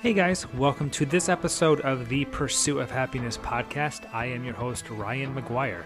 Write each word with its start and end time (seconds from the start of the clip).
Hey 0.00 0.12
guys, 0.12 0.46
welcome 0.54 0.90
to 0.90 1.04
this 1.04 1.28
episode 1.28 1.80
of 1.80 2.08
the 2.08 2.24
Pursuit 2.26 2.78
of 2.78 2.88
Happiness 2.88 3.36
podcast. 3.36 4.08
I 4.14 4.26
am 4.26 4.44
your 4.44 4.54
host, 4.54 4.88
Ryan 4.90 5.34
McGuire. 5.34 5.82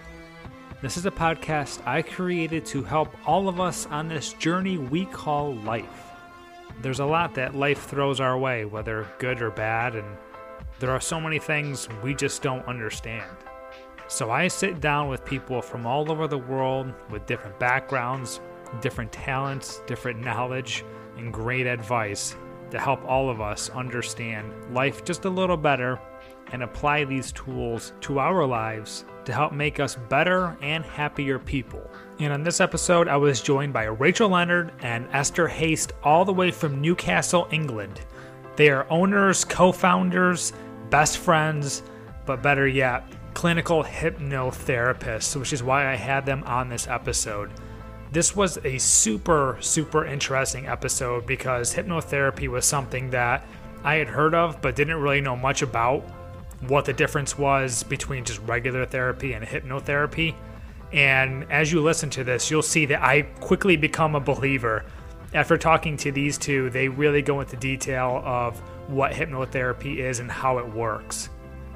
This 0.83 0.97
is 0.97 1.07
a 1.07 1.11
podcast 1.11 1.81
I 1.87 2.03
created 2.03 2.63
to 2.67 2.83
help 2.83 3.09
all 3.27 3.49
of 3.49 3.59
us 3.59 3.87
on 3.87 4.07
this 4.07 4.33
journey 4.33 4.77
we 4.77 5.05
call 5.07 5.55
life. 5.55 6.11
There's 6.83 6.99
a 6.99 7.05
lot 7.05 7.33
that 7.33 7.55
life 7.55 7.85
throws 7.85 8.19
our 8.19 8.37
way, 8.37 8.65
whether 8.65 9.07
good 9.17 9.41
or 9.41 9.49
bad, 9.49 9.95
and 9.95 10.05
there 10.77 10.91
are 10.91 11.01
so 11.01 11.19
many 11.19 11.39
things 11.39 11.89
we 12.03 12.13
just 12.13 12.43
don't 12.43 12.67
understand. 12.67 13.35
So 14.07 14.29
I 14.29 14.47
sit 14.47 14.79
down 14.79 15.09
with 15.09 15.25
people 15.25 15.59
from 15.59 15.87
all 15.87 16.11
over 16.11 16.27
the 16.27 16.37
world 16.37 16.93
with 17.09 17.25
different 17.25 17.57
backgrounds, 17.57 18.41
different 18.79 19.11
talents, 19.11 19.81
different 19.87 20.19
knowledge, 20.19 20.85
and 21.17 21.33
great 21.33 21.65
advice 21.65 22.35
to 22.73 22.79
help 22.79 23.05
all 23.05 23.29
of 23.29 23.39
us 23.39 23.69
understand 23.69 24.51
life 24.73 25.05
just 25.05 25.25
a 25.25 25.29
little 25.29 25.55
better 25.55 25.99
and 26.51 26.63
apply 26.63 27.03
these 27.03 27.31
tools 27.31 27.93
to 28.01 28.17
our 28.17 28.47
lives 28.47 29.05
to 29.25 29.31
help 29.31 29.53
make 29.53 29.79
us 29.79 29.95
better 30.09 30.57
and 30.59 30.83
happier 30.83 31.37
people. 31.37 31.87
And 32.17 32.33
on 32.33 32.41
this 32.41 32.59
episode, 32.59 33.07
I 33.07 33.15
was 33.15 33.43
joined 33.43 33.73
by 33.73 33.83
Rachael 33.83 34.29
Leonard 34.29 34.71
and 34.81 35.07
Esther 35.13 35.47
Haste, 35.47 35.93
all 36.03 36.25
the 36.25 36.33
way 36.33 36.49
from 36.49 36.81
Newcastle, 36.81 37.47
England. 37.51 38.01
They 38.55 38.69
are 38.69 38.89
owners, 38.89 39.45
co 39.45 39.71
founders, 39.71 40.51
best 40.89 41.19
friends, 41.19 41.83
but 42.25 42.41
better 42.41 42.67
yet, 42.67 43.05
clinical 43.35 43.83
hypnotherapists, 43.83 45.35
which 45.35 45.53
is 45.53 45.61
why 45.61 45.91
I 45.91 45.95
had 45.95 46.25
them 46.25 46.43
on 46.45 46.69
this 46.69 46.87
episode. 46.87 47.51
This 48.13 48.35
was 48.35 48.59
a 48.63 48.77
super, 48.77 49.57
super 49.59 50.05
interesting 50.05 50.67
episode 50.67 51.25
because 51.25 51.73
hypnotherapy 51.73 52.47
was 52.47 52.63
something 52.63 53.09
that 53.09 53.43
I 53.83 53.95
had 53.95 54.07
heard 54.07 54.35
of 54.35 54.61
but 54.61 54.75
didn't 54.75 55.01
really 55.01 55.19
know 55.19 55.35
much 55.35 55.63
about 55.63 56.01
what 56.67 56.85
the 56.85 56.93
difference 56.93 57.39
was 57.39 57.81
between 57.81 58.23
just 58.23 58.39
regular 58.41 58.85
therapy 58.85 59.33
and 59.33 59.43
hypnotherapy. 59.43 60.35
And 60.91 61.51
as 61.51 61.71
you 61.71 61.81
listen 61.81 62.11
to 62.11 62.23
this, 62.23 62.51
you'll 62.51 62.61
see 62.61 62.85
that 62.85 63.01
I 63.01 63.23
quickly 63.41 63.77
become 63.77 64.13
a 64.13 64.19
believer. 64.19 64.85
After 65.33 65.57
talking 65.57 65.97
to 65.97 66.11
these 66.11 66.37
two, 66.37 66.69
they 66.69 66.87
really 66.87 67.23
go 67.23 67.41
into 67.41 67.57
detail 67.57 68.21
of 68.23 68.59
what 68.91 69.11
hypnotherapy 69.13 69.97
is 69.97 70.19
and 70.19 70.29
how 70.29 70.59
it 70.59 70.71
works. 70.71 71.29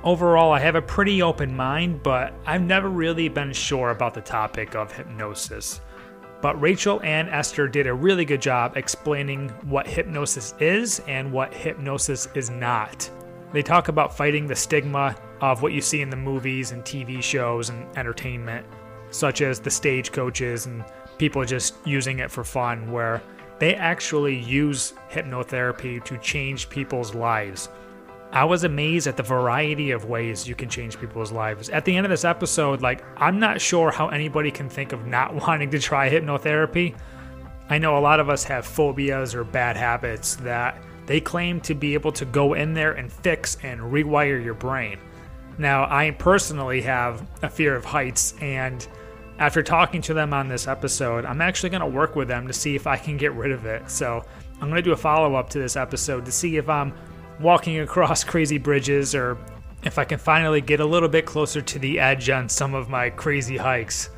Overall, 0.04 0.54
I 0.54 0.60
have 0.60 0.76
a 0.76 0.84
pretty 0.84 1.24
open 1.24 1.56
mind, 1.56 2.04
but 2.04 2.32
I've 2.46 2.62
never 2.62 2.90
really 2.90 3.28
been 3.28 3.54
sure 3.54 3.90
about 3.90 4.14
the 4.14 4.22
topic 4.22 4.76
of 4.76 4.92
hypnosis. 4.92 5.82
But 6.42 6.60
Rachael 6.62 7.02
and 7.04 7.30
Esther 7.30 7.68
did 7.68 7.88
a 7.88 7.94
really 7.94 8.26
good 8.26 8.42
job 8.42 8.78
explaining 8.78 9.50
what 9.66 9.88
hypnosis 9.88 10.54
is 10.60 11.02
and 11.08 11.32
what 11.32 11.54
hypnosis 11.54 12.28
is 12.36 12.50
not. 12.50 13.10
They 13.54 13.64
talk 13.64 13.88
about 13.88 14.16
fighting 14.16 14.46
the 14.46 14.56
stigma 14.56 15.16
of 15.42 15.62
what 15.62 15.74
you 15.74 15.82
see 15.82 16.02
in 16.02 16.10
the 16.10 16.16
movies 16.16 16.72
and 16.72 16.84
TV 16.84 17.22
shows 17.24 17.70
and 17.70 17.86
entertainment, 17.98 18.66
such 19.10 19.42
as 19.42 19.60
the 19.60 19.72
stagecoaches 19.72 20.66
and 20.66 20.84
people 21.18 21.44
just 21.46 21.76
using 21.86 22.20
it 22.20 22.30
for 22.30 22.44
fun, 22.44 22.92
where 22.92 23.22
they 23.60 23.74
actually 23.74 24.38
use 24.38 24.94
hypnotherapy 25.10 26.04
to 26.04 26.18
change 26.20 26.70
people's 26.70 27.16
lives. 27.16 27.70
I 28.32 28.44
was 28.44 28.64
amazed 28.64 29.08
at 29.08 29.16
the 29.16 29.24
variety 29.24 29.92
of 29.92 30.06
ways 30.06 30.48
you 30.48 30.56
can 30.56 30.70
change 30.70 31.00
people's 31.00 31.32
lives. 31.32 31.70
At 31.70 31.86
the 31.86 31.96
end 31.96 32.06
of 32.06 32.10
this 32.10 32.26
episode, 32.26 32.82
like, 32.82 33.04
I'm 33.16 33.40
not 33.40 33.62
sure 33.62 33.90
how 33.90 34.10
anybody 34.10 34.52
can 34.52 34.70
think 34.70 34.92
of 34.92 35.08
not 35.08 35.34
wanting 35.48 35.72
to 35.72 35.80
try 35.80 36.10
hypnotherapy. 36.10 36.96
I 37.70 37.78
know 37.78 37.98
a 37.98 38.00
lot 38.00 38.20
of 38.20 38.30
us 38.30 38.44
have 38.46 38.66
phobias 38.66 39.34
or 39.34 39.44
bad 39.44 39.78
habits 39.78 40.36
that 40.38 40.82
they 41.06 41.22
claim 41.22 41.62
to 41.62 41.74
be 41.74 41.94
able 41.94 42.12
to 42.14 42.26
go 42.26 42.54
in 42.54 42.74
there 42.74 42.94
and 42.94 43.12
fix 43.12 43.58
and 43.64 43.80
rewire 43.80 44.44
your 44.44 44.54
brain. 44.54 45.00
Now, 45.58 45.88
I 45.90 46.12
personally 46.12 46.82
have 46.82 47.26
a 47.42 47.50
fear 47.50 47.76
of 47.76 47.84
heights, 47.84 48.36
and 48.42 48.86
after 49.40 49.64
talking 49.64 50.02
to 50.04 50.14
them 50.14 50.34
on 50.34 50.48
this 50.48 50.68
episode, 50.68 51.26
I'm 51.26 51.42
actually 51.42 51.70
going 51.70 51.82
to 51.82 51.88
work 51.88 52.16
with 52.16 52.28
them 52.28 52.46
to 52.48 52.54
see 52.54 52.76
if 52.76 52.88
I 52.88 52.98
can 52.98 53.18
get 53.18 53.34
rid 53.34 53.52
of 53.52 53.66
it. 53.66 53.90
So, 53.90 54.24
I'm 54.56 54.70
going 54.70 54.76
to 54.76 54.82
do 54.82 54.92
a 54.92 54.98
follow 54.98 55.36
up 55.36 55.50
to 55.52 55.60
this 55.60 55.76
episode 55.76 56.26
to 56.26 56.32
see 56.32 56.58
if 56.58 56.68
I'm 56.70 56.94
walking 57.40 57.80
across 57.80 58.24
crazy 58.24 58.58
bridges 58.58 59.14
or 59.14 59.38
if 59.84 60.00
I 60.00 60.06
can 60.06 60.18
finally 60.18 60.62
get 60.62 60.80
a 60.80 60.86
little 60.86 61.10
bit 61.10 61.26
closer 61.26 61.62
to 61.62 61.80
the 61.80 62.00
edge 62.00 62.30
on 62.30 62.50
some 62.50 62.74
of 62.74 62.90
my 62.90 63.10
crazy 63.10 63.58
hikes. 63.58 64.10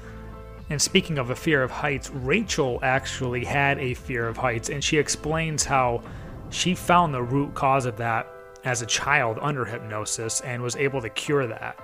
And 0.70 0.82
speaking 0.82 1.18
of 1.18 1.30
a 1.30 1.36
fear 1.36 1.64
of 1.64 1.72
heights, 1.72 2.10
Rachael 2.10 2.80
actually 2.84 3.44
had 3.44 3.80
a 3.80 3.94
fear 3.94 4.28
of 4.28 4.38
heights, 4.38 4.70
and 4.70 4.84
she 4.84 4.98
explains 4.98 5.66
how 5.66 6.02
she 6.50 6.76
found 6.76 7.14
the 7.14 7.24
root 7.24 7.56
cause 7.56 7.86
of 7.86 7.98
that 7.98 8.28
as 8.64 8.82
a 8.82 8.86
child 8.86 9.40
under 9.42 9.66
hypnosis 9.66 10.42
and 10.42 10.62
was 10.62 10.76
able 10.76 11.02
to 11.02 11.10
cure 11.10 11.48
that. 11.48 11.78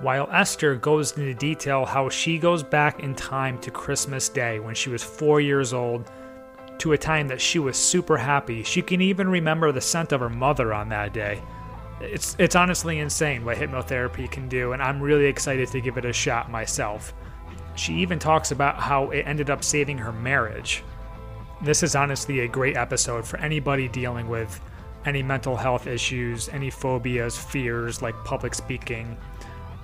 While 0.00 0.28
Esther 0.32 0.76
goes 0.76 1.16
into 1.16 1.34
detail 1.34 1.84
how 1.84 2.08
she 2.08 2.38
goes 2.38 2.62
back 2.62 3.00
in 3.00 3.14
time 3.14 3.58
to 3.60 3.70
Christmas 3.70 4.28
Day 4.28 4.58
when 4.58 4.74
she 4.74 4.88
was 4.88 5.02
four 5.02 5.40
years 5.40 5.72
old 5.72 6.10
to 6.80 6.92
a 6.92 6.98
time 6.98 7.28
that 7.28 7.40
she 7.40 7.58
was 7.58 7.76
super 7.76 8.16
happy. 8.16 8.62
She 8.62 8.82
can 8.82 9.00
even 9.00 9.28
remember 9.28 9.72
the 9.72 9.80
scent 9.80 10.12
of 10.12 10.20
her 10.20 10.28
mother 10.28 10.74
on 10.74 10.88
that 10.88 11.12
day. 11.12 11.42
It's 12.00 12.34
it's 12.38 12.56
honestly 12.56 12.98
insane 12.98 13.44
what 13.44 13.58
hypnotherapy 13.58 14.30
can 14.30 14.48
do, 14.48 14.72
and 14.72 14.82
I'm 14.82 15.00
really 15.00 15.26
excited 15.26 15.68
to 15.68 15.80
give 15.80 15.98
it 15.98 16.04
a 16.04 16.12
shot 16.12 16.50
myself. 16.50 17.12
She 17.74 17.94
even 17.94 18.18
talks 18.18 18.50
about 18.50 18.76
how 18.76 19.10
it 19.10 19.22
ended 19.22 19.50
up 19.50 19.62
saving 19.62 19.98
her 19.98 20.12
marriage. 20.12 20.82
This 21.62 21.82
is 21.82 21.94
honestly 21.94 22.40
a 22.40 22.48
great 22.48 22.76
episode 22.76 23.26
for 23.26 23.36
anybody 23.38 23.86
dealing 23.86 24.28
with 24.28 24.60
any 25.04 25.22
mental 25.22 25.56
health 25.56 25.86
issues, 25.86 26.48
any 26.48 26.70
phobias, 26.70 27.36
fears 27.36 28.02
like 28.02 28.14
public 28.24 28.54
speaking, 28.54 29.16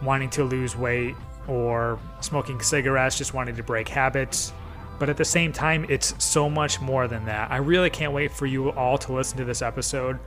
wanting 0.02 0.30
to 0.30 0.44
lose 0.44 0.76
weight, 0.76 1.14
or 1.48 1.98
smoking 2.20 2.60
cigarettes, 2.60 3.18
just 3.18 3.34
wanting 3.34 3.56
to 3.56 3.62
break 3.62 3.88
habits, 3.88 4.52
but 4.98 5.08
at 5.08 5.16
the 5.16 5.24
same 5.24 5.52
time, 5.52 5.86
it's 5.88 6.14
so 6.22 6.48
much 6.48 6.80
more 6.80 7.08
than 7.08 7.24
that. 7.26 7.50
I 7.50 7.58
really 7.58 7.90
can't 7.90 8.12
wait 8.12 8.32
for 8.32 8.46
you 8.46 8.70
all 8.72 8.96
to 8.98 9.12
listen 9.12 9.36
to 9.38 9.44
this 9.44 9.62
episode. 9.62 10.18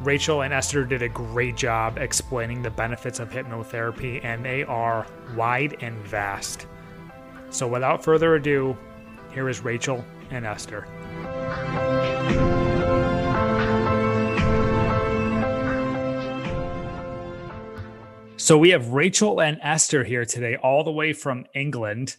Rachael 0.00 0.42
and 0.42 0.54
Esther 0.54 0.84
did 0.84 1.02
a 1.02 1.08
great 1.08 1.56
job 1.56 1.98
explaining 1.98 2.62
the 2.62 2.70
benefits 2.70 3.20
of 3.20 3.30
hypnotherapy, 3.30 4.24
and 4.24 4.44
they 4.44 4.64
are 4.64 5.06
wide 5.36 5.76
and 5.80 5.96
vast. 6.06 6.66
So, 7.50 7.66
without 7.66 8.02
further 8.02 8.36
ado, 8.36 8.76
here 9.32 9.48
is 9.48 9.60
Rachael 9.60 10.04
and 10.30 10.46
Esther. 10.46 10.86
So, 18.36 18.56
we 18.56 18.70
have 18.70 18.88
Rachael 18.88 19.40
and 19.42 19.58
Esther 19.62 20.04
here 20.04 20.24
today, 20.24 20.56
all 20.56 20.82
the 20.82 20.90
way 20.90 21.12
from 21.12 21.44
England. 21.54 22.16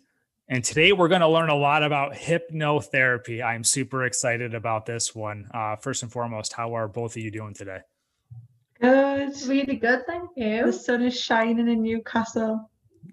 And 0.52 0.66
today 0.66 0.92
we're 0.92 1.08
going 1.08 1.22
to 1.22 1.30
learn 1.30 1.50
a 1.50 1.56
lot 1.56 1.82
about 1.82 2.12
hypnotherapy. 2.12 3.42
I'm 3.42 3.64
super 3.64 4.04
excited 4.04 4.54
about 4.54 4.86
this 4.86 5.16
one. 5.16 5.50
Uh, 5.54 5.78
first 5.78 6.04
and 6.04 6.12
foremost, 6.12 6.52
how 6.52 6.76
are 6.76 6.90
both 6.90 7.16
of 7.16 7.24
you 7.24 7.32
doing 7.32 7.54
today? 7.54 7.80
Good. 8.82 9.32
Really 9.48 9.78
good, 9.78 10.06
thank 10.06 10.30
you. 10.36 10.66
The 10.66 10.74
sun 10.74 11.04
is 11.04 11.18
shining 11.18 11.70
in 11.70 11.82
Newcastle. 11.82 12.70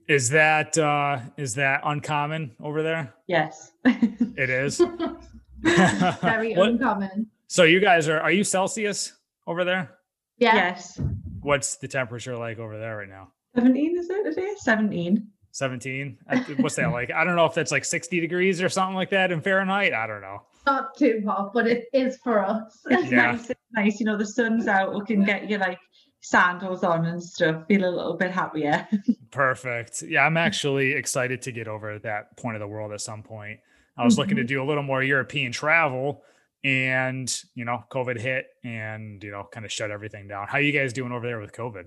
Is 0.09 0.29
that 0.31 0.77
uh, 0.79 1.21
is 1.37 1.55
that 1.55 1.83
uncommon 1.85 2.57
over 2.61 2.83
there? 2.83 3.15
Yes. 3.29 3.71
it 3.85 4.51
is. 4.51 4.83
Very 5.63 6.55
uncommon. 6.55 7.29
So 7.47 7.63
you 7.63 7.79
guys 7.79 8.09
are 8.09 8.19
are 8.19 8.33
you 8.33 8.43
Celsius 8.43 9.13
over 9.47 9.65
there? 9.65 9.93
Yeah. 10.39 10.57
Yes. 10.57 11.01
What's 11.41 11.77
the 11.77 11.87
temperature 11.87 12.37
like 12.37 12.59
over 12.59 12.77
there 12.79 12.97
right 12.97 13.09
now? 13.09 13.29
17 13.55 13.97
is 13.97 14.11
it 14.11 14.25
today? 14.25 14.55
17. 14.57 15.25
17 15.53 16.19
what's 16.59 16.77
that 16.77 16.93
like 16.93 17.11
i 17.11 17.25
don't 17.25 17.37
know 17.37 17.47
if 17.47 17.55
that's 17.55 17.73
like 17.73 17.85
60 17.85 18.21
degrees 18.21 18.63
or 18.63 18.69
something 18.69 18.95
like 18.95 19.11
that 19.11 19.33
in 19.33 19.41
fahrenheit 19.41 19.93
i 19.93 20.07
don't 20.07 20.21
know 20.21 20.43
not 20.67 20.97
too 20.97 21.23
hot 21.27 21.53
but 21.53 21.67
it 21.67 21.87
is 21.93 22.19
for 22.19 22.45
us 22.45 22.81
it's 22.91 23.11
yeah. 23.11 23.33
nice 23.33 23.51
it's 23.51 23.61
nice 23.73 24.01
you 24.01 24.07
know 24.07 24.17
the 24.17 24.27
sun's 24.27 24.67
out 24.67 24.95
we 24.95 25.05
can 25.05 25.25
get 25.25 25.49
you 25.49 25.59
like 25.59 25.79
sandals 26.21 26.83
on 26.83 27.07
and 27.07 27.23
stuff 27.23 27.65
feel 27.69 27.85
a 27.85 27.91
little 27.91 28.17
bit 28.17 28.31
happier 28.31 28.87
perfect 29.31 30.03
yeah 30.03 30.25
i'm 30.25 30.37
actually 30.37 30.93
excited 30.93 31.41
to 31.41 31.53
get 31.53 31.69
over 31.69 31.99
that 31.99 32.37
point 32.37 32.57
of 32.57 32.61
the 32.61 32.67
world 32.67 32.93
at 32.93 33.01
some 33.01 33.23
point 33.23 33.61
I 33.99 34.05
was 34.05 34.15
mm-hmm. 34.15 34.21
looking 34.21 34.37
to 34.37 34.43
Mm-hmm. 34.43 34.49
do 34.49 34.63
a 34.63 34.67
little 34.67 34.83
more 34.83 35.03
European 35.03 35.53
travel 35.53 36.23
and, 36.65 37.33
you 37.55 37.65
know, 37.65 37.85
COVID 37.91 38.19
hit 38.19 38.47
and, 38.65 39.23
you 39.23 39.31
know, 39.31 39.49
kind 39.53 39.67
of 39.67 39.73
shut 39.73 39.91
everything 39.91 40.29
down. 40.29 40.47
How 40.49 40.59
are 40.59 40.61
you 40.61 40.73
guys 40.73 40.93
doing 40.93 41.13
over 41.13 41.27
there 41.27 41.41
with 41.41 41.53
COVID? 41.53 41.87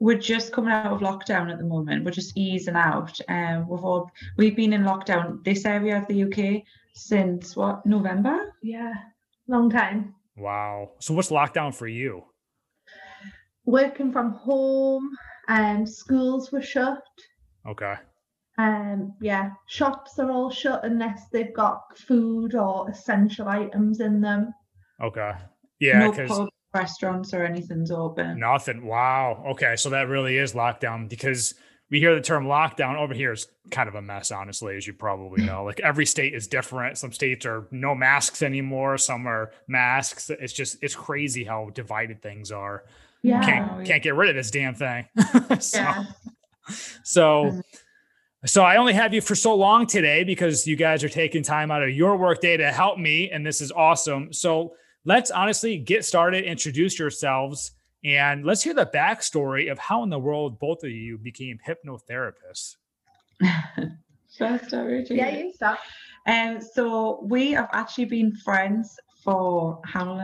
We're 0.00 0.18
just 0.18 0.52
coming 0.52 0.70
out 0.70 0.92
of 0.92 1.00
lockdown 1.00 1.50
at 1.50 1.58
the 1.58 1.64
moment. 1.64 2.04
We're 2.04 2.12
just 2.12 2.36
easing 2.36 2.76
out. 2.76 3.18
Um, 3.28 3.68
we've 3.68 3.84
all 3.84 4.10
we've 4.36 4.54
been 4.54 4.72
in 4.72 4.84
lockdown 4.84 5.42
this 5.44 5.64
area 5.64 5.98
of 5.98 6.06
the 6.06 6.22
UK 6.24 6.62
since 6.94 7.56
what 7.56 7.84
November? 7.84 8.54
Yeah, 8.62 8.94
long 9.48 9.70
time. 9.70 10.14
Wow. 10.36 10.92
So 11.00 11.14
what's 11.14 11.30
lockdown 11.30 11.74
for 11.74 11.88
you? 11.88 12.24
Working 13.64 14.12
from 14.12 14.32
home 14.32 15.10
and 15.48 15.88
schools 15.88 16.52
were 16.52 16.62
shut. 16.62 17.02
Okay. 17.66 17.94
Um, 18.56 19.14
yeah, 19.20 19.50
shops 19.68 20.18
are 20.18 20.30
all 20.30 20.50
shut 20.50 20.84
unless 20.84 21.28
they've 21.28 21.54
got 21.54 21.96
food 21.96 22.54
or 22.54 22.90
essential 22.90 23.48
items 23.48 24.00
in 24.00 24.20
them. 24.20 24.52
Okay. 25.02 25.32
Yeah, 25.78 26.10
because 26.10 26.28
pub, 26.28 26.48
restaurants 26.78 27.34
or 27.34 27.44
anything's 27.44 27.90
open. 27.90 28.38
nothing. 28.38 28.86
Wow. 28.86 29.44
Okay. 29.50 29.76
So 29.76 29.90
that 29.90 30.08
really 30.08 30.38
is 30.38 30.52
lockdown 30.54 31.08
because 31.08 31.54
we 31.90 32.00
hear 32.00 32.14
the 32.14 32.20
term 32.20 32.46
lockdown 32.46 32.96
over 32.96 33.14
here 33.14 33.32
is 33.32 33.46
kind 33.70 33.88
of 33.88 33.94
a 33.94 34.02
mess, 34.02 34.30
honestly, 34.30 34.76
as 34.76 34.86
you 34.86 34.92
probably 34.92 35.42
know. 35.44 35.64
Like 35.64 35.80
every 35.80 36.04
state 36.06 36.34
is 36.34 36.46
different. 36.46 36.98
Some 36.98 37.12
states 37.12 37.46
are 37.46 37.66
no 37.70 37.94
masks 37.94 38.42
anymore, 38.42 38.98
some 38.98 39.26
are 39.26 39.52
masks. 39.68 40.30
It's 40.30 40.52
just 40.52 40.76
it's 40.82 40.94
crazy 40.94 41.44
how 41.44 41.70
divided 41.74 42.20
things 42.22 42.52
are. 42.52 42.84
Yeah. 43.22 43.42
Can't 43.42 43.86
can't 43.86 44.02
get 44.02 44.14
rid 44.14 44.28
of 44.28 44.36
this 44.36 44.50
damn 44.50 44.74
thing. 44.74 45.06
so, 45.60 45.78
Yeah. 45.78 46.04
so 47.02 47.44
Mm. 47.44 47.62
so 48.46 48.62
I 48.62 48.76
only 48.76 48.92
have 48.92 49.12
you 49.14 49.20
for 49.20 49.34
so 49.34 49.54
long 49.54 49.86
today 49.86 50.24
because 50.24 50.66
you 50.66 50.76
guys 50.76 51.02
are 51.02 51.08
taking 51.08 51.42
time 51.42 51.70
out 51.70 51.82
of 51.82 51.90
your 51.90 52.16
work 52.16 52.40
day 52.40 52.56
to 52.56 52.70
help 52.70 52.98
me, 52.98 53.30
and 53.30 53.44
this 53.44 53.60
is 53.60 53.72
awesome. 53.72 54.32
So 54.32 54.74
let's 55.08 55.30
honestly 55.30 55.78
get 55.78 56.04
started, 56.04 56.44
introduce 56.44 56.98
yourselves, 56.98 57.72
and 58.04 58.44
let's 58.44 58.62
hear 58.62 58.74
the 58.74 58.90
backstory 58.94 59.72
of 59.72 59.78
how 59.78 60.02
in 60.02 60.10
the 60.10 60.18
world 60.18 60.58
both 60.58 60.84
of 60.84 60.90
you 60.90 61.16
became 61.16 61.58
hypnotherapists. 61.66 62.76
First, 64.38 64.64
I 64.64 64.68
start, 64.68 65.10
Yeah, 65.10 65.30
you 65.30 65.52
stop. 65.54 65.78
Um, 66.26 66.60
so 66.60 67.20
we 67.24 67.52
have 67.52 67.70
actually 67.72 68.04
been 68.04 68.36
friends 68.36 69.00
for 69.24 69.80
how 69.86 70.14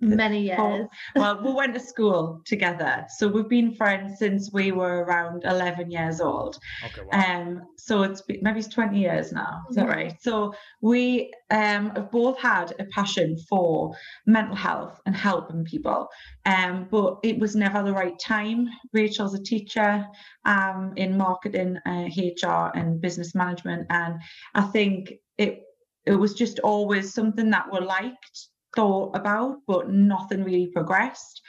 long 0.00 0.10
years? 0.10 0.16
Many 0.18 0.52
Oh, 0.58 0.76
years. 0.76 0.88
well, 1.16 1.42
we 1.42 1.52
went 1.52 1.74
to 1.74 1.80
school 1.80 2.40
together. 2.44 3.06
So 3.16 3.28
we've 3.28 3.48
been 3.48 3.74
friends 3.74 4.18
since 4.18 4.50
we 4.52 4.72
were 4.72 5.04
around 5.04 5.44
11 5.44 5.90
years 5.90 6.20
old. 6.20 6.58
Okay, 6.84 7.02
wow. 7.02 7.18
Um, 7.20 7.62
so 7.76 8.02
it's 8.02 8.22
been, 8.22 8.38
maybe 8.42 8.58
it's 8.60 8.68
20 8.68 8.98
years 8.98 9.32
now. 9.32 9.62
Is 9.70 9.76
that 9.76 9.86
Mhm. 9.86 9.94
right? 9.94 10.22
So 10.22 10.54
we 10.80 11.32
um, 11.50 11.90
have 11.90 12.10
both 12.10 12.38
had 12.38 12.74
a 12.78 12.84
passion 12.86 13.36
for 13.48 13.94
mental 14.26 14.56
health 14.56 15.00
and 15.06 15.16
helping 15.16 15.64
people. 15.64 16.08
Um, 16.44 16.88
but 16.90 17.18
it 17.22 17.38
was 17.38 17.56
never 17.56 17.82
the 17.82 17.92
right 17.92 18.18
time. 18.18 18.68
Rachael's 18.92 19.34
a 19.34 19.42
teacher 19.42 20.06
um, 20.44 20.92
in 20.96 21.16
marketing, 21.16 21.78
uh, 21.86 22.08
HR, 22.16 22.70
and 22.74 23.00
business 23.00 23.34
management. 23.34 23.86
And 23.90 24.20
I 24.54 24.62
think 24.62 25.14
it 25.38 25.62
it 26.06 26.14
was 26.14 26.34
just 26.34 26.60
always 26.60 27.12
something 27.12 27.50
that 27.50 27.66
we 27.72 27.80
liked 27.80 28.48
thought 28.76 29.16
about, 29.16 29.58
but 29.66 29.90
nothing 29.90 30.44
really 30.44 30.68
progressed. 30.68 31.42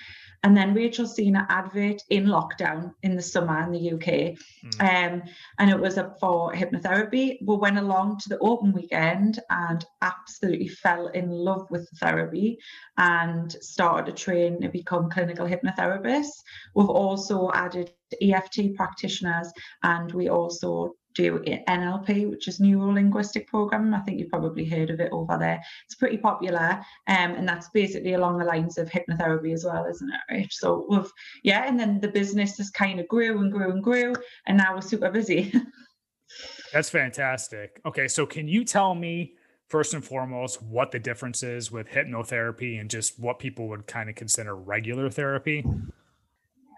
And 0.43 0.55
then 0.55 0.73
Rachael 0.73 1.07
seen 1.07 1.35
an 1.35 1.47
advert 1.49 2.01
in 2.09 2.25
lockdown 2.27 2.93
in 3.01 3.15
the 3.15 3.21
summer 3.21 3.59
in 3.63 3.71
the 3.71 3.91
UK, 3.93 4.37
Mm. 4.63 4.81
um, 4.81 5.23
and 5.57 5.69
it 5.69 5.79
was 5.79 5.97
up 5.97 6.19
for 6.19 6.53
hypnotherapy. 6.53 7.37
We 7.43 7.55
went 7.57 7.77
along 7.79 8.19
to 8.19 8.29
the 8.29 8.37
open 8.39 8.71
weekend 8.71 9.39
and 9.49 9.83
absolutely 10.01 10.67
fell 10.67 11.07
in 11.07 11.29
love 11.31 11.69
with 11.71 11.89
the 11.89 11.97
therapy 11.97 12.59
and 12.97 13.51
started 13.51 14.05
to 14.15 14.23
train 14.23 14.61
to 14.61 14.69
become 14.69 15.09
clinical 15.09 15.47
hypnotherapists. 15.47 16.43
We've 16.75 16.89
also 16.89 17.51
added 17.53 17.91
EFT 18.21 18.75
practitioners, 18.75 19.51
and 19.83 20.11
we 20.13 20.29
also 20.29 20.93
do 21.17 21.39
NLP, 21.39 22.29
which 22.29 22.47
is 22.47 22.59
neuro 22.59 22.93
linguistic 22.93 23.47
programming. 23.47 23.93
I 23.93 24.01
think 24.01 24.19
you've 24.19 24.29
probably 24.29 24.65
heard 24.65 24.91
of 24.91 24.99
it 24.99 25.11
over 25.11 25.37
there. 25.37 25.61
It's 25.85 25.95
pretty 25.95 26.17
popular, 26.17 26.79
um, 27.07 27.31
and 27.35 27.49
that's 27.49 27.69
basically 27.69 28.13
along 28.13 28.37
the 28.37 28.45
lines 28.45 28.77
of 28.77 28.89
hypnotherapy 28.89 29.53
as 29.53 29.65
well, 29.65 29.85
isn't 29.85 30.11
it? 30.29 30.53
So 30.53 30.85
we've 30.89 31.11
yeah, 31.43 31.67
and 31.67 31.79
then 31.79 31.99
the 31.99 32.07
business 32.07 32.55
just 32.55 32.73
kind 32.73 32.99
of 32.99 33.07
grew 33.07 33.39
and 33.39 33.51
grew 33.51 33.71
and 33.71 33.83
grew, 33.83 34.13
and 34.45 34.57
now 34.57 34.75
we're 34.75 34.81
super 34.81 35.09
busy. 35.09 35.51
That's 36.73 36.89
fantastic. 36.89 37.81
Okay, 37.85 38.07
so 38.07 38.25
can 38.25 38.47
you 38.47 38.63
tell 38.63 38.93
me 38.93 39.33
first 39.69 39.93
and 39.93 40.05
foremost 40.05 40.61
what 40.61 40.91
the 40.91 40.99
difference 40.99 41.41
is 41.43 41.71
with 41.71 41.89
hypnotherapy 41.89 42.79
and 42.79 42.89
just 42.89 43.19
what 43.19 43.39
people 43.39 43.67
would 43.69 43.87
kind 43.87 44.09
of 44.09 44.15
consider 44.15 44.55
regular 44.55 45.09
therapy? 45.09 45.65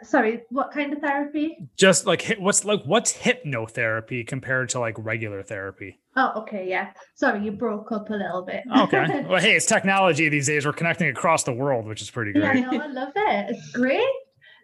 Sorry, 0.03 0.41
what 0.49 0.71
kind 0.71 0.93
of 0.93 0.99
therapy? 0.99 1.57
Just 1.75 2.05
like 2.05 2.35
what's 2.39 2.63
like 2.63 2.83
what's 2.83 3.13
hypnotherapy 3.13 4.25
compared 4.25 4.69
to 4.69 4.79
like 4.79 4.95
regular 4.97 5.43
therapy? 5.43 5.99
Oh, 6.15 6.31
okay, 6.41 6.67
yeah. 6.67 6.91
Sorry, 7.15 7.43
you 7.43 7.51
broke 7.51 7.91
up 7.91 8.09
a 8.09 8.13
little 8.13 8.43
bit. 8.43 8.63
Okay. 8.77 9.25
well, 9.29 9.41
hey, 9.41 9.55
it's 9.55 9.65
technology 9.65 10.29
these 10.29 10.47
days. 10.47 10.65
We're 10.65 10.73
connecting 10.73 11.09
across 11.09 11.43
the 11.43 11.53
world, 11.53 11.85
which 11.85 12.01
is 12.01 12.09
pretty 12.09 12.37
yeah, 12.37 12.51
great. 12.51 12.61
no, 12.61 12.79
I 12.81 12.87
love 12.87 13.13
it. 13.15 13.49
It's 13.49 13.71
great. 13.71 14.07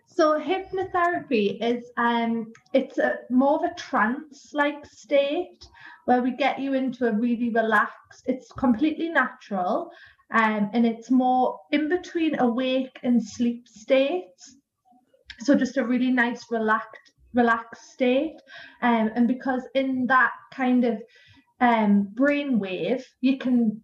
So 0.08 0.40
hypnotherapy 0.40 1.58
is 1.62 1.84
um 1.98 2.54
it's 2.74 2.98
a 2.98 3.20
more 3.30 3.58
of 3.58 3.64
a 3.64 3.76
trance-like 3.76 4.86
state 4.86 5.68
where 6.06 6.22
we 6.22 6.32
get 6.32 6.60
you 6.60 6.74
into 6.74 7.08
a 7.08 7.12
really 7.12 7.50
relaxed, 7.50 8.24
it's 8.28 8.52
completely 8.52 9.10
natural, 9.10 9.92
um, 10.32 10.70
and 10.74 10.86
it's 10.86 11.12
more 11.12 11.60
in 11.72 11.90
between 11.90 12.40
awake 12.40 13.00
and 13.04 13.22
sleep 13.22 13.68
states. 13.68 14.56
So 15.40 15.56
just 15.56 15.78
a 15.78 15.86
really 15.86 16.12
nice 16.12 16.46
relaxed 16.50 17.12
relaxed 17.34 17.92
state. 17.92 18.38
Um, 18.82 19.12
and 19.16 19.28
because 19.28 19.64
in 19.74 20.08
that 20.08 20.32
kind 20.54 20.86
of 20.86 21.02
um 21.62 22.10
brain 22.16 22.60
wave, 22.60 23.06
you 23.22 23.38
can 23.38 23.82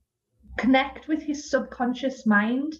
connect 0.57 1.07
with 1.07 1.23
your 1.27 1.35
subconscious 1.35 2.25
mind 2.25 2.73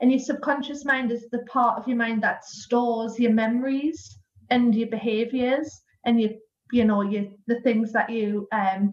and 0.00 0.10
your 0.10 0.20
subconscious 0.20 0.84
mind 0.84 1.12
is 1.12 1.28
the 1.30 1.44
part 1.50 1.78
of 1.78 1.86
your 1.86 1.96
mind 1.96 2.22
that 2.22 2.44
stores 2.44 3.18
your 3.18 3.32
memories 3.32 4.18
and 4.50 4.74
your 4.74 4.88
behaviors 4.88 5.82
and 6.04 6.20
your 6.20 6.30
you 6.72 6.84
know 6.84 7.02
your 7.02 7.26
the 7.46 7.60
things 7.60 7.92
that 7.92 8.08
you 8.10 8.48
um 8.52 8.90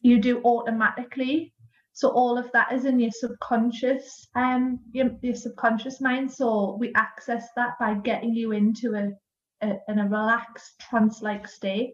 you 0.00 0.18
do 0.18 0.42
automatically 0.44 1.52
so 2.00 2.08
all 2.08 2.38
of 2.38 2.50
that 2.52 2.72
is 2.72 2.84
in 2.86 2.98
your 2.98 3.10
subconscious 3.10 4.28
um 4.34 4.80
your, 4.92 5.10
your 5.22 5.34
subconscious 5.34 6.00
mind 6.00 6.30
so 6.30 6.76
we 6.80 6.92
access 6.94 7.48
that 7.56 7.78
by 7.78 7.94
getting 7.94 8.34
you 8.34 8.52
into 8.52 8.94
a, 8.94 9.66
in 9.88 9.98
a 9.98 10.08
relaxed 10.08 10.80
trance-like 10.80 11.46
state 11.46 11.92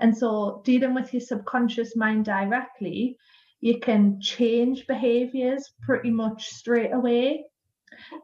and 0.00 0.16
so 0.16 0.62
dealing 0.64 0.94
with 0.94 1.12
your 1.12 1.20
subconscious 1.20 1.96
mind 1.96 2.24
directly 2.24 3.16
you 3.62 3.78
can 3.78 4.20
change 4.20 4.86
behaviors 4.88 5.72
pretty 5.82 6.10
much 6.10 6.48
straight 6.48 6.92
away. 6.92 7.44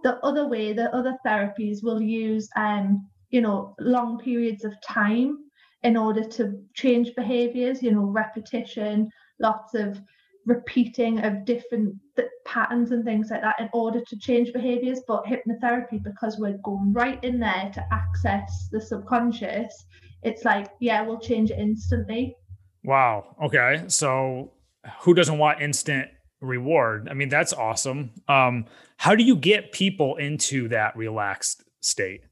The 0.03 0.17
other 0.25 0.49
way, 0.49 0.73
the 0.73 0.95
other 0.95 1.17
therapies 1.25 1.79
will 1.83 2.03
use, 2.03 2.49
um, 2.57 3.09
you 3.31 3.41
know, 3.41 3.77
long 3.79 4.19
periods 4.19 4.65
of 4.65 4.75
time 4.83 5.39
in 5.85 5.97
order 5.97 6.25
to 6.25 6.61
change 6.75 7.15
behaviors, 7.15 7.83
you 7.85 7.93
know, 7.93 8.03
repetition, 8.03 9.11
lots 9.39 9.75
of 9.75 10.01
repeating 10.49 11.21
of 11.21 11.45
different 11.45 11.95
th- 12.17 12.29
patterns 12.45 12.91
and 12.91 13.05
things 13.05 13.31
like 13.31 13.43
that 13.43 13.61
in 13.61 13.69
order 13.73 14.01
to 14.01 14.19
change 14.19 14.53
behaviors. 14.53 15.01
But 15.07 15.25
hypnotherapy, 15.25 16.03
because 16.03 16.39
we're 16.39 16.59
going 16.65 16.93
right 16.93 17.23
in 17.23 17.39
there 17.39 17.71
to 17.75 17.85
access 17.93 18.69
the 18.73 18.81
subconscious, 18.81 19.87
it's 20.23 20.45
like, 20.45 20.71
yeah, 20.81 21.03
we'll 21.03 21.21
change 21.21 21.51
it 21.51 21.59
instantly. 21.59 22.35
Wow. 22.83 23.37
Okay. 23.45 23.85
So 23.89 24.53
who 25.01 25.15
doesn't 25.15 25.39
want 25.39 25.61
instant 25.61 26.09
reward? 26.41 27.09
I 27.11 27.15
mean, 27.15 27.29
that's 27.29 27.53
awesome. 27.53 28.11
Um, 28.27 28.65
how 28.97 29.15
do 29.15 29.23
you 29.23 29.37
get 29.37 29.71
people 29.73 30.17
into 30.17 30.69
that 30.69 30.97
relaxed 30.97 31.63
state? 31.81 32.23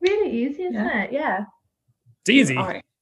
Really 0.00 0.30
easy, 0.30 0.62
isn't 0.62 0.74
Yeah. 0.74 1.02
it? 1.02 1.12
Yeah. 1.12 1.44
It's 2.22 2.30
easy. 2.30 2.56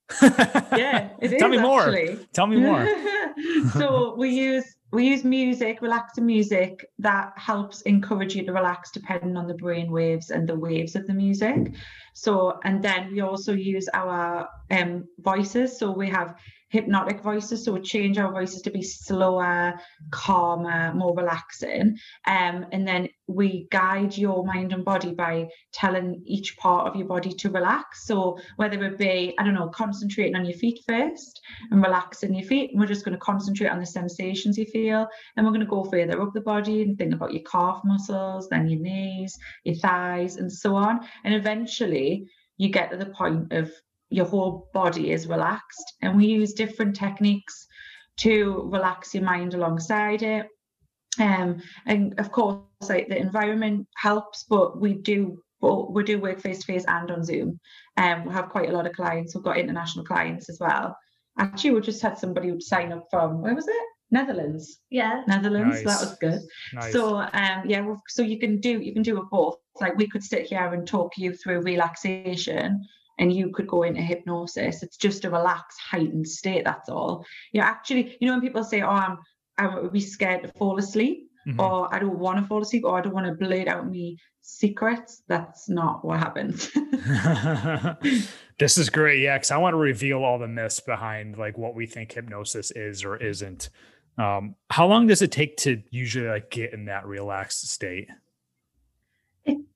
Yeah, 0.23 1.09
it 1.21 1.33
is. 1.33 1.39
Tell 1.39 1.49
me 1.49 1.59
more. 1.59 1.83
actually. 1.83 2.27
Tell 2.33 2.47
me 2.47 2.57
more. 2.57 2.87
so 3.73 4.15
we 4.17 4.31
use 4.31 4.77
we 4.93 5.09
use 5.09 5.25
music, 5.25 5.83
relaxing 5.83 6.27
music 6.27 6.87
that 6.99 7.33
helps 7.37 7.83
encourage 7.83 8.35
you 8.37 8.45
to 8.47 8.53
relax 8.53 8.91
depending 8.93 9.37
on 9.37 9.47
the 9.47 9.55
brain 9.55 9.91
waves 9.91 10.31
and 10.31 10.49
the 10.49 10.55
waves 10.55 10.95
of 10.95 11.07
the 11.07 11.15
music. 11.15 11.73
So 12.15 12.59
and 12.65 12.83
then 12.83 13.13
we 13.13 13.21
also 13.21 13.53
use 13.53 13.89
our 13.95 14.49
um 14.71 15.09
voices. 15.19 15.79
So 15.79 15.91
we 15.91 16.09
have 16.09 16.37
hypnotic 16.69 17.23
voices. 17.23 17.65
So 17.65 17.73
we 17.73 17.81
change 17.81 18.19
our 18.19 18.33
voices 18.33 18.63
to 18.63 18.71
be 18.71 18.83
slower, 18.83 19.75
calmer, 20.11 20.93
more 20.95 21.15
relaxing. 21.15 21.97
Um, 22.27 22.67
and 22.73 22.87
then 22.87 23.09
we 23.29 23.69
guide 23.71 24.17
your 24.17 24.45
mind 24.45 24.73
and 24.73 24.85
body 24.85 25.15
by 25.15 25.49
telling 25.73 26.23
each 26.27 26.57
part 26.57 26.87
of 26.87 26.97
your 26.97 27.07
body 27.07 27.33
to 27.33 27.51
relax. 27.51 28.07
So 28.07 28.39
whether 28.57 28.83
it 28.85 28.99
be, 28.99 29.35
I 29.39 29.45
don't 29.45 29.55
know, 29.55 29.69
concentrating 29.69 30.35
on 30.35 30.45
your 30.45 30.59
feet 30.59 30.81
first 30.87 31.41
and 31.71 31.83
relaxing 31.83 32.35
your 32.35 32.47
feet, 32.47 32.71
and 32.71 32.81
we're 32.81 32.87
just 32.87 33.05
going 33.05 33.17
to 33.17 33.25
concentrate 33.25 33.69
on 33.69 33.81
the 33.81 33.87
sensations 33.87 34.59
you 34.59 34.67
feel. 34.67 35.07
And 35.37 35.47
we're 35.47 35.53
going 35.53 35.61
to 35.61 35.67
go 35.67 35.85
further 35.85 36.21
up 36.21 36.33
the 36.35 36.41
body 36.41 36.83
and 36.83 36.99
think 36.99 37.15
about 37.15 37.33
your 37.33 37.43
calf 37.45 37.81
muscles, 37.85 38.49
then 38.49 38.69
your 38.69 38.81
knees, 38.81 39.39
your 39.65 39.77
thighs, 39.77 40.37
and 40.37 40.53
so 40.53 40.75
on. 40.75 41.01
And 41.25 41.35
eventually 41.35 42.27
you 42.59 42.71
get 42.71 42.91
to 42.91 42.97
the 42.97 43.07
point 43.07 43.53
of 43.53 43.71
your 44.11 44.27
whole 44.27 44.69
body 44.73 45.11
is 45.13 45.27
relaxed. 45.27 45.95
And 46.03 46.17
we 46.17 46.27
use 46.27 46.53
different 46.53 46.97
techniques 46.97 47.67
to 48.19 48.69
relax 48.73 49.15
your 49.15 49.25
mind 49.25 49.55
alongside 49.55 50.23
it. 50.23 50.49
Um, 51.19 51.63
and 51.87 52.19
of 52.19 52.31
course, 52.31 52.63
like 52.89 53.09
the 53.09 53.19
environment 53.19 53.87
helps, 53.97 54.45
but 54.49 54.81
we 54.81 54.95
do 54.95 55.43
but 55.61 55.91
we 55.91 56.05
do 56.05 56.21
work 56.21 56.39
face 56.39 56.59
to 56.59 56.67
face 56.67 56.85
and 56.87 57.11
on 57.11 57.25
Zoom. 57.25 57.59
Um, 57.97 58.27
we 58.27 58.33
have 58.35 58.51
quite 58.51 58.69
a 58.69 58.73
lot 58.73 58.87
of 58.87 58.93
clients. 58.93 59.35
We've 59.35 59.43
got 59.43 59.57
international 59.57 60.05
clients 60.05 60.51
as 60.51 60.59
well. 60.61 60.95
Actually, 61.39 61.71
we 61.71 61.81
just 61.81 62.03
had 62.03 62.19
somebody 62.19 62.51
would 62.51 62.63
sign 62.63 62.93
up 62.93 63.07
from 63.11 63.41
where 63.41 63.55
was 63.55 63.67
it? 63.67 63.87
Netherlands. 64.11 64.81
Yeah. 64.91 65.23
Netherlands. 65.27 65.83
Nice. 65.83 66.01
That 66.01 66.09
was 66.09 66.19
good. 66.19 66.41
Nice. 66.75 66.93
So 66.93 67.17
um 67.17 67.63
yeah, 67.67 67.95
so 68.09 68.23
you 68.23 68.39
can 68.39 68.61
do 68.61 68.81
you 68.81 68.93
can 68.93 69.03
do 69.03 69.19
it 69.19 69.25
both. 69.31 69.57
Like 69.81 69.97
we 69.97 70.09
could 70.09 70.23
sit 70.23 70.47
here 70.47 70.73
and 70.73 70.87
talk 70.87 71.13
you 71.17 71.35
through 71.35 71.63
relaxation 71.63 72.87
and 73.19 73.33
you 73.33 73.51
could 73.51 73.67
go 73.67 73.83
into 73.83 74.01
hypnosis. 74.01 74.83
It's 74.83 74.97
just 74.97 75.25
a 75.25 75.31
relaxed, 75.31 75.79
heightened 75.81 76.29
state, 76.29 76.65
that's 76.65 76.89
all. 76.89 77.25
You're 77.53 77.65
actually, 77.65 78.17
you 78.21 78.27
know, 78.27 78.35
when 78.35 78.43
people 78.43 78.65
say, 78.65 78.83
Oh, 78.83 78.89
I'm 78.89 79.19
I 79.59 79.67
would 79.79 79.93
be 79.93 80.01
scared 80.01 80.43
to 80.43 80.49
fall 80.59 80.79
asleep, 80.79 81.31
Mhm. 81.49 81.59
or 81.59 81.95
I 81.95 81.99
don't 81.99 82.19
want 82.19 82.39
to 82.39 82.47
fall 82.47 82.61
asleep, 82.61 82.85
or 82.85 82.99
I 82.99 83.01
don't 83.01 83.15
want 83.15 83.27
to 83.27 83.33
blurt 83.33 83.69
out 83.69 83.89
me 83.89 84.19
secrets, 84.43 85.23
that's 85.29 85.69
not 85.69 86.05
what 86.05 86.19
happens. 86.19 86.71
this 88.59 88.79
is 88.79 88.91
great. 88.91 89.21
Yeah, 89.21 89.37
because 89.37 89.51
I 89.51 89.57
want 89.57 89.75
to 89.75 89.79
reveal 89.79 90.23
all 90.25 90.39
the 90.39 90.49
myths 90.49 90.81
behind 90.81 91.37
like 91.39 91.57
what 91.59 91.75
we 91.75 91.87
think 91.87 92.13
hypnosis 92.13 92.71
is 92.71 93.05
or 93.05 93.17
isn't. 93.17 93.71
Um, 94.19 94.55
how 94.71 94.87
long 94.87 95.07
does 95.07 95.23
it 95.23 95.33
take 95.33 95.57
to 95.59 95.83
usually 95.91 96.29
like 96.29 96.51
get 96.51 96.73
in 96.73 96.87
that 96.87 97.07
relaxed 97.07 97.69
state? 97.69 98.09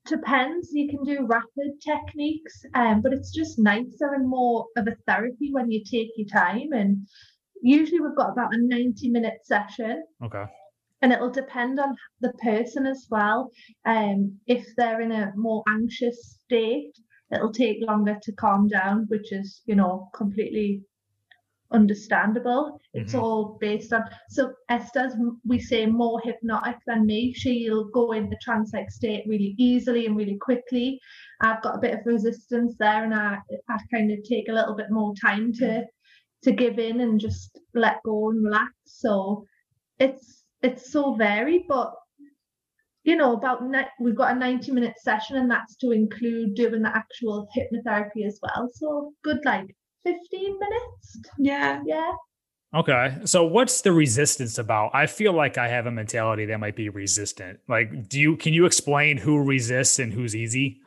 Depends. 0.05 0.69
You 0.73 0.89
can 0.89 1.03
do 1.03 1.25
rapid 1.27 1.79
techniques, 1.81 2.63
um, 2.73 3.01
but 3.01 3.13
it's 3.13 3.31
just 3.31 3.59
nicer 3.59 4.13
and 4.13 4.27
more 4.27 4.65
of 4.77 4.87
a 4.87 4.95
therapy 5.07 5.49
when 5.51 5.69
you 5.71 5.83
take 5.83 6.09
your 6.15 6.27
time. 6.27 6.71
And 6.73 7.07
usually 7.61 7.99
we've 7.99 8.15
got 8.17 8.31
about 8.31 8.53
a 8.53 8.57
90 8.59 9.09
minute 9.09 9.39
session. 9.43 10.03
Okay. 10.23 10.45
and 11.01 11.11
it'll 11.11 11.31
depend 11.31 11.79
on 11.79 11.95
the 12.19 12.31
person 12.33 12.85
as 12.85 13.07
well. 13.09 13.49
Um, 13.85 14.39
if 14.47 14.65
they're 14.77 15.01
in 15.01 15.11
a 15.11 15.31
more 15.35 15.63
anxious 15.67 16.37
state, 16.43 16.93
it'll 17.33 17.51
take 17.53 17.77
longer 17.81 18.17
to 18.21 18.31
calm 18.33 18.67
down, 18.67 19.05
which 19.09 19.31
is, 19.31 19.61
you 19.65 19.75
know, 19.75 20.09
completely 20.15 20.81
understandable. 21.71 22.79
It's 22.93 23.13
Mhm. 23.13 23.21
all 23.21 23.57
based 23.59 23.93
on 23.93 24.03
so 24.29 24.53
Esther's 24.69 25.13
we 25.45 25.59
say 25.59 25.85
more 25.85 26.19
hypnotic 26.21 26.77
than 26.87 27.05
me. 27.05 27.33
She'll 27.33 27.85
go 27.89 28.11
into 28.13 28.35
trance-like 28.41 28.91
state 28.91 29.25
really 29.27 29.55
easily 29.57 30.05
and 30.05 30.15
really 30.17 30.37
quickly. 30.37 30.99
I've 31.41 31.61
got 31.61 31.75
a 31.77 31.81
bit 31.81 31.93
of 31.99 32.05
resistance 32.05 32.75
there, 32.77 33.03
and 33.03 33.13
I 33.13 33.39
I 33.69 33.77
kind 33.93 34.11
of 34.11 34.23
take 34.23 34.49
a 34.49 34.53
little 34.53 34.75
bit 34.75 34.91
more 34.91 35.13
time 35.15 35.53
to 35.53 35.85
to 36.43 36.51
give 36.51 36.79
in 36.79 37.01
and 37.01 37.19
just 37.19 37.59
let 37.73 38.01
go 38.03 38.29
and 38.29 38.43
relax. 38.43 38.73
So 38.85 39.45
it's 39.99 40.43
it's 40.61 40.91
so 40.91 41.15
varied, 41.15 41.65
but 41.67 41.93
you 43.03 43.15
know, 43.15 43.33
about 43.33 43.65
ni- 43.67 43.87
we've 43.99 44.15
got 44.15 44.35
a 44.35 44.39
90 44.39 44.71
minute 44.71 44.99
session, 44.99 45.37
and 45.37 45.49
that's 45.49 45.75
to 45.77 45.91
include 45.91 46.55
doing 46.55 46.81
the 46.83 46.95
actual 46.95 47.47
hypnotherapy 47.57 48.25
as 48.25 48.39
well. 48.43 48.69
So 48.73 49.13
good, 49.23 49.39
like 49.45 49.75
15 50.03 50.59
minutes. 50.59 51.19
yeah. 51.37 51.81
Yeah. 51.85 52.11
Okay. 52.73 53.17
So 53.25 53.43
what's 53.43 53.81
the 53.81 53.91
resistance 53.91 54.57
about? 54.57 54.91
I 54.93 55.05
feel 55.05 55.33
like 55.33 55.57
I 55.57 55.67
have 55.67 55.87
a 55.87 55.91
mentality 55.91 56.45
that 56.45 56.59
might 56.59 56.75
be 56.75 56.87
resistant. 56.89 57.59
Like, 57.67 58.07
do 58.07 58.19
you 58.19 58.37
can 58.37 58.53
you 58.53 58.65
explain 58.65 59.17
who 59.17 59.43
resists 59.43 59.99
and 59.99 60.13
who's 60.13 60.35
easy? 60.35 60.81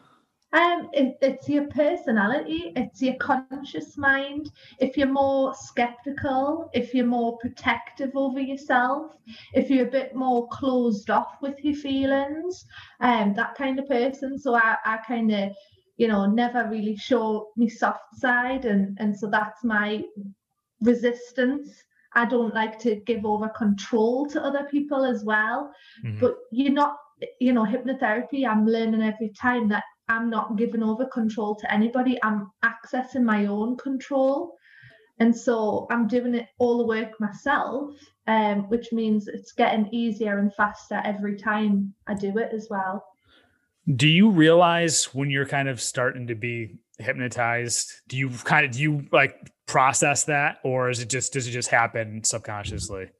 Um, 0.54 0.88
it, 0.92 1.18
it's 1.20 1.48
your 1.48 1.66
personality, 1.66 2.72
it's 2.76 3.02
your 3.02 3.16
conscious 3.16 3.98
mind. 3.98 4.52
If 4.78 4.96
you're 4.96 5.08
more 5.08 5.52
skeptical, 5.52 6.70
if 6.72 6.94
you're 6.94 7.06
more 7.06 7.36
protective 7.38 8.12
over 8.14 8.38
yourself, 8.38 9.16
if 9.52 9.68
you're 9.68 9.88
a 9.88 9.90
bit 9.90 10.14
more 10.14 10.46
closed 10.50 11.10
off 11.10 11.38
with 11.42 11.58
your 11.64 11.74
feelings, 11.74 12.66
um, 13.00 13.34
that 13.34 13.56
kind 13.56 13.80
of 13.80 13.88
person. 13.88 14.38
So 14.38 14.54
I, 14.54 14.76
I 14.84 14.98
kind 14.98 15.32
of, 15.32 15.50
you 15.96 16.08
know, 16.08 16.26
never 16.26 16.68
really 16.70 16.96
show 16.96 17.48
my 17.56 17.66
soft 17.68 18.14
side, 18.16 18.64
and 18.64 18.96
and 19.00 19.16
so 19.16 19.28
that's 19.30 19.64
my 19.64 20.02
resistance. 20.80 21.82
I 22.14 22.24
don't 22.26 22.54
like 22.54 22.78
to 22.80 22.96
give 23.06 23.24
over 23.24 23.48
control 23.48 24.26
to 24.28 24.42
other 24.42 24.64
people 24.70 25.04
as 25.04 25.24
well 25.24 25.72
Mhm. 26.04 26.20
but 26.20 26.36
you're 26.52 26.72
not 26.72 26.96
you 27.40 27.52
know 27.52 27.64
hypnotherapy 27.64 28.46
i'm 28.46 28.66
learning 28.66 29.02
every 29.02 29.30
time 29.40 29.68
that 29.68 29.84
i'm 30.08 30.30
not 30.30 30.56
giving 30.56 30.82
over 30.82 31.06
control 31.06 31.54
to 31.56 31.72
anybody 31.72 32.18
i'm 32.22 32.50
accessing 32.64 33.24
my 33.24 33.46
own 33.46 33.76
control 33.76 34.54
and 35.18 35.34
so 35.36 35.86
i'm 35.90 36.06
doing 36.06 36.34
it 36.34 36.46
all 36.58 36.78
the 36.78 36.86
work 36.86 37.10
myself 37.20 37.90
um, 38.26 38.68
which 38.70 38.92
means 38.92 39.28
it's 39.28 39.52
getting 39.52 39.88
easier 39.92 40.38
and 40.38 40.54
faster 40.54 41.00
every 41.04 41.36
time 41.36 41.92
i 42.08 42.14
do 42.14 42.36
it 42.38 42.50
as 42.52 42.68
well 42.70 43.04
Do 43.92 44.08
you 44.08 44.30
realize 44.30 45.14
when 45.14 45.30
you're 45.30 45.46
kind 45.46 45.68
of 45.68 45.80
starting 45.80 46.28
to 46.28 46.34
be 46.34 46.76
hypnotized? 46.98 47.92
Do 48.08 48.16
you 48.16 48.30
kind 48.30 48.64
of 48.64 48.72
do 48.72 48.80
you 48.80 49.06
like 49.12 49.36
process 49.66 50.24
that, 50.24 50.58
or 50.64 50.90
is 50.90 51.00
it 51.00 51.10
just 51.10 51.32
does 51.32 51.46
it 51.46 51.50
just 51.50 51.68
happen 51.68 52.24
subconsciously? 52.24 53.10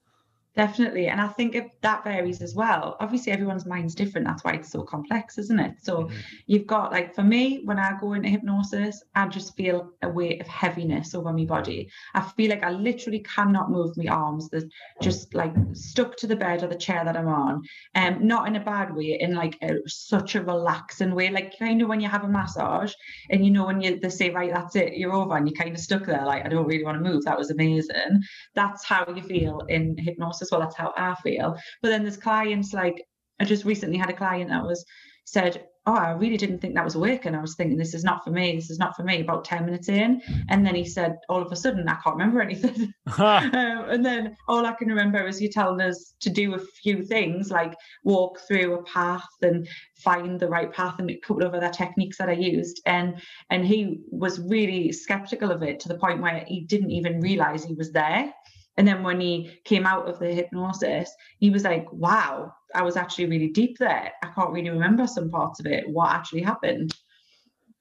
Definitely. 0.57 1.09
And 1.09 1.21
I 1.21 1.27
think 1.27 1.57
if 1.57 1.67
that 1.83 2.05
varies 2.05 2.41
as 2.41 2.55
well. 2.55 2.97
Obviously, 3.01 3.33
everyone's 3.33 3.67
mind's 3.67 3.93
different. 3.97 4.25
That's 4.25 4.45
why 4.45 4.53
it's 4.53 4.71
so 4.71 4.83
complex, 4.83 5.37
isn't 5.37 5.59
it? 5.59 5.75
So 5.83 6.05
Mhm. 6.05 6.13
you've 6.47 6.67
got, 6.69 6.93
like, 6.93 7.13
for 7.13 7.25
me, 7.25 7.63
when 7.65 7.77
I 7.81 7.99
go 8.01 8.13
into 8.13 8.29
hypnosis, 8.29 9.03
I 9.17 9.27
just 9.27 9.57
feel 9.57 9.91
a 10.03 10.09
weight 10.09 10.41
of 10.41 10.47
heaviness 10.47 11.13
over 11.13 11.33
my 11.33 11.45
body. 11.45 11.91
I 12.15 12.21
feel 12.21 12.51
like 12.51 12.63
I 12.63 12.71
literally 12.71 13.19
cannot 13.21 13.73
move 13.73 13.97
my 13.97 14.07
arms. 14.07 14.49
They're 14.49 14.63
just 15.03 15.35
like 15.35 15.55
stuck 15.73 16.17
to 16.19 16.29
the 16.29 16.37
bed 16.37 16.63
or 16.63 16.69
the 16.69 16.77
chair 16.77 17.05
that 17.05 17.17
I'm 17.17 17.27
on. 17.27 17.63
Um, 17.97 18.25
not 18.25 18.47
in 18.47 18.55
a 18.55 18.61
bad 18.65 18.95
way, 18.95 19.19
in 19.21 19.35
like 19.35 19.59
a, 19.61 19.75
such 19.89 20.37
a 20.37 20.43
relaxing 20.43 21.17
way. 21.17 21.31
Like, 21.31 21.59
kind 21.59 21.83
of 21.83 21.89
when 21.89 22.01
you 22.01 22.09
have 22.09 22.23
a 22.23 22.29
massage 22.29 22.93
and 23.29 23.45
you 23.45 23.51
know, 23.51 23.67
when 23.67 23.81
you 23.81 23.99
they 23.99 24.09
say, 24.09 24.31
right, 24.31 24.53
that's 24.53 24.77
it, 24.77 24.93
you're 24.95 25.13
over, 25.15 25.37
and 25.37 25.49
you're 25.49 25.57
kind 25.61 25.75
of 25.75 25.81
stuck 25.81 26.07
there, 26.07 26.25
like, 26.25 26.45
I 26.47 26.49
don't 26.49 26.67
really 26.67 26.85
want 26.85 27.03
to 27.03 27.11
move. 27.11 27.25
That 27.25 27.39
was 27.39 27.51
amazing. 27.51 28.23
That's 28.55 28.85
how 28.85 29.05
you 29.13 29.23
feel 29.23 29.63
in 29.69 29.97
hypnosis. 29.99 30.44
Well, 30.51 30.61
that's 30.61 30.77
how 30.77 30.93
I 30.97 31.15
feel. 31.17 31.57
But 31.83 31.89
then 31.89 32.03
there's 32.03 32.17
clients 32.17 32.73
like 32.73 33.05
I 33.41 33.45
just 33.45 33.65
recently 33.65 33.99
had 33.99 34.11
a 34.11 34.17
client 34.17 34.51
that 34.51 34.65
was 34.65 34.85
said, 35.25 35.67
Oh, 35.87 35.95
I 35.95 36.13
really 36.13 36.39
didn't 36.39 36.61
think 36.61 36.75
that 36.75 36.85
was 36.85 36.97
working. 36.97 37.35
I 37.35 37.43
was 37.43 37.57
thinking 37.57 37.77
this 37.77 37.93
is 37.93 38.05
not 38.05 38.25
for 38.25 38.31
me. 38.31 38.55
This 38.55 38.71
is 38.71 38.79
not 38.79 38.97
for 38.97 39.03
me. 39.03 39.21
About 39.21 39.45
10 39.45 39.67
minutes 39.67 39.91
in. 39.91 40.23
And 40.49 40.65
then 40.65 40.75
he 40.75 40.87
said, 40.87 41.17
all 41.29 41.43
of 41.43 41.53
a 41.53 41.57
sudden, 41.57 41.87
I 41.87 41.97
can't 42.03 42.17
remember 42.17 42.41
anything. 42.41 42.91
um, 43.19 43.53
and 43.53 44.03
then 44.03 44.35
all 44.49 44.65
I 44.65 44.73
can 44.73 44.89
remember 44.89 45.27
is 45.27 45.43
you 45.43 45.51
telling 45.51 45.83
us 45.83 46.15
to 46.21 46.31
do 46.31 46.55
a 46.55 46.59
few 46.59 47.03
things 47.03 47.51
like 47.51 47.75
walk 48.03 48.41
through 48.49 48.79
a 48.79 48.83
path 48.85 49.29
and 49.43 49.69
find 49.97 50.41
the 50.41 50.49
right 50.49 50.73
path 50.73 50.99
and 51.01 51.11
a 51.11 51.19
couple 51.19 51.45
of 51.45 51.53
other 51.53 51.69
techniques 51.69 52.17
that 52.17 52.31
I 52.31 52.33
used. 52.33 52.81
And 52.87 53.21
and 53.51 53.67
he 53.67 54.01
was 54.11 54.41
really 54.41 54.91
skeptical 54.91 55.51
of 55.51 55.63
it 55.63 55.81
to 55.81 55.89
the 55.89 55.99
point 55.99 56.23
where 56.23 56.47
he 56.47 56.63
didn't 56.63 56.93
even 56.93 57.21
realize 57.21 57.63
he 57.63 57.75
was 57.75 57.93
there. 57.93 58.33
And 58.77 58.87
then 58.89 59.03
when 59.03 59.21
he 59.21 59.59
came 59.65 59.87
out 59.87 60.09
of 60.09 60.19
the 60.19 60.33
hypnosis, 60.33 61.11
he 61.39 61.51
was 61.51 61.65
like, 61.65 61.91
wow, 61.93 62.53
I 62.75 62.83
was 62.83 62.97
actually 62.97 63.27
really 63.27 63.49
deep 63.49 63.79
there. 63.79 64.13
I 64.23 64.27
can't 64.35 64.51
really 64.51 64.71
remember 64.71 65.07
some 65.07 65.31
parts 65.31 65.61
of 65.61 65.67
it. 65.67 65.89
What 65.89 66.11
actually 66.11 66.43
happened? 66.43 66.93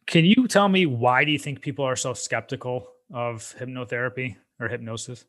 Can 0.05 0.25
you 0.25 0.47
tell 0.47 0.69
me 0.69 0.85
why 0.85 1.25
do 1.25 1.31
you 1.31 1.39
think 1.39 1.61
people 1.61 1.85
are 1.85 1.95
so 1.95 2.13
skeptical 2.13 2.87
of 3.11 3.55
hypnotherapy 3.59 4.35
or 4.59 4.67
hypnosis? 4.67 5.25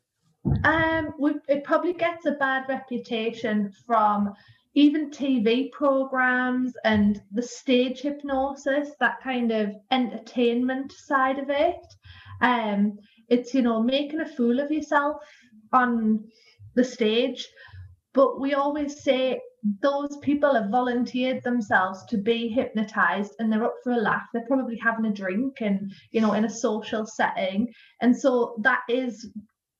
Um, 0.63 1.13
it 1.47 1.63
probably 1.63 1.93
gets 1.93 2.25
a 2.25 2.33
bad 2.33 2.65
reputation 2.69 3.73
from 3.85 4.33
even 4.75 5.09
TV 5.09 5.71
programs 5.71 6.73
and 6.83 7.21
the 7.31 7.41
stage 7.41 8.01
hypnosis, 8.01 8.89
that 8.99 9.21
kind 9.23 9.51
of 9.51 9.73
entertainment 9.91 10.91
side 10.91 11.39
of 11.39 11.49
it. 11.49 11.77
Um, 12.41 12.99
it's 13.29 13.53
you 13.53 13.61
know 13.61 13.81
making 13.81 14.19
a 14.19 14.27
fool 14.27 14.59
of 14.59 14.71
yourself 14.71 15.17
on 15.75 16.23
the 16.75 16.83
stage, 16.83 17.47
but 18.13 18.39
we 18.39 18.53
always 18.53 19.03
say 19.03 19.39
those 19.81 20.17
people 20.21 20.53
have 20.53 20.69
volunteered 20.69 21.43
themselves 21.43 22.05
to 22.05 22.17
be 22.17 22.47
hypnotized 22.47 23.33
and 23.39 23.51
they're 23.51 23.65
up 23.65 23.75
for 23.83 23.93
a 23.93 23.97
laugh. 23.97 24.23
They're 24.31 24.45
probably 24.47 24.77
having 24.77 25.05
a 25.05 25.13
drink 25.13 25.57
and 25.59 25.91
you 26.11 26.21
know 26.21 26.33
in 26.33 26.45
a 26.45 26.49
social 26.49 27.05
setting. 27.05 27.67
And 28.01 28.15
so 28.15 28.55
that 28.61 28.81
is 28.89 29.29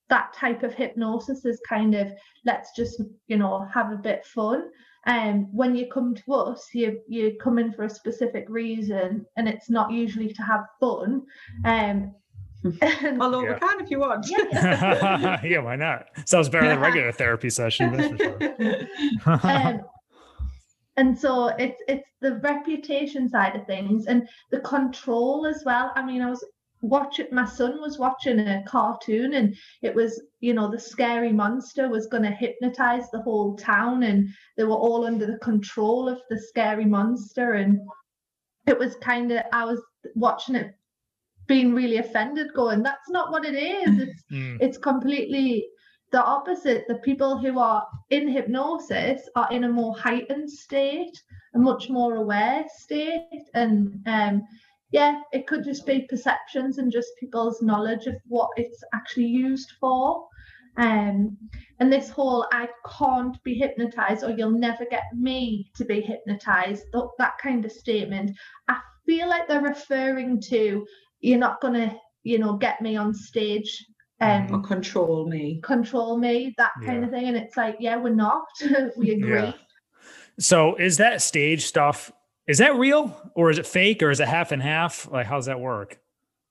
that 0.10 0.34
type 0.34 0.64
of 0.64 0.74
hypnosis 0.74 1.46
is 1.46 1.60
kind 1.68 1.96
of 1.96 2.12
let's 2.46 2.70
just 2.76 3.02
you 3.28 3.38
know 3.38 3.68
have 3.74 3.92
a 3.92 3.98
bit 3.98 4.26
fun. 4.26 4.70
And 5.08 5.46
um, 5.46 5.50
when 5.56 5.76
you 5.76 5.88
come 5.94 6.16
to 6.16 6.34
us 6.34 6.68
you 6.74 7.00
you 7.08 7.38
come 7.42 7.60
in 7.60 7.72
for 7.74 7.84
a 7.84 7.90
specific 7.90 8.46
reason 8.50 9.26
and 9.38 9.48
it's 9.48 9.70
not 9.70 9.92
usually 9.92 10.34
to 10.34 10.42
have 10.42 10.66
fun. 10.80 11.22
Um 11.64 12.16
Although 13.20 13.44
yeah. 13.44 13.54
we 13.54 13.60
can 13.60 13.80
if 13.82 13.92
you 13.92 14.00
want. 14.00 14.26
Yeah, 14.30 15.40
yeah 15.44 15.60
why 15.60 15.76
not? 15.76 16.08
Sounds 16.26 16.50
better 16.50 16.68
than 16.68 16.80
regular 16.80 17.12
therapy 17.12 17.50
session. 17.50 18.18
Sure. 18.18 19.40
um, 19.44 19.82
and 20.98 21.18
so 21.18 21.48
it's 21.60 21.82
it's 21.88 22.08
the 22.22 22.36
reputation 22.38 23.30
side 23.30 23.56
of 23.56 23.66
things 23.68 24.08
and 24.08 24.28
the 24.52 24.60
control 24.62 25.46
as 25.46 25.64
well. 25.66 25.92
I 25.96 26.06
mean, 26.06 26.22
I 26.22 26.30
was 26.30 26.44
watching 26.82 27.28
my 27.32 27.46
son 27.46 27.82
was 27.82 27.98
watching 27.98 28.40
a 28.40 28.64
cartoon 28.68 29.34
and 29.34 29.56
it 29.82 29.94
was 29.94 30.22
you 30.40 30.54
know 30.54 30.70
the 30.70 30.80
scary 30.80 31.32
monster 31.32 31.90
was 31.90 32.08
going 32.08 32.24
to 32.24 32.30
hypnotize 32.30 33.10
the 33.12 33.22
whole 33.22 33.56
town 33.56 34.04
and 34.04 34.30
they 34.58 34.64
were 34.64 34.76
all 34.76 35.06
under 35.06 35.26
the 35.26 35.38
control 35.40 36.08
of 36.08 36.20
the 36.30 36.40
scary 36.40 36.86
monster 36.86 37.54
and 37.54 37.80
it 38.68 38.78
was 38.78 38.96
kind 38.98 39.32
of 39.32 39.42
i 39.52 39.64
was 39.64 39.82
watching 40.16 40.56
it 40.56 40.76
being 41.48 41.74
really 41.74 41.98
offended 41.98 42.48
going 42.56 42.84
that's 42.84 43.10
not 43.10 43.32
what 43.32 43.46
it 43.46 43.56
is. 43.56 44.00
It's 44.00 44.24
mm. 44.32 44.58
it's 44.62 44.78
completely 44.78 45.68
the 46.12 46.24
opposite. 46.24 46.86
The 46.88 46.96
people 46.96 47.38
who 47.38 47.60
are 47.60 47.86
in 48.10 48.28
hypnosis 48.28 49.22
are 49.36 49.48
in 49.52 49.66
a 49.66 49.70
more 49.70 49.98
heightened 49.98 50.50
state 50.50 51.22
a 51.56 51.60
much 51.60 51.90
more 51.90 52.16
aware 52.16 52.66
state. 52.78 53.44
And 53.54 54.02
um 54.08 54.44
yeah 54.92 55.22
it 55.34 55.48
could 55.48 55.64
just 55.64 55.86
be 55.86 56.08
perceptions 56.10 56.78
and 56.78 56.92
just 56.92 57.10
people's 57.20 57.62
knowledge 57.62 58.06
of 58.06 58.16
what 58.28 58.50
it's 58.56 58.84
actually 58.94 59.28
used 59.28 59.72
for. 59.80 60.28
Um 60.78 61.38
and 61.80 61.92
this 61.92 62.10
whole 62.10 62.46
i 62.52 62.68
can't 62.98 63.42
be 63.44 63.54
hypnotized 63.54 64.24
or 64.24 64.32
you'll 64.32 64.50
never 64.50 64.86
get 64.86 65.04
me 65.14 65.72
to 65.76 65.86
be 65.86 66.02
hypnotized 66.02 66.84
that 67.18 67.38
kind 67.42 67.66
of 67.66 67.72
statement 67.72 68.32
i 68.68 68.78
feel 69.06 69.28
like 69.28 69.48
they're 69.48 69.62
referring 69.62 70.42
to 70.42 70.86
you're 71.22 71.40
not 71.40 71.62
going 71.62 71.74
to 71.74 71.96
you 72.24 72.40
know 72.40 72.54
get 72.54 72.82
me 72.82 72.96
on 72.96 73.14
stage 73.14 73.86
um 74.22 74.48
or 74.54 74.62
control 74.62 75.28
me. 75.28 75.60
control 75.64 76.18
me 76.18 76.54
that 76.58 76.72
kind 76.84 77.00
yeah. 77.02 77.06
of 77.06 77.12
thing 77.12 77.28
and 77.28 77.38
it's 77.38 77.58
like 77.58 77.78
yeah 77.80 77.98
we're 77.98 78.14
not. 78.14 78.46
We 78.98 79.12
agree. 79.12 79.34
Yeah. 79.34 79.54
so 80.40 80.76
is 80.76 80.98
that 80.98 81.22
stage 81.22 81.66
stuff 81.66 82.12
is 82.48 82.60
that 82.60 82.76
real 82.76 83.32
or 83.36 83.50
is 83.50 83.58
it 83.58 83.66
fake 83.66 84.04
or 84.04 84.12
is 84.12 84.20
it 84.20 84.28
half 84.28 84.52
and 84.52 84.62
half? 84.62 85.10
Like 85.12 85.26
how's 85.26 85.48
that 85.48 85.60
work? 85.60 86.00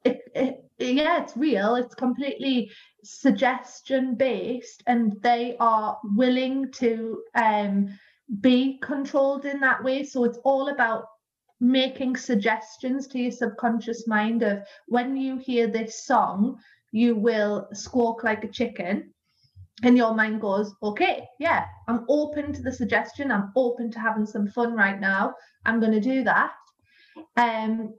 It, 0.04 0.20
it, 0.34 0.64
yeah 0.78 1.22
it's 1.22 1.36
real. 1.36 1.76
It's 1.76 1.94
completely 1.94 2.70
suggestion 3.02 4.14
based 4.14 4.82
and 4.86 5.14
they 5.22 5.56
are 5.60 5.98
willing 6.16 6.70
to 6.72 7.22
um 7.34 7.88
be 8.40 8.78
controlled 8.82 9.44
in 9.44 9.60
that 9.60 9.82
way. 9.82 10.04
So 10.04 10.24
it's 10.24 10.38
all 10.44 10.68
about 10.68 11.06
making 11.64 12.14
suggestions 12.14 13.06
to 13.06 13.18
your 13.18 13.30
subconscious 13.30 14.06
mind 14.06 14.42
of 14.42 14.62
when 14.86 15.16
you 15.16 15.38
hear 15.38 15.66
this 15.66 16.04
song, 16.04 16.58
you 16.92 17.16
will 17.16 17.66
squawk 17.72 18.22
like 18.22 18.44
a 18.44 18.48
chicken. 18.48 19.10
And 19.82 19.96
your 19.96 20.14
mind 20.14 20.42
goes, 20.42 20.74
okay, 20.82 21.26
yeah, 21.40 21.64
I'm 21.88 22.04
open 22.08 22.52
to 22.52 22.62
the 22.62 22.70
suggestion. 22.70 23.32
I'm 23.32 23.50
open 23.56 23.90
to 23.92 23.98
having 23.98 24.26
some 24.26 24.46
fun 24.46 24.74
right 24.74 25.00
now. 25.00 25.34
I'm 25.64 25.80
going 25.80 25.92
to 25.92 26.00
do 26.00 26.22
that. 26.24 26.52
Um, 27.38 27.94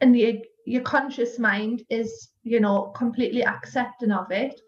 and 0.00 0.14
the, 0.14 0.44
your 0.66 0.82
conscious 0.82 1.38
mind 1.38 1.84
is, 1.88 2.30
you 2.42 2.58
know, 2.58 2.92
completely 2.96 3.44
accepting 3.44 4.10
of 4.10 4.30
it. 4.32 4.60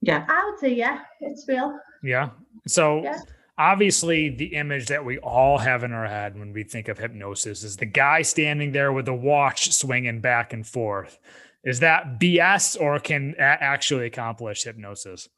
Yeah. 0.00 0.24
I 0.28 0.48
would 0.48 0.60
say, 0.60 0.72
yeah, 0.72 1.00
it's 1.20 1.46
real. 1.48 1.78
Yeah. 2.02 2.30
So, 2.66 3.02
yeah 3.02 3.20
obviously 3.58 4.30
the 4.30 4.54
image 4.54 4.86
that 4.86 5.04
we 5.04 5.18
all 5.18 5.58
have 5.58 5.84
in 5.84 5.92
our 5.92 6.06
head 6.06 6.38
when 6.38 6.52
we 6.52 6.62
think 6.62 6.88
of 6.88 6.98
hypnosis 6.98 7.62
is 7.62 7.76
the 7.76 7.86
guy 7.86 8.22
standing 8.22 8.72
there 8.72 8.92
with 8.92 9.06
the 9.06 9.14
watch 9.14 9.72
swinging 9.72 10.20
back 10.20 10.52
and 10.52 10.66
forth. 10.66 11.18
Is 11.64 11.80
that 11.80 12.18
bs 12.18 12.80
or 12.80 12.98
can 12.98 13.34
actually 13.38 14.06
accomplish 14.06 14.64
hypnosis? 14.64 15.28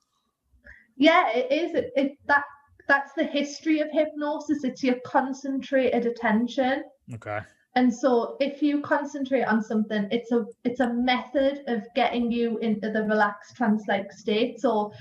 Yeah 0.96 1.30
it 1.30 1.50
is. 1.50 1.74
It, 1.74 1.92
it, 1.96 2.18
that 2.26 2.44
that's 2.86 3.12
the 3.14 3.24
history 3.24 3.80
of 3.80 3.88
hypnosis. 3.92 4.62
It's 4.62 4.82
your 4.82 4.96
concentrated 5.04 6.06
attention. 6.06 6.84
Okay. 7.14 7.40
And 7.76 7.92
so 7.92 8.36
if 8.38 8.62
you 8.62 8.80
concentrate 8.80 9.42
on 9.42 9.62
something 9.62 10.06
it's 10.12 10.30
a 10.30 10.46
it's 10.62 10.80
a 10.80 10.92
method 10.92 11.64
of 11.66 11.82
getting 11.96 12.30
you 12.30 12.58
into 12.58 12.90
the 12.90 13.02
relaxed 13.02 13.56
trance-like 13.56 14.12
state. 14.12 14.60
So 14.60 14.92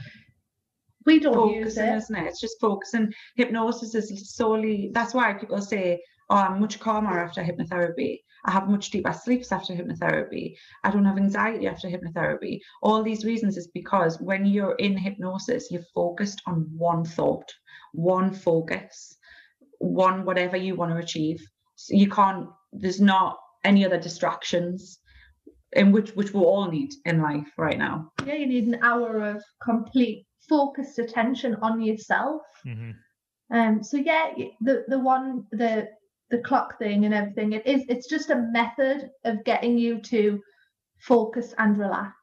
we 1.06 1.20
don't 1.20 1.34
focusing, 1.34 1.60
use 1.62 1.78
it. 1.78 1.96
isn't 1.96 2.16
it? 2.16 2.28
It's 2.28 2.42
just 2.42 2.60
focusing. 2.60 3.14
Hypnosis 3.36 3.96
is 3.96 4.36
solely 4.36 4.90
that's 4.94 5.14
why 5.14 5.34
people 5.34 5.62
say, 5.62 6.02
Oh, 6.30 6.38
I'm 6.38 6.60
much 6.60 6.80
calmer 6.80 7.20
after 7.20 7.44
hypnotherapy. 7.44 8.20
I 8.46 8.52
have 8.52 8.68
much 8.70 8.90
deeper 8.90 9.14
sleeps 9.14 9.52
after 9.52 9.74
hypnotherapy. 9.74 10.56
I 10.84 10.92
don't 10.92 11.06
have 11.06 11.18
anxiety 11.18 11.68
after 11.68 11.88
hypnotherapy. 11.88 12.60
All 12.82 13.04
these 13.04 13.24
reasons 13.24 13.58
is 13.58 13.68
because 13.74 14.20
when 14.20 14.46
you're 14.46 14.76
in 14.76 14.98
hypnosis, 14.98 15.70
you're 15.72 15.86
focused 15.94 16.42
on 16.46 16.70
one 16.76 17.06
thought, 17.06 17.50
one 17.94 18.34
focus, 18.34 19.18
one 19.80 20.26
whatever 20.26 20.58
you 20.58 20.76
want 20.76 20.92
to 20.92 20.98
achieve. 20.98 21.42
So 21.76 21.96
you 21.96 22.10
can't, 22.10 22.48
there's 22.72 23.02
not 23.02 23.38
any 23.64 23.86
other 23.86 24.00
distractions 24.00 25.00
in 25.74 25.92
which 25.92 26.12
which 26.12 26.34
we 26.34 26.42
all 26.42 26.70
need 26.70 26.92
in 27.06 27.22
life 27.22 27.52
right 27.58 27.78
now. 27.78 28.12
Yeah, 28.26 28.36
you 28.36 28.46
need 28.46 28.68
an 28.68 28.80
hour 28.84 29.24
of 29.24 29.44
complete 29.64 30.26
focused 30.48 31.00
attention 31.00 31.56
on 31.62 31.82
yourself. 31.82 32.42
Mm-hmm. 32.66 32.92
Um, 33.56 33.84
so 33.84 33.98
yeah, 33.98 34.32
the 34.62 34.86
the 34.88 35.00
one 35.00 35.46
the 35.52 35.90
the 36.30 36.40
clock 36.40 36.80
thing 36.80 37.06
and 37.06 37.14
everything, 37.14 37.54
it 37.54 37.66
is 37.68 37.84
it's 37.88 38.08
just 38.10 38.30
a 38.30 38.36
method 38.52 39.12
of 39.24 39.44
getting 39.44 39.78
you 39.78 40.00
to 40.02 40.42
focus 40.98 41.54
and 41.58 41.78
relax. 41.78 42.16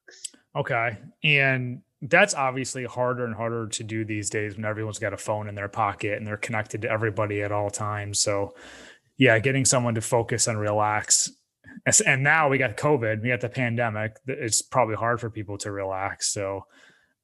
Okay. 0.57 0.99
And 1.23 1.83
that's 2.03 2.35
obviously 2.35 2.85
harder 2.85 3.25
and 3.25 3.35
harder 3.35 3.69
to 3.69 3.85
do 3.85 4.05
these 4.05 4.31
days 4.31 4.57
when 4.57 4.65
everyone's 4.65 4.99
got 4.99 5.13
a 5.13 5.19
phone 5.19 5.49
in 5.49 5.55
their 5.55 5.69
pocket 5.69 6.19
and 6.19 6.27
they're 6.27 6.39
connected 6.39 6.83
to 6.83 6.91
everybody 6.91 7.43
at 7.43 7.53
all 7.53 7.71
times. 7.71 8.19
So 8.19 8.55
yeah, 9.19 9.39
getting 9.39 9.65
someone 9.65 9.95
to 9.95 10.01
focus 10.01 10.49
and 10.49 10.59
relax. 10.59 11.31
And 12.07 12.25
now 12.25 12.49
we 12.49 12.59
got 12.59 12.77
COVID, 12.77 13.23
we 13.23 13.29
got 13.29 13.43
the 13.43 13.49
pandemic. 13.49 14.17
It's 14.27 14.63
probably 14.63 14.97
hard 14.97 15.21
for 15.21 15.31
people 15.31 15.59
to 15.59 15.71
relax. 15.71 16.33
So 16.33 16.65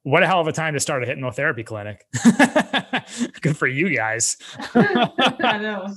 what 0.07 0.23
a 0.23 0.27
hell 0.29 0.41
of 0.41 0.47
a 0.47 0.53
time 0.53 0.73
to 0.73 0.79
start 0.79 1.03
a 1.03 1.07
hypnotherapy 1.07 1.67
clinic. 1.67 2.07
Good 3.41 3.57
for 3.57 3.67
you 3.67 3.93
guys. 3.93 4.37
I 4.77 5.59
know. 5.61 5.93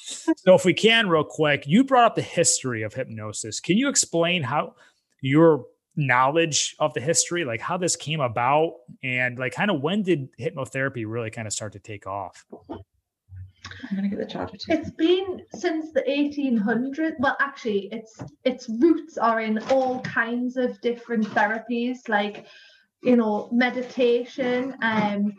So, 0.00 0.54
if 0.54 0.64
we 0.64 0.72
can, 0.72 1.06
real 1.06 1.22
quick, 1.22 1.64
you 1.66 1.84
brought 1.84 2.04
up 2.04 2.14
the 2.14 2.22
history 2.22 2.82
of 2.82 2.94
hypnosis. 2.94 3.60
Can 3.60 3.76
you 3.76 3.90
explain 3.90 4.42
how 4.42 4.76
your 5.20 5.66
knowledge 5.96 6.74
of 6.78 6.94
the 6.94 7.02
history, 7.02 7.44
like 7.44 7.60
how 7.60 7.76
this 7.76 7.94
came 7.94 8.20
about, 8.20 8.76
and 9.02 9.38
like 9.38 9.52
kind 9.52 9.70
of 9.70 9.82
when 9.82 10.02
did 10.02 10.34
hypnotherapy 10.40 11.04
really 11.06 11.30
kind 11.30 11.46
of 11.46 11.52
start 11.52 11.74
to 11.74 11.78
take 11.78 12.06
off? 12.06 12.46
I'm 12.70 13.94
gonna 13.94 14.08
get 14.08 14.18
the 14.18 14.24
charger 14.24 14.56
too. 14.56 14.72
It's 14.72 14.90
been 14.92 15.42
since 15.54 15.92
the 15.92 16.00
1800s. 16.08 17.16
Well, 17.18 17.36
actually, 17.38 17.88
its 17.92 18.18
its 18.44 18.70
roots 18.70 19.18
are 19.18 19.42
in 19.42 19.58
all 19.70 20.00
kinds 20.00 20.56
of 20.56 20.80
different 20.80 21.26
therapies, 21.26 22.08
like 22.08 22.46
you 23.02 23.16
know, 23.16 23.48
meditation, 23.50 24.76
um, 24.80 25.34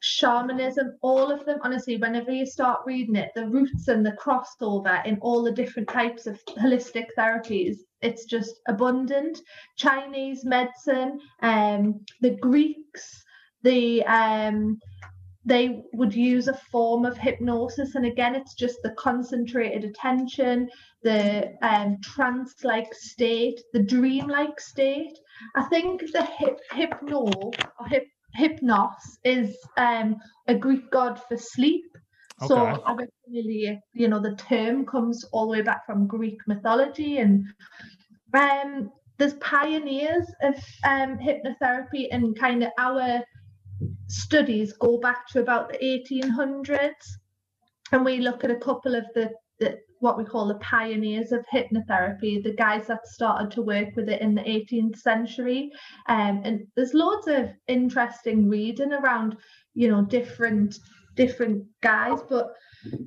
shamanism, 0.00 0.96
all 1.02 1.30
of 1.30 1.44
them. 1.44 1.58
Honestly, 1.62 1.98
whenever 1.98 2.32
you 2.32 2.46
start 2.46 2.80
reading 2.86 3.16
it, 3.16 3.30
the 3.34 3.46
roots 3.46 3.88
and 3.88 4.04
the 4.04 4.12
crossover 4.12 5.04
in 5.04 5.18
all 5.20 5.42
the 5.42 5.52
different 5.52 5.88
types 5.88 6.26
of 6.26 6.42
holistic 6.46 7.06
therapies, 7.18 7.76
it's 8.00 8.24
just 8.24 8.60
abundant. 8.68 9.38
Chinese 9.76 10.44
medicine, 10.44 11.20
um, 11.42 12.00
the 12.22 12.36
Greeks, 12.40 13.22
the 13.62 14.02
um, 14.04 14.78
they 15.44 15.82
would 15.92 16.14
use 16.14 16.48
a 16.48 16.54
form 16.72 17.04
of 17.04 17.18
hypnosis 17.18 17.96
and 17.96 18.06
again 18.06 18.34
it's 18.34 18.54
just 18.54 18.78
the 18.82 18.90
concentrated 18.92 19.84
attention 19.84 20.68
the 21.04 21.54
um, 21.62 21.98
trance-like 22.02 22.92
state 22.94 23.60
the 23.72 23.82
dream-like 23.82 24.58
state. 24.58 25.16
I 25.54 25.64
think 25.64 26.00
the 26.12 26.24
hip, 26.24 26.58
hypno 26.72 27.30
or 27.78 27.86
hip, 27.86 28.06
hypnos 28.38 28.96
is 29.24 29.56
um, 29.76 30.16
a 30.48 30.54
greek 30.54 30.90
god 30.90 31.20
for 31.28 31.36
sleep. 31.36 31.84
Okay. 32.42 32.48
so 32.48 32.82
originally 32.88 33.80
you 33.92 34.08
know 34.08 34.18
the 34.18 34.34
term 34.34 34.84
comes 34.84 35.24
all 35.30 35.46
the 35.46 35.52
way 35.52 35.62
back 35.62 35.86
from 35.86 36.08
greek 36.08 36.36
mythology 36.48 37.18
and 37.18 37.44
um, 38.36 38.90
there's 39.18 39.34
pioneers 39.34 40.26
of 40.42 40.56
um, 40.84 41.16
hypnotherapy 41.16 42.08
and 42.10 42.36
kind 42.36 42.64
of 42.64 42.70
our 42.76 43.22
studies 44.08 44.72
go 44.72 44.98
back 44.98 45.28
to 45.28 45.40
about 45.40 45.70
the 45.70 45.78
1800s 45.78 46.90
and 47.92 48.04
we 48.04 48.18
look 48.18 48.42
at 48.44 48.50
a 48.50 48.56
couple 48.56 48.94
of 48.94 49.04
the, 49.14 49.30
the 49.60 49.78
what 50.00 50.18
we 50.18 50.24
call 50.24 50.46
the 50.46 50.54
pioneers 50.56 51.32
of 51.32 51.44
hypnotherapy, 51.52 52.42
the 52.42 52.54
guys 52.56 52.86
that 52.86 53.06
started 53.06 53.50
to 53.52 53.62
work 53.62 53.88
with 53.96 54.08
it 54.08 54.20
in 54.20 54.34
the 54.34 54.42
18th 54.42 54.98
century. 54.98 55.70
Um, 56.08 56.42
and 56.44 56.66
there's 56.76 56.94
loads 56.94 57.26
of 57.26 57.50
interesting 57.68 58.48
reading 58.48 58.92
around, 58.92 59.36
you 59.74 59.88
know, 59.88 60.02
different 60.04 60.78
different 61.16 61.64
guys, 61.80 62.20
but 62.28 62.52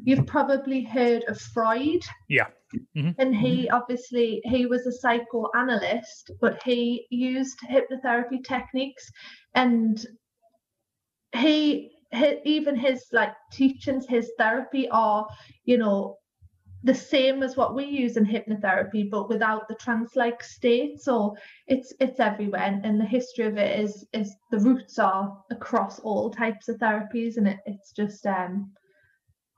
you've 0.03 0.25
probably 0.25 0.83
heard 0.83 1.23
of 1.27 1.39
Freud. 1.39 2.01
Yeah. 2.29 2.47
Mm-hmm. 2.95 3.11
And 3.19 3.35
he 3.35 3.69
obviously 3.69 4.41
he 4.43 4.65
was 4.65 4.85
a 4.85 4.91
psychoanalyst, 4.91 6.31
but 6.41 6.61
he 6.63 7.05
used 7.09 7.57
hypnotherapy 7.69 8.43
techniques 8.43 9.09
and 9.55 10.05
he, 11.35 11.91
he 12.13 12.39
even 12.43 12.75
his 12.75 13.05
like 13.11 13.33
teachings, 13.51 14.05
his 14.07 14.31
therapy 14.37 14.89
are, 14.89 15.27
you 15.63 15.77
know, 15.77 16.17
the 16.83 16.93
same 16.93 17.41
as 17.43 17.57
what 17.57 17.75
we 17.75 17.85
use 17.85 18.17
in 18.17 18.25
hypnotherapy 18.25 19.09
but 19.09 19.29
without 19.29 19.67
the 19.67 19.75
trance-like 19.75 20.43
state. 20.43 21.01
So 21.01 21.35
it's 21.67 21.93
it's 21.99 22.19
everywhere 22.19 22.79
and, 22.83 22.99
the 22.99 23.05
history 23.05 23.45
of 23.45 23.57
it 23.57 23.79
is 23.79 24.05
is 24.13 24.35
the 24.51 24.59
roots 24.59 24.99
are 24.99 25.37
across 25.51 25.99
all 25.99 26.29
types 26.29 26.67
of 26.67 26.77
therapies 26.77 27.37
and 27.37 27.47
it, 27.47 27.57
it's 27.65 27.91
just 27.91 28.25
um 28.25 28.71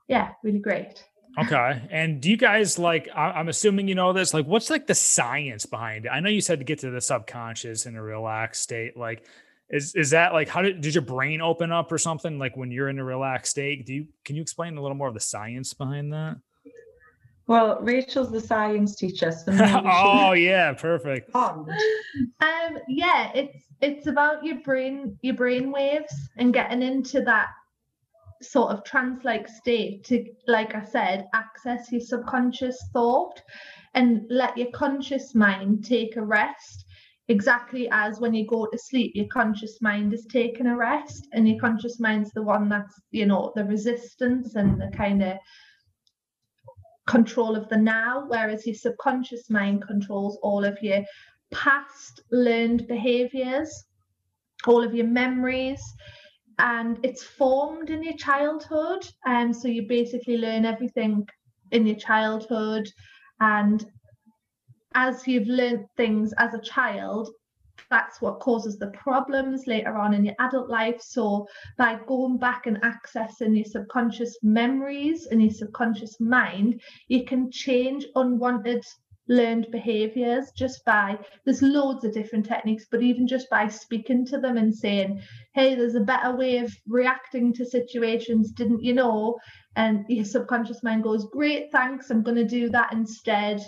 yeah 0.08 0.32
really 0.42 0.58
great. 0.58 1.04
Okay 1.38 1.82
and 1.90 2.20
do 2.20 2.28
you 2.28 2.36
guys 2.36 2.76
like 2.76 3.08
i'm 3.14 3.48
assuming 3.48 3.86
you 3.86 3.94
know 3.94 4.12
this 4.12 4.34
like 4.34 4.46
what's 4.46 4.68
like 4.68 4.86
the 4.86 4.94
science 4.94 5.66
behind 5.66 6.06
it? 6.06 6.08
I 6.08 6.20
know 6.20 6.30
you 6.30 6.40
said 6.40 6.58
to 6.58 6.64
get 6.64 6.80
to 6.80 6.90
the 6.90 7.00
subconscious 7.00 7.86
in 7.86 7.96
a 7.96 8.02
relaxed 8.02 8.62
state 8.62 8.96
like 8.96 9.26
is 9.68 9.94
is 9.94 10.10
that 10.10 10.32
like 10.32 10.48
how 10.48 10.62
did 10.62 10.80
did 10.80 10.94
your 10.94 11.02
brain 11.02 11.40
open 11.40 11.70
up 11.70 11.92
or 11.92 11.98
something 11.98 12.38
like 12.38 12.56
when 12.56 12.72
you're 12.72 12.88
in 12.88 12.98
a 12.98 13.04
relaxed 13.04 13.52
state? 13.52 13.86
Do 13.86 13.94
you 13.94 14.06
can 14.24 14.34
you 14.34 14.42
explain 14.42 14.76
a 14.76 14.82
little 14.82 14.96
more 14.96 15.06
of 15.06 15.14
the 15.14 15.20
science 15.20 15.72
behind 15.74 16.12
that 16.12 16.38
well, 17.50 17.80
Rachael's 17.80 18.30
the 18.30 18.40
science 18.40 18.94
teacher. 18.94 19.32
So 19.32 19.50
oh 19.84 20.34
yeah, 20.34 20.72
perfect. 20.72 21.34
Um, 21.34 21.66
yeah, 22.86 23.32
it's 23.34 23.64
it's 23.80 24.06
about 24.06 24.44
your 24.44 24.60
brain, 24.60 25.18
your 25.22 25.34
brain 25.34 25.72
waves, 25.72 26.14
and 26.36 26.54
getting 26.54 26.80
into 26.80 27.22
that 27.22 27.48
sort 28.40 28.70
of 28.70 28.84
trance-like 28.84 29.48
state 29.48 30.04
to, 30.04 30.24
like 30.46 30.76
I 30.76 30.84
said, 30.84 31.26
access 31.34 31.90
your 31.90 32.00
subconscious 32.00 32.78
thought 32.92 33.42
and 33.94 34.22
let 34.30 34.56
your 34.56 34.70
conscious 34.70 35.34
mind 35.34 35.84
take 35.84 36.14
a 36.16 36.22
rest. 36.22 36.84
Exactly 37.26 37.88
as 37.90 38.20
when 38.20 38.32
you 38.32 38.46
go 38.46 38.66
to 38.66 38.78
sleep, 38.78 39.10
your 39.16 39.26
conscious 39.26 39.82
mind 39.82 40.14
is 40.14 40.24
taking 40.26 40.68
a 40.68 40.76
rest, 40.76 41.26
and 41.32 41.48
your 41.48 41.58
conscious 41.58 41.98
mind's 41.98 42.30
the 42.30 42.42
one 42.42 42.68
that's, 42.68 42.94
you 43.10 43.26
know, 43.26 43.52
the 43.56 43.64
resistance 43.64 44.54
and 44.54 44.80
the 44.80 44.96
kind 44.96 45.20
of 45.20 45.36
control 47.10 47.56
of 47.56 47.68
the 47.68 47.76
now, 47.76 48.24
whereas 48.28 48.66
your 48.66 48.76
subconscious 48.76 49.50
mind 49.50 49.84
controls 49.86 50.38
all 50.42 50.64
of 50.64 50.78
your 50.80 51.02
past 51.50 52.22
learned 52.30 52.86
behaviors, 52.86 53.84
all 54.66 54.84
of 54.84 54.94
your 54.94 55.06
memories, 55.06 55.82
and 56.60 57.00
it's 57.02 57.24
formed 57.24 57.90
in 57.90 58.02
your 58.02 58.16
childhood. 58.16 59.04
And 59.24 59.54
so 59.54 59.66
you 59.66 59.88
basically 59.88 60.36
learn 60.36 60.64
everything 60.64 61.26
in 61.72 61.86
your 61.86 61.96
childhood. 61.96 62.88
And 63.40 63.84
as 64.94 65.26
you've 65.26 65.48
learned 65.48 65.86
things 65.96 66.32
as 66.38 66.54
a 66.54 66.60
child, 66.60 67.28
that's 67.90 68.20
what 68.20 68.40
causes 68.40 68.78
the 68.78 68.88
problems 68.88 69.66
later 69.66 69.96
on 69.96 70.14
in 70.14 70.24
your 70.24 70.36
adult 70.38 70.68
life. 70.68 71.00
So, 71.00 71.46
by 71.76 71.98
going 72.06 72.38
back 72.38 72.66
and 72.66 72.80
accessing 72.82 73.56
your 73.56 73.64
subconscious 73.64 74.38
memories 74.42 75.26
and 75.26 75.42
your 75.42 75.50
subconscious 75.50 76.20
mind, 76.20 76.80
you 77.08 77.24
can 77.24 77.50
change 77.50 78.06
unwanted 78.14 78.84
learned 79.30 79.68
behaviors 79.70 80.50
just 80.56 80.84
by 80.84 81.16
there's 81.44 81.62
loads 81.62 82.04
of 82.04 82.12
different 82.12 82.44
techniques 82.44 82.86
but 82.90 83.00
even 83.00 83.28
just 83.28 83.48
by 83.48 83.68
speaking 83.68 84.26
to 84.26 84.38
them 84.38 84.56
and 84.56 84.74
saying 84.74 85.22
hey 85.54 85.76
there's 85.76 85.94
a 85.94 86.00
better 86.00 86.34
way 86.34 86.58
of 86.58 86.74
reacting 86.88 87.52
to 87.52 87.64
situations 87.64 88.50
didn't 88.50 88.82
you 88.82 88.92
know 88.92 89.38
and 89.76 90.04
your 90.08 90.24
subconscious 90.24 90.82
mind 90.82 91.04
goes 91.04 91.26
great 91.30 91.70
thanks 91.70 92.10
i'm 92.10 92.24
going 92.24 92.36
to 92.36 92.44
do 92.44 92.68
that 92.68 92.92
instead 92.92 93.62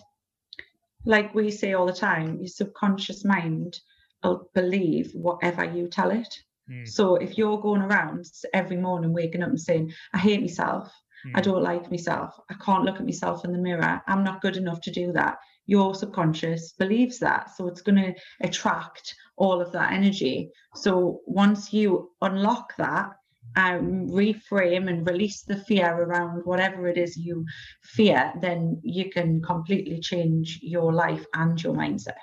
like 1.05 1.33
we 1.33 1.49
say 1.49 1.75
all 1.75 1.87
the 1.87 1.93
time 1.93 2.39
your 2.39 2.49
subconscious 2.49 3.25
mind 3.25 3.79
will 4.23 4.49
believe 4.55 5.13
whatever 5.13 5.65
you 5.65 5.89
tell 5.89 6.11
it. 6.11 6.35
Mm. 6.71 6.89
So 6.89 7.17
if 7.17 7.37
you're 7.37 7.61
going 7.61 7.83
around 7.83 8.27
every 8.55 8.77
morning 8.77 9.13
waking 9.13 9.43
up 9.43 9.51
and 9.51 9.61
saying, 9.61 9.93
I 10.13 10.19
hate 10.19 10.41
myself, 10.41 10.93
mm. 11.27 11.33
I 11.35 11.41
hmm. 11.41 11.45
don't 11.45 11.63
like 11.63 11.91
myself, 11.91 12.39
I 12.51 12.55
can't 12.65 12.85
look 12.85 12.97
at 12.97 13.05
myself 13.05 13.45
in 13.45 13.53
the 13.53 13.59
mirror, 13.59 14.01
I'm 14.07 14.25
not 14.25 14.43
good 14.43 14.57
enough 14.57 14.81
to 14.83 14.91
do 14.91 15.13
that, 15.13 15.39
your 15.67 15.95
subconscious 15.95 16.73
believes 16.73 17.19
that. 17.21 17.51
So 17.57 17.67
it's 17.69 17.83
going 17.83 17.97
to 17.97 18.15
attract 18.41 19.15
all 19.37 19.61
of 19.61 19.73
that 19.73 19.93
energy. 19.93 20.51
So 20.75 21.21
once 21.27 21.73
you 21.73 22.11
unlock 22.21 22.77
that, 22.77 23.11
um, 23.57 24.09
reframe 24.09 24.89
and 24.89 25.07
release 25.07 25.43
the 25.43 25.57
fear 25.57 25.95
around 25.95 26.43
whatever 26.45 26.89
it 26.89 26.97
is 26.97 27.17
you 27.17 27.45
fear, 27.83 28.33
then 28.41 28.81
you 28.83 29.11
can 29.11 29.43
completely 29.43 30.01
change 30.01 30.61
your 30.63 30.93
life 30.93 31.25
and 31.35 31.63
your 31.63 31.75
mindset. 31.75 32.15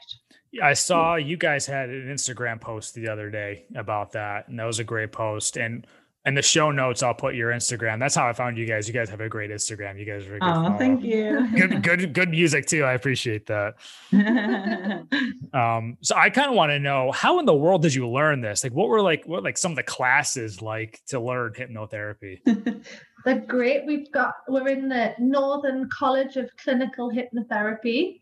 I 0.62 0.74
saw 0.74 1.16
you 1.16 1.38
guys 1.38 1.66
had 1.66 1.90
an 1.90 2.08
Instagram 2.08 2.60
post 2.60 2.96
the 2.96 3.08
other 3.08 3.30
day 3.30 3.66
about 3.76 4.14
that, 4.14 4.48
and 4.48 4.60
that 4.60 4.66
was 4.66 4.80
a 4.80 4.84
great 4.84 5.12
post. 5.12 5.58
And 5.58 5.86
and 6.26 6.36
the 6.36 6.42
show 6.42 6.70
notes, 6.70 7.02
I'll 7.02 7.14
put 7.14 7.34
your 7.34 7.52
Instagram. 7.52 7.98
That's 7.98 8.14
how 8.14 8.28
I 8.28 8.34
found 8.34 8.58
you 8.58 8.66
guys. 8.66 8.88
You 8.88 8.94
guys 8.94 9.10
have 9.10 9.22
a 9.22 9.30
great 9.30 9.52
Instagram. 9.52 9.98
You 9.98 10.06
guys 10.06 10.28
are 10.28 10.36
a 10.36 10.40
good. 10.40 10.48
Oh, 10.48 10.78
thank 10.78 11.02
you. 11.02 11.48
good, 11.56 11.82
good, 11.82 12.14
good 12.14 12.30
music 12.30 12.66
too. 12.66 12.84
I 12.84 12.94
appreciate 12.94 13.48
that. 13.48 13.76
um, 15.54 15.98
so 16.02 16.16
I 16.16 16.30
kind 16.30 16.50
of 16.50 16.56
want 16.56 16.72
to 16.72 16.80
know 16.80 17.12
how 17.12 17.40
in 17.40 17.46
the 17.46 17.56
world 17.56 17.82
did 17.82 17.94
you 17.94 18.08
learn 18.08 18.42
this? 18.42 18.64
Like, 18.64 18.74
what 18.74 18.90
were 18.90 19.02
like 19.02 19.26
what 19.28 19.44
like 19.44 19.58
some 19.58 19.72
of 19.72 19.78
the 19.78 19.84
classes 19.84 20.62
like 20.62 21.02
to 21.08 21.20
learn 21.20 21.54
hypnotherapy? 21.54 22.40
They're 23.26 23.40
great. 23.40 23.86
We've 23.86 24.12
got 24.12 24.34
we're 24.48 24.68
in 24.68 24.90
the 24.90 25.14
Northern 25.20 25.90
College 25.90 26.36
of 26.36 26.50
Clinical 26.58 27.12
Hypnotherapy, 27.12 28.22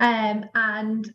um, 0.00 0.44
and 0.54 1.14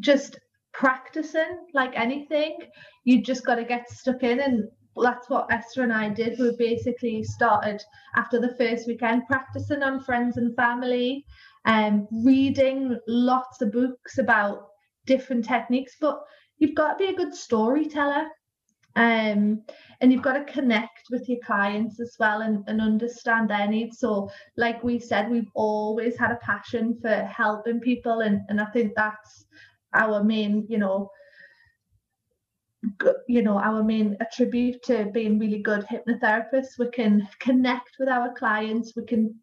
just 0.00 0.38
practicing 0.72 1.66
like 1.74 1.92
anything. 1.96 2.56
You 3.04 3.22
just 3.22 3.44
got 3.44 3.56
to 3.56 3.64
get 3.64 3.90
stuck 3.90 4.22
in 4.22 4.40
and 4.40 4.68
that's 5.02 5.28
what 5.28 5.50
Esther 5.50 5.82
and 5.82 5.92
I 5.92 6.08
did. 6.08 6.38
We 6.38 6.54
basically 6.58 7.22
started 7.22 7.82
after 8.16 8.40
the 8.40 8.54
first 8.56 8.86
weekend 8.86 9.26
practicing 9.26 9.82
on 9.82 10.00
friends 10.00 10.36
and 10.36 10.54
family, 10.56 11.24
and 11.64 12.00
um, 12.00 12.24
reading 12.24 12.98
lots 13.06 13.60
of 13.60 13.72
books 13.72 14.18
about 14.18 14.68
different 15.06 15.44
techniques. 15.44 15.96
But 16.00 16.20
you've 16.58 16.74
got 16.74 16.98
to 16.98 17.04
be 17.04 17.10
a 17.10 17.16
good 17.16 17.34
storyteller. 17.34 18.28
Um, 18.96 19.62
and 20.00 20.12
you've 20.12 20.22
got 20.22 20.32
to 20.32 20.52
connect 20.52 21.02
with 21.10 21.28
your 21.28 21.38
clients 21.44 22.00
as 22.00 22.16
well 22.18 22.40
and, 22.40 22.64
and 22.66 22.80
understand 22.80 23.48
their 23.48 23.68
needs. 23.68 24.00
So, 24.00 24.28
like 24.56 24.82
we 24.82 24.98
said, 24.98 25.30
we've 25.30 25.50
always 25.54 26.16
had 26.16 26.32
a 26.32 26.36
passion 26.36 26.98
for 27.00 27.14
helping 27.14 27.78
people, 27.78 28.20
and, 28.20 28.40
and 28.48 28.60
I 28.60 28.64
think 28.66 28.94
that's 28.96 29.44
our 29.94 30.22
main, 30.22 30.66
you 30.68 30.78
know, 30.78 31.10
you 33.26 33.42
know 33.42 33.58
our 33.58 33.82
main 33.82 34.16
attribute 34.20 34.82
to 34.84 35.06
being 35.12 35.38
really 35.38 35.58
good 35.58 35.84
hypnotherapists 35.86 36.78
we 36.78 36.88
can 36.90 37.28
connect 37.40 37.96
with 37.98 38.08
our 38.08 38.32
clients 38.34 38.94
we 38.94 39.04
can 39.04 39.34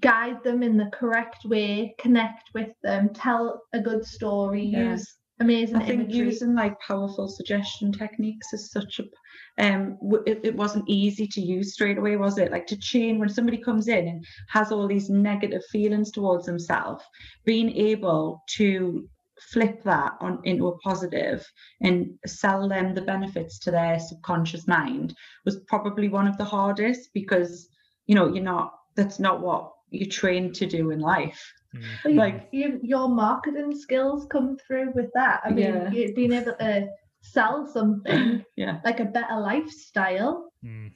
guide 0.00 0.42
them 0.44 0.62
in 0.62 0.76
the 0.76 0.90
correct 0.92 1.44
way 1.44 1.94
connect 1.98 2.50
with 2.54 2.70
them 2.82 3.08
tell 3.12 3.62
a 3.72 3.80
good 3.80 4.04
story 4.04 4.64
yeah. 4.64 4.90
use 4.90 5.16
amazing 5.40 5.76
i 5.76 5.84
think 5.84 6.02
imagery. 6.02 6.26
using 6.26 6.54
like 6.54 6.78
powerful 6.80 7.26
suggestion 7.26 7.92
techniques 7.92 8.52
is 8.52 8.70
such 8.70 9.00
a 9.00 9.64
um 9.64 9.98
it, 10.26 10.40
it 10.44 10.56
wasn't 10.56 10.88
easy 10.88 11.26
to 11.26 11.40
use 11.40 11.72
straight 11.72 11.98
away 11.98 12.16
was 12.16 12.38
it 12.38 12.52
like 12.52 12.66
to 12.66 12.76
chain 12.76 13.18
when 13.18 13.28
somebody 13.28 13.58
comes 13.58 13.88
in 13.88 14.06
and 14.06 14.24
has 14.48 14.70
all 14.70 14.86
these 14.86 15.10
negative 15.10 15.62
feelings 15.72 16.12
towards 16.12 16.46
themselves 16.46 17.02
being 17.44 17.70
able 17.76 18.42
to 18.48 19.08
flip 19.50 19.82
that 19.84 20.12
on 20.20 20.40
into 20.44 20.68
a 20.68 20.78
positive 20.78 21.44
and 21.82 22.08
sell 22.26 22.68
them 22.68 22.94
the 22.94 23.02
benefits 23.02 23.58
to 23.58 23.70
their 23.70 23.98
subconscious 23.98 24.66
mind 24.66 25.14
was 25.44 25.60
probably 25.68 26.08
one 26.08 26.26
of 26.26 26.36
the 26.38 26.44
hardest 26.44 27.10
because 27.14 27.68
you 28.06 28.14
know 28.14 28.32
you're 28.32 28.42
not 28.42 28.72
that's 28.96 29.18
not 29.18 29.40
what 29.40 29.70
you're 29.90 30.08
trained 30.08 30.54
to 30.54 30.66
do 30.66 30.90
in 30.90 31.00
life 31.00 31.52
mm. 31.74 32.14
like 32.14 32.48
you, 32.52 32.80
your 32.82 33.08
marketing 33.08 33.76
skills 33.76 34.26
come 34.30 34.56
through 34.66 34.92
with 34.94 35.10
that 35.14 35.40
i 35.44 35.50
mean 35.50 35.88
yeah. 35.92 36.06
being 36.14 36.32
able 36.32 36.54
to 36.54 36.88
sell 37.22 37.66
something 37.66 38.44
yeah 38.56 38.80
like 38.84 39.00
a 39.00 39.04
better 39.04 39.38
lifestyle 39.40 40.52
mm. 40.64 40.90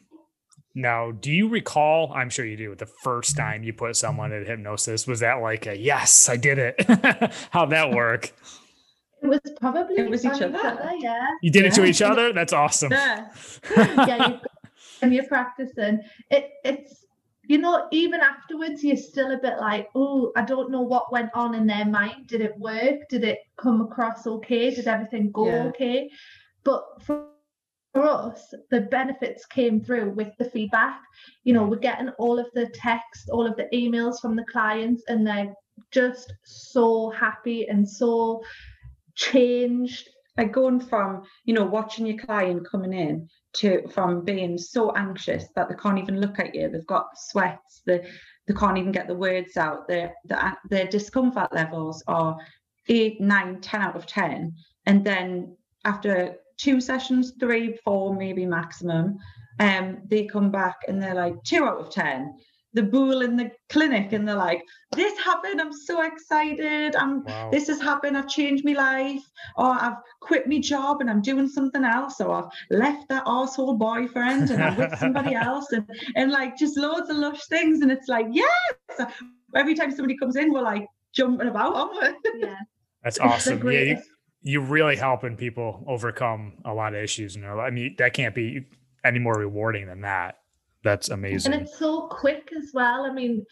Now, 0.74 1.11
do 1.11 1.33
you 1.33 1.48
recall? 1.48 2.12
I'm 2.14 2.31
sure 2.31 2.44
you 2.44 2.57
do. 2.57 2.74
The 2.74 2.87
first 2.87 3.37
time 3.37 3.62
you 3.64 3.72
put 3.72 3.96
someone 3.96 4.33
in 4.33 4.44
hypnosis, 4.44 5.07
was 5.07 5.20
that 5.20 5.35
like 5.35 5.66
a 5.66 5.76
yes, 5.76 6.28
I 6.28 6.37
did 6.37 6.59
it? 6.59 6.85
How'd 7.50 7.70
that 7.70 7.90
work? 7.90 8.33
It 9.22 9.26
was 9.26 9.40
probably 9.61 9.96
it 9.96 10.09
was 10.09 10.24
each 10.24 10.40
other. 10.40 10.57
other. 10.57 10.92
Yeah. 10.98 11.26
You 11.42 11.50
did 11.50 11.62
yeah. 11.62 11.68
it 11.68 11.74
to 11.74 11.85
each 11.85 12.02
other. 12.02 12.33
That's 12.33 12.52
awesome. 12.52 12.92
Yeah. 12.92 13.28
yeah. 13.76 14.28
You, 14.28 14.40
and 15.02 15.12
you're 15.12 15.26
practicing. 15.26 16.00
It 16.31 16.50
it's 16.64 17.04
you 17.48 17.57
know, 17.57 17.88
even 17.90 18.20
afterwards, 18.20 18.85
you're 18.85 18.96
still 18.96 19.33
a 19.33 19.38
bit 19.38 19.59
like, 19.59 19.88
oh, 19.94 20.33
I 20.37 20.42
don't 20.42 20.70
know 20.70 20.83
what 20.83 21.11
went 21.11 21.31
on 21.33 21.54
in 21.54 21.66
their 21.66 21.87
mind. 21.87 22.26
Did 22.26 22.42
it 22.42 22.57
work? 22.59 23.09
Did 23.09 23.24
it 23.24 23.38
come 23.57 23.81
across 23.81 24.26
okay? 24.26 24.72
Did 24.74 24.87
everything 24.87 25.33
go 25.33 25.46
yeah. 25.46 25.64
okay? 25.64 26.11
But 26.62 26.85
for 27.02 27.24
for 27.92 28.07
us, 28.07 28.55
the 28.70 28.83
benefits 28.83 29.46
came 29.46 29.81
through 29.81 30.11
with 30.11 30.31
the 30.38 30.44
feedback. 30.44 31.01
You 31.44 31.55
know, 31.55 31.64
we're 31.64 31.77
getting 31.77 32.11
all 32.18 32.38
of 32.38 32.46
the 32.55 32.68
text, 32.74 33.31
all 33.31 33.46
of 33.46 33.57
the 33.57 33.68
emails 33.72 34.20
from 34.20 34.37
the 34.37 34.44
clients, 34.44 35.05
and 35.09 35.27
they're 35.27 35.55
just 35.90 36.33
so 36.44 37.11
happy 37.11 37.66
and 37.68 37.88
so 37.88 38.42
changed. 39.14 40.09
Like 40.37 40.53
going 40.53 40.81
from, 40.81 41.24
you 41.44 41.55
know, 41.55 41.64
watching 41.64 42.07
your 42.07 42.18
client 42.18 42.68
coming 42.70 42.92
in 42.92 43.29
to 43.55 43.88
from 43.88 44.24
being 44.24 44.57
so 44.57 44.94
anxious 44.94 45.46
that 45.57 45.68
they 45.68 45.74
can't 45.74 45.98
even 45.98 46.20
look 46.20 46.38
at 46.38 46.55
you, 46.55 46.68
they've 46.68 46.87
got 46.87 47.07
sweats, 47.16 47.83
they, 47.87 48.07
they 48.46 48.55
can't 48.55 48.79
even 48.79 48.92
get 48.92 49.09
the 49.09 49.14
words 49.14 49.57
out, 49.57 49.88
their, 49.88 50.14
their, 50.24 50.57
their 50.70 50.87
discomfort 50.87 51.53
levels 51.53 52.05
are 52.07 52.37
eight, 52.88 53.20
nine, 53.20 53.61
10 53.61 53.81
out 53.81 53.96
of 53.96 54.07
10. 54.07 54.55
And 54.87 55.05
then 55.05 55.57
after 55.85 56.37
two 56.59 56.81
sessions, 56.81 57.33
three, 57.40 57.79
four, 57.85 58.14
maybe 58.14 58.44
maximum. 58.44 59.18
Um, 59.61 59.99
they 60.07 60.27
come 60.27 60.51
back 60.51 60.77
and 60.87 61.03
they're 61.03 61.14
like 61.14 61.42
two 61.44 61.64
out 61.64 61.79
of 61.79 61.90
ten. 61.90 62.35
The 62.75 62.83
bull 62.83 63.23
in 63.23 63.35
the 63.37 63.51
clinic 63.71 64.12
and 64.12 64.29
they're 64.29 64.37
like, 64.37 64.62
"This 64.94 65.18
happened. 65.18 65.61
I'm 65.61 65.73
so 65.73 66.03
excited. 66.03 66.94
I'm 66.94 67.25
wow. 67.25 67.49
this 67.51 67.66
has 67.68 67.81
happened. 67.81 68.16
I've 68.16 68.29
changed 68.29 68.64
my 68.64 68.75
life, 68.75 69.23
or 69.57 69.66
I've 69.66 69.97
quit 70.21 70.47
my 70.47 70.59
job 70.59 71.01
and 71.01 71.09
I'm 71.09 71.23
doing 71.23 71.49
something 71.49 71.83
else, 71.83 72.21
or 72.21 72.31
I've 72.31 72.51
left 72.71 73.09
that 73.09 73.23
asshole 73.27 73.75
boyfriend 73.75 74.51
and 74.51 74.62
I'm 74.62 74.77
with 74.77 74.97
somebody 74.99 75.35
else, 75.49 75.73
and 75.73 75.88
and 76.14 76.31
like 76.31 76.57
just 76.59 76.77
loads 76.77 77.09
of 77.09 77.16
lush 77.16 77.47
things. 77.47 77.81
And 77.81 77.90
it's 77.90 78.09
like, 78.09 78.27
yes. 78.31 79.09
Every 79.57 79.75
time 79.75 79.90
somebody 79.90 80.16
comes 80.18 80.37
in, 80.37 80.53
we're 80.53 80.61
like 80.61 80.87
jumping 81.14 81.49
about, 81.49 81.75
On. 81.75 82.14
Yeah. 82.37 82.55
That's 83.03 83.18
awesome. 83.18 83.66
Yeah, 83.71 83.81
you, 83.81 84.03
you're 84.48 84.62
really 84.62 84.96
helping 84.96 85.37
people 85.37 85.84
overcome 85.87 86.54
a 86.64 86.72
lot 86.72 86.94
of 86.94 87.02
issues 87.02 87.34
their 87.34 87.54
life. 87.54 87.66
I 87.66 87.70
mean, 87.70 87.94
that 87.98 88.14
can't 88.14 88.34
be 88.34 88.64
any 89.04 89.18
more 89.18 89.34
rewarding 89.34 89.87
than 89.88 90.00
that. 90.00 90.38
That's 90.82 91.11
amazing. 91.11 91.52
And 91.52 91.62
it's 91.62 91.78
so 91.78 92.08
quick 92.08 92.50
as 92.56 92.70
well. 92.72 93.04
I 93.04 93.12
mean, 93.12 93.44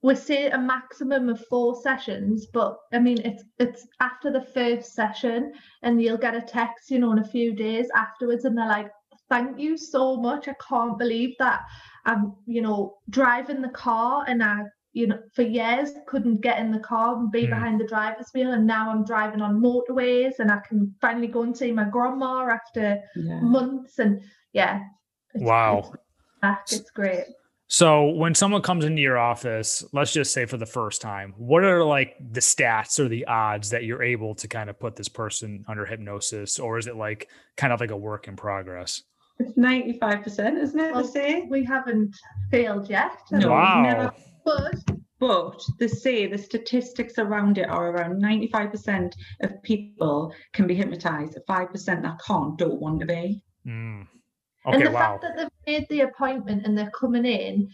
we 0.00 0.14
say 0.14 0.48
a 0.48 0.56
maximum 0.56 1.28
of 1.28 1.44
four 1.48 1.78
sessions, 1.82 2.46
but 2.46 2.78
I 2.90 3.00
mean 3.00 3.18
it's 3.22 3.44
it's 3.58 3.86
after 4.00 4.32
the 4.32 4.40
first 4.40 4.94
session 4.94 5.52
and 5.82 6.00
you'll 6.00 6.16
get 6.16 6.34
a 6.34 6.40
text, 6.40 6.90
you 6.90 7.00
know, 7.00 7.12
in 7.12 7.18
a 7.18 7.28
few 7.28 7.52
days 7.52 7.88
afterwards, 7.94 8.46
and 8.46 8.56
they're 8.56 8.66
like, 8.66 8.90
Thank 9.28 9.58
you 9.58 9.76
so 9.76 10.16
much. 10.16 10.48
I 10.48 10.54
can't 10.66 10.98
believe 10.98 11.34
that 11.38 11.60
I'm, 12.06 12.32
you 12.46 12.62
know, 12.62 12.96
driving 13.10 13.60
the 13.60 13.68
car 13.68 14.24
and 14.26 14.42
I 14.42 14.62
you 14.94 15.08
know, 15.08 15.18
for 15.34 15.42
years 15.42 15.90
couldn't 16.06 16.40
get 16.40 16.58
in 16.60 16.70
the 16.70 16.78
car 16.78 17.16
and 17.16 17.30
be 17.30 17.42
mm. 17.42 17.50
behind 17.50 17.80
the 17.80 17.86
driver's 17.86 18.30
wheel, 18.32 18.52
and 18.52 18.66
now 18.66 18.90
I'm 18.90 19.04
driving 19.04 19.42
on 19.42 19.60
motorways, 19.60 20.38
and 20.38 20.50
I 20.50 20.60
can 20.66 20.94
finally 21.00 21.26
go 21.26 21.42
and 21.42 21.54
see 21.54 21.72
my 21.72 21.84
grandma 21.84 22.48
after 22.48 23.02
yeah. 23.16 23.40
months, 23.40 23.98
and 23.98 24.22
yeah. 24.52 24.80
It's, 25.34 25.44
wow, 25.44 25.92
it's, 26.42 26.72
it's 26.72 26.90
great. 26.90 27.24
So 27.66 28.10
when 28.10 28.36
someone 28.36 28.62
comes 28.62 28.84
into 28.84 29.02
your 29.02 29.18
office, 29.18 29.84
let's 29.92 30.12
just 30.12 30.32
say 30.32 30.46
for 30.46 30.58
the 30.58 30.66
first 30.66 31.02
time, 31.02 31.34
what 31.36 31.64
are 31.64 31.82
like 31.82 32.14
the 32.30 32.40
stats 32.40 33.00
or 33.00 33.08
the 33.08 33.24
odds 33.24 33.70
that 33.70 33.82
you're 33.82 34.02
able 34.02 34.36
to 34.36 34.46
kind 34.46 34.70
of 34.70 34.78
put 34.78 34.94
this 34.94 35.08
person 35.08 35.64
under 35.66 35.84
hypnosis, 35.84 36.60
or 36.60 36.78
is 36.78 36.86
it 36.86 36.94
like 36.94 37.28
kind 37.56 37.72
of 37.72 37.80
like 37.80 37.90
a 37.90 37.96
work 37.96 38.28
in 38.28 38.36
progress? 38.36 39.02
It's 39.40 39.56
ninety 39.56 39.98
five 39.98 40.22
percent, 40.22 40.56
isn't 40.58 40.78
it? 40.78 40.94
Well, 40.94 41.04
say 41.04 41.48
we 41.50 41.64
haven't 41.64 42.14
failed 42.52 42.88
yet. 42.88 43.18
No, 43.32 43.50
wow. 43.50 43.82
Never, 43.82 44.12
but 44.44 44.74
but 45.20 45.62
the 45.78 45.88
say 45.88 46.26
the 46.26 46.38
statistics 46.38 47.18
around 47.18 47.56
it 47.58 47.68
are 47.68 47.90
around 47.90 48.22
95% 48.22 49.12
of 49.42 49.62
people 49.62 50.34
can 50.52 50.66
be 50.66 50.74
hypnotized 50.74 51.38
5% 51.48 52.02
that 52.02 52.20
can't 52.26 52.58
don't 52.58 52.80
want 52.80 53.00
to 53.00 53.06
be 53.06 53.42
mm. 53.66 54.06
okay, 54.66 54.76
and 54.76 54.86
the 54.86 54.90
wow. 54.90 54.98
fact 54.98 55.22
that 55.22 55.36
they've 55.36 55.48
made 55.66 55.86
the 55.88 56.00
appointment 56.00 56.66
and 56.66 56.76
they're 56.76 56.90
coming 56.90 57.24
in 57.24 57.70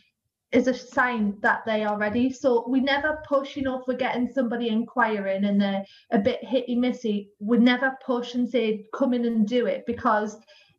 is 0.53 0.67
a 0.67 0.75
sign 0.75 1.37
that 1.41 1.63
they 1.65 1.85
are 1.85 1.99
ready 1.99 2.31
so 2.31 2.69
we 2.69 2.81
never 2.81 3.23
push 3.27 3.57
you 3.57 3.63
know 3.63 3.79
if 3.81 3.87
we're 3.87 3.97
getting 3.97 4.31
somebody 4.33 4.69
inquiring 4.69 5.45
and 5.45 5.61
they're 5.61 5.85
a 6.13 6.19
bit 6.19 6.45
hitty 6.45 6.75
missy 6.75 7.31
we 7.39 7.57
never 7.59 7.97
push 8.05 8.35
and 8.35 8.49
say 8.49 8.85
come 8.95 9.15
in 9.15 9.25
and 9.25 9.47
do 9.47 9.67
it 9.67 9.85
because 9.87 10.37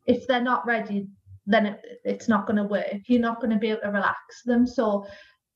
if 0.08 0.28
they're 0.28 0.42
not 0.42 0.66
ready 0.66 1.08
then 1.48 1.66
it, 1.66 1.82
it's 2.04 2.28
not 2.28 2.46
going 2.46 2.58
to 2.58 2.64
work 2.64 2.86
you're 3.08 3.20
not 3.20 3.40
going 3.42 3.52
to 3.52 3.58
be 3.58 3.70
able 3.70 3.82
to 3.82 3.90
relax 3.90 4.44
them 4.46 4.68
so 4.68 5.06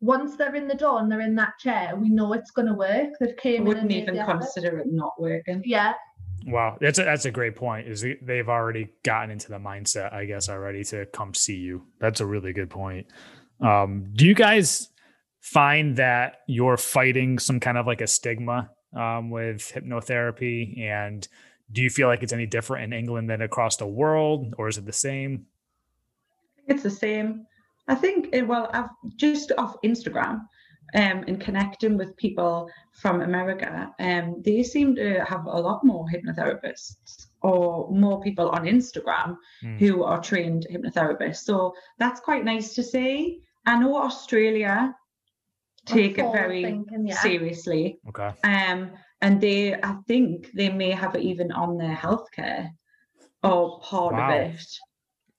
once 0.05 0.35
they're 0.35 0.55
in 0.55 0.67
the 0.67 0.75
door 0.75 0.99
and 0.99 1.11
they're 1.11 1.21
in 1.21 1.35
that 1.35 1.57
chair, 1.59 1.95
we 1.95 2.09
know 2.09 2.33
it's 2.33 2.51
going 2.51 2.67
to 2.67 2.73
work. 2.73 3.09
They've 3.19 3.35
came. 3.35 3.63
I 3.63 3.65
wouldn't 3.65 3.91
even 3.91 4.15
consider 4.23 4.77
it 4.79 4.87
not 4.91 5.13
working. 5.19 5.63
Yeah. 5.65 5.93
Wow, 6.47 6.77
that's 6.79 6.99
a, 6.99 7.03
that's 7.03 7.25
a 7.25 7.31
great 7.31 7.55
point. 7.55 7.87
Is 7.87 8.05
they've 8.21 8.47
already 8.47 8.89
gotten 9.03 9.31
into 9.31 9.49
the 9.49 9.57
mindset, 9.57 10.13
I 10.13 10.25
guess, 10.25 10.47
already 10.47 10.83
to 10.85 11.07
come 11.07 11.33
see 11.33 11.55
you. 11.55 11.87
That's 11.99 12.21
a 12.21 12.25
really 12.25 12.53
good 12.53 12.69
point. 12.69 13.07
Um, 13.59 14.11
do 14.13 14.27
you 14.27 14.35
guys 14.35 14.89
find 15.41 15.95
that 15.95 16.41
you're 16.47 16.77
fighting 16.77 17.39
some 17.39 17.59
kind 17.59 17.77
of 17.77 17.87
like 17.87 18.01
a 18.01 18.07
stigma 18.07 18.69
um, 18.95 19.31
with 19.31 19.71
hypnotherapy, 19.73 20.79
and 20.79 21.27
do 21.71 21.81
you 21.81 21.89
feel 21.89 22.07
like 22.07 22.21
it's 22.21 22.33
any 22.33 22.45
different 22.45 22.83
in 22.83 22.93
England 22.93 23.27
than 23.27 23.41
across 23.41 23.77
the 23.77 23.87
world, 23.87 24.53
or 24.59 24.67
is 24.67 24.77
it 24.77 24.85
the 24.85 24.93
same? 24.93 25.47
It's 26.67 26.83
the 26.83 26.91
same. 26.91 27.47
I 27.87 27.95
think, 27.95 28.29
eh, 28.33 28.41
well, 28.41 28.69
I've 28.73 28.89
just 29.15 29.51
off 29.57 29.75
Instagram 29.83 30.41
um, 30.93 31.23
and 31.27 31.39
connecting 31.39 31.97
with 31.97 32.15
people 32.17 32.69
from 32.93 33.21
America, 33.21 33.93
um, 33.99 34.41
they 34.43 34.63
seem 34.63 34.95
to 34.95 35.23
have 35.25 35.45
a 35.45 35.59
lot 35.59 35.83
more 35.83 36.05
hypnotherapists 36.07 37.27
or 37.41 37.89
more 37.91 38.21
people 38.21 38.49
on 38.49 38.65
Instagram 38.65 39.37
mm. 39.63 39.77
who 39.77 40.03
are 40.03 40.21
trained 40.21 40.67
hypnotherapists. 40.71 41.43
So 41.43 41.73
that's 41.99 42.19
quite 42.19 42.45
nice 42.45 42.73
to 42.75 42.83
see. 42.83 43.41
I 43.65 43.77
know 43.79 43.97
Australia 43.97 44.95
take 45.85 46.17
it 46.17 46.31
very 46.31 46.63
thinking, 46.63 47.07
yeah. 47.07 47.21
seriously. 47.21 47.99
Okay. 48.09 48.31
Um, 48.43 48.91
and 49.21 49.39
they, 49.41 49.75
I 49.75 49.97
think 50.07 50.51
they 50.53 50.69
may 50.69 50.91
have 50.91 51.15
it 51.15 51.21
even 51.21 51.51
on 51.51 51.77
their 51.77 51.95
healthcare 51.95 52.69
or 53.43 53.79
part 53.81 54.13
wow. 54.13 54.29
of 54.29 54.41
it. 54.41 54.65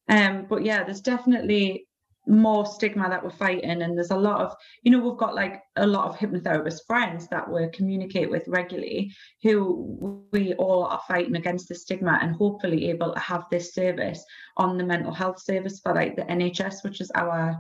Um, 0.09 0.47
but 0.49 0.65
yeah, 0.65 0.85
there's 0.85 1.01
definitely 1.01 1.86
more 2.27 2.67
stigma 2.67 3.09
that 3.09 3.23
we're 3.23 3.31
fighting 3.31 3.83
and 3.83 3.97
there's 3.97 4.11
a 4.11 4.17
lot 4.17 4.41
of 4.41 4.55
you 4.83 4.91
know 4.91 4.99
we've 4.99 5.19
got 5.19 5.35
like 5.35 5.63
a 5.77 5.87
lot 5.87 6.09
of 6.09 6.17
hypnotherapist 6.17 6.81
friends 6.87 7.29
that 7.29 7.49
we 7.51 7.69
communicate 7.73 8.29
with 8.29 8.43
regularly 8.49 9.13
who 9.43 10.25
we 10.33 10.55
all 10.55 10.85
are 10.85 11.01
fighting 11.07 11.37
against 11.37 11.69
the 11.69 11.75
stigma 11.75 12.19
and 12.21 12.35
hopefully 12.35 12.91
able 12.91 13.13
to 13.13 13.21
have 13.21 13.45
this 13.51 13.75
service 13.75 14.25
on 14.57 14.77
the 14.77 14.85
mental 14.85 15.13
health 15.13 15.41
service 15.41 15.81
for 15.81 15.95
like 15.95 16.17
the 16.17 16.23
NHS 16.23 16.83
which 16.83 17.01
is 17.01 17.11
our 17.15 17.57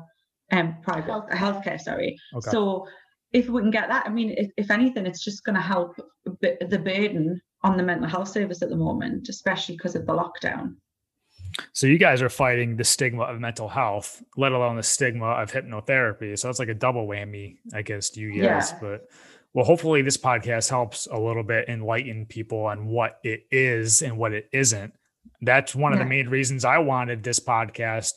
um 0.53 0.77
private 0.83 1.11
healthcare, 1.11 1.31
healthcare 1.31 1.81
sorry. 1.81 2.19
Okay. 2.35 2.51
so 2.51 2.87
if 3.33 3.49
we 3.49 3.61
can 3.61 3.71
get 3.71 3.89
that 3.89 4.07
i 4.07 4.09
mean 4.09 4.35
if, 4.37 4.51
if 4.57 4.71
anything 4.71 5.07
it's 5.07 5.25
just 5.25 5.45
going 5.45 5.57
to 5.57 5.61
help 5.61 5.95
the 6.25 6.83
burden 6.85 7.41
on 7.63 7.77
the 7.77 7.83
mental 7.83 8.09
health 8.09 8.29
service 8.29 8.63
at 8.63 8.69
the 8.69 8.77
moment 8.77 9.29
especially 9.29 9.77
because 9.77 9.97
of 9.97 10.07
the 10.07 10.13
lockdown 10.13 10.75
so 11.73 11.87
you 11.87 11.99
guys 11.99 12.23
are 12.23 12.29
fighting 12.29 12.77
the 12.77 12.85
stigma 12.85 13.25
of 13.25 13.41
mental 13.41 13.69
health, 13.69 14.23
let 14.37 14.53
alone 14.53 14.77
the 14.77 14.83
stigma 14.83 15.27
of 15.27 15.51
hypnotherapy. 15.51 16.39
So 16.39 16.49
that's 16.49 16.59
like 16.59 16.69
a 16.69 16.75
double 16.75 17.07
whammy 17.07 17.59
against 17.73 18.17
you 18.17 18.31
guys. 18.33 18.73
Yeah. 18.73 18.79
But 18.81 19.09
well, 19.53 19.65
hopefully 19.65 20.03
this 20.03 20.17
podcast 20.17 20.69
helps 20.69 21.07
a 21.07 21.19
little 21.19 21.43
bit 21.43 21.69
enlighten 21.69 22.27
people 22.27 22.67
on 22.67 22.87
what 22.87 23.19
it 23.25 23.47
is 23.51 24.03
and 24.03 24.19
what 24.19 24.33
it 24.33 24.49
isn't. 24.53 24.93
That's 25.41 25.75
one 25.75 25.93
yeah. 25.93 25.99
of 25.99 26.05
the 26.05 26.09
main 26.09 26.29
reasons 26.29 26.65
I 26.65 26.79
wanted 26.79 27.23
this 27.23 27.41
podcast. 27.41 28.13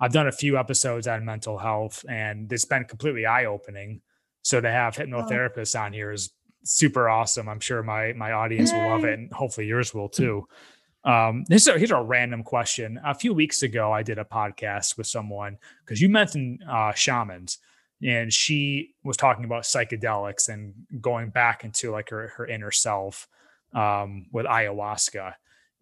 I've 0.00 0.12
done 0.12 0.26
a 0.26 0.32
few 0.32 0.58
episodes 0.58 1.06
on 1.06 1.24
mental 1.24 1.58
health 1.58 2.04
and 2.08 2.52
it's 2.52 2.64
been 2.64 2.84
completely 2.84 3.24
eye-opening. 3.24 4.00
So 4.42 4.60
to 4.60 4.70
have 4.70 4.98
oh. 4.98 5.02
hypnotherapists 5.02 5.80
on 5.80 5.92
here 5.92 6.12
is 6.12 6.30
super 6.64 7.08
awesome. 7.08 7.48
I'm 7.48 7.60
sure 7.60 7.82
my 7.82 8.12
my 8.12 8.32
audience 8.32 8.72
Yay. 8.72 8.78
will 8.78 8.90
love 8.90 9.04
it 9.04 9.18
and 9.18 9.32
hopefully 9.32 9.66
yours 9.66 9.94
will 9.94 10.08
too. 10.08 10.46
Um, 11.04 11.44
here's 11.48 11.66
a, 11.66 11.78
here's 11.78 11.90
a 11.90 12.00
random 12.00 12.42
question. 12.42 13.00
A 13.04 13.14
few 13.14 13.34
weeks 13.34 13.62
ago, 13.62 13.92
I 13.92 14.02
did 14.02 14.18
a 14.18 14.24
podcast 14.24 14.96
with 14.96 15.06
someone 15.06 15.58
because 15.84 16.00
you 16.00 16.08
mentioned 16.08 16.62
uh, 16.68 16.92
shamans, 16.92 17.58
and 18.02 18.32
she 18.32 18.94
was 19.02 19.16
talking 19.16 19.44
about 19.44 19.64
psychedelics 19.64 20.48
and 20.48 20.74
going 21.00 21.30
back 21.30 21.64
into 21.64 21.90
like 21.90 22.10
her, 22.10 22.28
her 22.36 22.46
inner 22.46 22.70
self 22.70 23.28
um, 23.74 24.26
with 24.32 24.46
ayahuasca. 24.46 25.34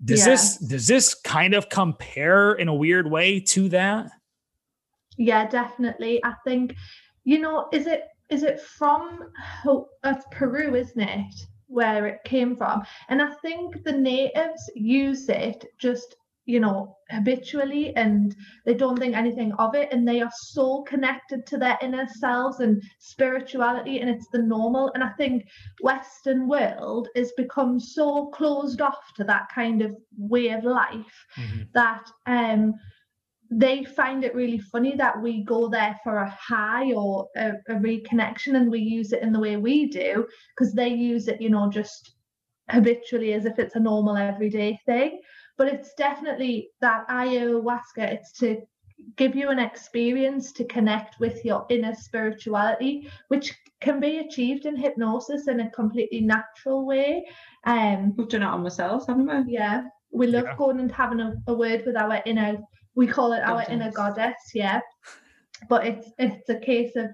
Does 0.02 0.20
yeah. 0.20 0.24
this 0.26 0.56
does 0.56 0.86
this 0.86 1.14
kind 1.14 1.52
of 1.52 1.68
compare 1.68 2.52
in 2.52 2.68
a 2.68 2.74
weird 2.74 3.10
way 3.10 3.40
to 3.40 3.68
that? 3.70 4.10
Yeah, 5.18 5.46
definitely. 5.46 6.24
I 6.24 6.34
think 6.44 6.74
you 7.24 7.38
know, 7.38 7.68
is 7.72 7.86
it 7.86 8.04
is 8.30 8.42
it 8.42 8.60
from 8.60 9.30
uh, 9.66 10.14
Peru, 10.30 10.74
isn't 10.74 11.00
it? 11.00 11.34
Where 11.70 12.06
it 12.06 12.18
came 12.24 12.56
from. 12.56 12.82
And 13.08 13.22
I 13.22 13.32
think 13.42 13.84
the 13.84 13.92
natives 13.92 14.70
use 14.74 15.28
it 15.28 15.64
just 15.78 16.16
you 16.50 16.58
know, 16.58 16.96
habitually 17.10 17.94
and 17.94 18.34
they 18.66 18.74
don't 18.74 18.98
think 18.98 19.14
anything 19.14 19.52
of 19.54 19.76
it. 19.76 19.92
And 19.92 20.06
they 20.06 20.20
are 20.20 20.32
so 20.34 20.82
connected 20.82 21.46
to 21.46 21.58
their 21.58 21.78
inner 21.80 22.08
selves 22.18 22.58
and 22.58 22.82
spirituality, 22.98 24.00
and 24.00 24.10
it's 24.10 24.26
the 24.32 24.42
normal. 24.42 24.90
And 24.94 25.04
I 25.04 25.10
think 25.10 25.44
Western 25.80 26.48
world 26.48 27.08
has 27.14 27.30
become 27.36 27.78
so 27.78 28.26
closed 28.28 28.80
off 28.80 29.14
to 29.16 29.24
that 29.24 29.48
kind 29.54 29.80
of 29.80 29.94
way 30.18 30.48
of 30.48 30.64
life 30.64 31.26
mm-hmm. 31.38 31.62
that 31.74 32.10
um 32.26 32.74
they 33.50 33.84
find 33.84 34.24
it 34.24 34.34
really 34.34 34.58
funny 34.58 34.94
that 34.96 35.20
we 35.20 35.42
go 35.42 35.68
there 35.68 35.98
for 36.04 36.18
a 36.18 36.30
high 36.30 36.92
or 36.92 37.28
a, 37.36 37.50
a 37.68 37.74
reconnection 37.74 38.54
and 38.54 38.70
we 38.70 38.78
use 38.78 39.12
it 39.12 39.22
in 39.22 39.32
the 39.32 39.40
way 39.40 39.56
we 39.56 39.86
do 39.86 40.26
because 40.54 40.72
they 40.72 40.88
use 40.88 41.26
it, 41.26 41.40
you 41.40 41.50
know, 41.50 41.68
just 41.68 42.14
habitually 42.70 43.32
as 43.32 43.46
if 43.46 43.58
it's 43.58 43.74
a 43.74 43.80
normal 43.80 44.16
everyday 44.16 44.78
thing. 44.86 45.20
But 45.58 45.66
it's 45.66 45.92
definitely 45.94 46.70
that 46.80 47.08
ayahuasca, 47.08 47.98
it's 47.98 48.32
to 48.38 48.62
give 49.16 49.34
you 49.34 49.48
an 49.48 49.58
experience 49.58 50.52
to 50.52 50.64
connect 50.64 51.18
with 51.18 51.44
your 51.44 51.66
inner 51.70 51.94
spirituality, 51.94 53.10
which 53.28 53.58
can 53.80 53.98
be 53.98 54.18
achieved 54.18 54.66
in 54.66 54.76
hypnosis 54.76 55.48
in 55.48 55.58
a 55.58 55.70
completely 55.70 56.20
natural 56.20 56.86
way. 56.86 57.26
Um, 57.64 58.14
We've 58.16 58.28
done 58.28 58.42
it 58.42 58.46
on 58.46 58.62
ourselves, 58.62 59.06
haven't 59.06 59.26
we? 59.26 59.54
Yeah. 59.54 59.88
We 60.12 60.28
love 60.28 60.44
yeah. 60.44 60.56
going 60.56 60.80
and 60.80 60.92
having 60.92 61.20
a, 61.20 61.34
a 61.48 61.54
word 61.54 61.84
with 61.86 61.96
our 61.96 62.22
inner 62.26 62.58
we 62.94 63.06
call 63.06 63.32
it 63.32 63.42
our 63.42 63.64
inner 63.68 63.90
goddess. 63.90 64.36
yeah. 64.54 64.80
But 65.68 65.86
it's 65.86 66.10
it's 66.18 66.48
a 66.48 66.58
case 66.58 66.96
of 66.96 67.10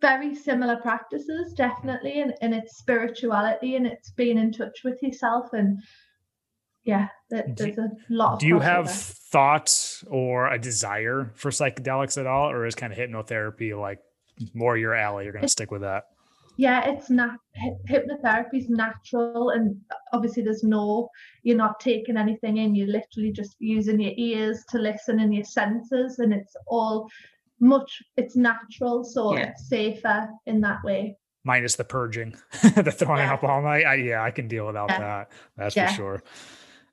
very 0.00 0.34
similar 0.34 0.76
practices 0.76 1.52
definitely 1.52 2.20
and, 2.20 2.34
and 2.40 2.52
it's 2.54 2.76
spirituality 2.76 3.76
and 3.76 3.86
it's 3.86 4.10
being 4.10 4.36
in 4.38 4.52
touch 4.52 4.82
with 4.84 5.00
yourself 5.02 5.52
and 5.52 5.80
yeah 6.84 7.08
there's 7.30 7.78
a 7.78 7.90
lot 8.10 8.40
do 8.40 8.48
you 8.48 8.58
have 8.58 8.90
thoughts 8.90 10.02
or 10.08 10.52
a 10.52 10.58
desire 10.58 11.30
for 11.34 11.50
psychedelics 11.50 12.18
at 12.18 12.26
all 12.26 12.50
or 12.50 12.66
is 12.66 12.74
kind 12.74 12.92
of 12.92 12.98
hypnotherapy 12.98 13.78
like 13.78 14.00
more 14.54 14.76
your 14.76 14.94
alley 14.94 15.24
you're 15.24 15.32
going 15.32 15.42
to 15.42 15.48
stick 15.48 15.70
with 15.70 15.82
that 15.82 16.04
yeah 16.56 16.88
it's 16.88 17.10
not 17.10 17.36
hypnotherapy 17.88 18.54
is 18.54 18.68
natural 18.68 19.50
and 19.50 19.76
obviously 20.12 20.42
there's 20.42 20.62
no 20.62 21.08
you're 21.42 21.56
not 21.56 21.78
taking 21.80 22.16
anything 22.16 22.56
in 22.56 22.74
you're 22.74 22.86
literally 22.86 23.30
just 23.30 23.56
using 23.58 24.00
your 24.00 24.12
ears 24.16 24.64
to 24.68 24.78
listen 24.78 25.20
and 25.20 25.34
your 25.34 25.44
senses 25.44 26.18
and 26.18 26.32
it's 26.32 26.56
all 26.66 27.08
much 27.60 28.02
it's 28.16 28.36
natural 28.36 29.04
so 29.04 29.34
yeah. 29.34 29.48
it's 29.48 29.68
safer 29.68 30.28
in 30.46 30.60
that 30.60 30.82
way 30.84 31.16
minus 31.44 31.76
the 31.76 31.84
purging 31.84 32.34
the 32.76 32.92
throwing 32.92 33.20
yeah. 33.20 33.34
up 33.34 33.44
all 33.44 33.62
night 33.62 33.84
I, 33.84 33.94
yeah 33.94 34.22
i 34.22 34.30
can 34.30 34.48
deal 34.48 34.66
without 34.66 34.90
yeah. 34.90 34.98
that 34.98 35.32
that's 35.56 35.74
for 35.74 35.88
sure 35.88 36.22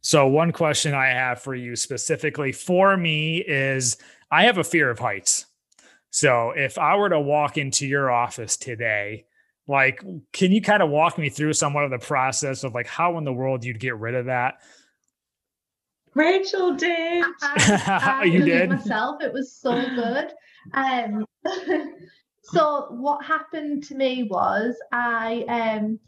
so 0.02 0.28
one 0.28 0.52
question 0.52 0.94
i 0.94 1.08
have 1.08 1.42
for 1.42 1.56
you 1.56 1.76
specifically 1.76 2.52
for 2.52 2.96
me 2.96 3.38
is 3.38 3.98
i 4.32 4.44
have 4.44 4.58
a 4.58 4.64
fear 4.64 4.90
of 4.90 5.00
heights 5.00 5.48
so 6.12 6.52
if 6.52 6.78
i 6.78 6.96
were 6.96 7.10
to 7.10 7.20
walk 7.20 7.58
into 7.58 7.86
your 7.86 8.10
office 8.10 8.56
today 8.56 9.26
like, 9.68 10.04
can 10.34 10.52
you 10.52 10.62
kind 10.62 10.84
of 10.84 10.90
walk 10.90 11.18
me 11.18 11.30
through 11.30 11.54
somewhat 11.54 11.86
of 11.86 11.92
the 11.92 12.00
process 12.00 12.64
of 12.64 12.74
like 12.74 12.88
how 12.88 13.18
in 13.18 13.24
the 13.24 13.34
world 13.34 13.64
you'd 13.64 13.80
get 13.80 13.98
rid 13.98 14.16
of 14.16 14.26
that? 14.26 14.56
Rachael 16.16 16.76
did. 16.76 17.26
I, 17.42 18.22
I 18.22 18.24
you 18.26 18.44
did 18.44 18.70
myself. 18.70 19.22
It 19.22 19.34
was 19.34 19.52
so 19.52 19.74
good. 19.96 20.32
Um, 20.74 21.26
so 22.44 22.88
what 22.92 23.26
happened 23.26 23.84
to 23.86 23.96
me 23.96 24.24
was 24.24 24.76
I 24.92 25.44
um 25.48 26.00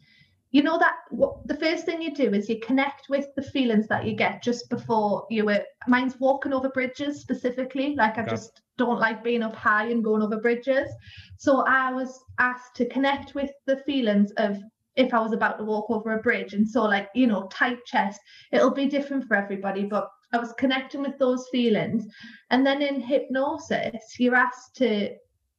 you 0.55 0.63
know 0.63 0.79
that 0.79 0.95
what 1.09 1.45
the 1.47 1.57
first 1.57 1.85
thing 1.85 2.01
you 2.01 2.15
do 2.15 2.33
is 2.33 2.47
you 2.47 2.57
connect 2.61 3.09
with 3.09 3.27
the 3.35 3.41
feelings 3.41 3.87
that 3.87 4.05
you 4.05 4.15
get 4.15 4.41
just 4.41 4.69
before 4.69 5.27
you 5.29 5.43
were 5.43 5.61
mine's 5.85 6.17
walking 6.21 6.53
over 6.53 6.69
bridges 6.69 7.19
specifically 7.19 7.93
like 7.95 8.17
i 8.17 8.23
just 8.23 8.61
don't 8.77 8.97
like 8.97 9.21
being 9.21 9.43
up 9.43 9.55
high 9.55 9.87
and 9.87 10.03
going 10.03 10.21
over 10.21 10.39
bridges. 10.39 10.89
So 11.37 11.65
i 11.67 11.91
was 11.91 12.17
asked 12.39 12.73
to 12.77 12.87
connect 12.87 13.35
with 13.35 13.51
the 13.65 13.77
feelings 13.87 14.31
of 14.37 14.57
if 14.95 15.13
i 15.13 15.19
was 15.19 15.33
about 15.33 15.57
to 15.57 15.65
walk 15.65 15.89
over 15.89 16.13
a 16.13 16.21
bridge. 16.21 16.53
And 16.53 16.65
so 16.65 16.83
like 16.83 17.09
you 17.13 17.27
know 17.27 17.47
tight 17.51 17.83
chest 17.85 18.21
it'll 18.53 18.79
be 18.83 18.87
different 18.87 19.25
for 19.27 19.35
everybody 19.35 19.83
but 19.83 20.07
i 20.31 20.37
was 20.37 20.53
connecting 20.53 21.01
with 21.01 21.17
those 21.19 21.49
feelings. 21.51 22.07
And 22.49 22.65
then 22.65 22.81
in 22.81 23.01
hypnosis 23.01 24.15
you're 24.19 24.41
asked 24.47 24.77
to 24.77 25.15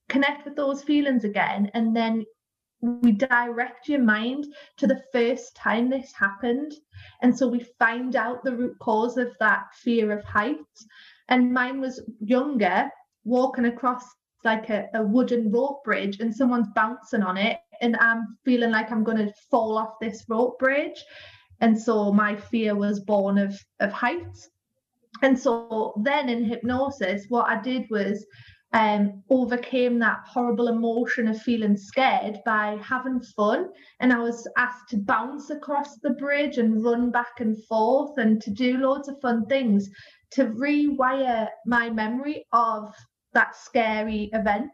connect 0.08 0.44
with 0.46 0.56
those 0.56 0.82
feelings 0.82 1.24
again. 1.24 1.70
And 1.74 1.94
then 1.94 2.24
we 2.80 3.12
direct 3.12 3.88
your 3.88 4.02
mind 4.02 4.46
to 4.76 4.86
the 4.86 5.02
first 5.12 5.56
time 5.56 5.88
this 5.88 6.12
happened. 6.12 6.72
And 7.22 7.36
so 7.36 7.48
we 7.48 7.66
find 7.78 8.16
out 8.16 8.44
the 8.44 8.54
root 8.54 8.78
cause 8.78 9.16
of 9.16 9.32
that 9.40 9.64
fear 9.74 10.12
of 10.12 10.24
heights. 10.24 10.86
And 11.28 11.52
mine 11.52 11.80
was 11.80 12.02
younger, 12.20 12.88
walking 13.24 13.66
across 13.66 14.04
like 14.44 14.70
a, 14.70 14.88
a 14.94 15.02
wooden 15.02 15.50
rope 15.50 15.82
bridge, 15.84 16.20
and 16.20 16.34
someone's 16.34 16.68
bouncing 16.74 17.22
on 17.22 17.36
it. 17.36 17.58
And 17.80 17.96
I'm 17.96 18.38
feeling 18.44 18.70
like 18.70 18.90
I'm 18.90 19.04
going 19.04 19.18
to 19.18 19.32
fall 19.50 19.76
off 19.76 19.94
this 20.00 20.24
rope 20.28 20.58
bridge. 20.58 21.02
And 21.60 21.78
so 21.78 22.12
my 22.12 22.36
fear 22.36 22.74
was 22.74 23.00
born 23.00 23.38
of, 23.38 23.58
of 23.80 23.92
heights. 23.92 24.50
And 25.22 25.38
so 25.38 25.94
then 26.04 26.28
in 26.28 26.44
hypnosis, 26.44 27.24
what 27.28 27.48
I 27.48 27.60
did 27.60 27.86
was 27.90 28.26
um, 28.72 29.22
overcame 29.30 29.98
that 30.00 30.20
horrible 30.26 30.68
emotion 30.68 31.28
of 31.28 31.40
feeling 31.40 31.76
scared 31.76 32.40
by 32.44 32.78
having 32.82 33.20
fun. 33.36 33.68
And 34.00 34.12
I 34.12 34.18
was 34.18 34.46
asked 34.56 34.88
to 34.90 34.98
bounce 34.98 35.50
across 35.50 35.98
the 35.98 36.10
bridge 36.10 36.58
and 36.58 36.84
run 36.84 37.10
back 37.10 37.40
and 37.40 37.56
forth 37.64 38.18
and 38.18 38.40
to 38.42 38.50
do 38.50 38.78
loads 38.78 39.08
of 39.08 39.20
fun 39.20 39.46
things 39.46 39.88
to 40.32 40.46
rewire 40.46 41.48
my 41.66 41.90
memory 41.90 42.44
of 42.52 42.92
that 43.32 43.56
scary 43.56 44.30
event, 44.32 44.70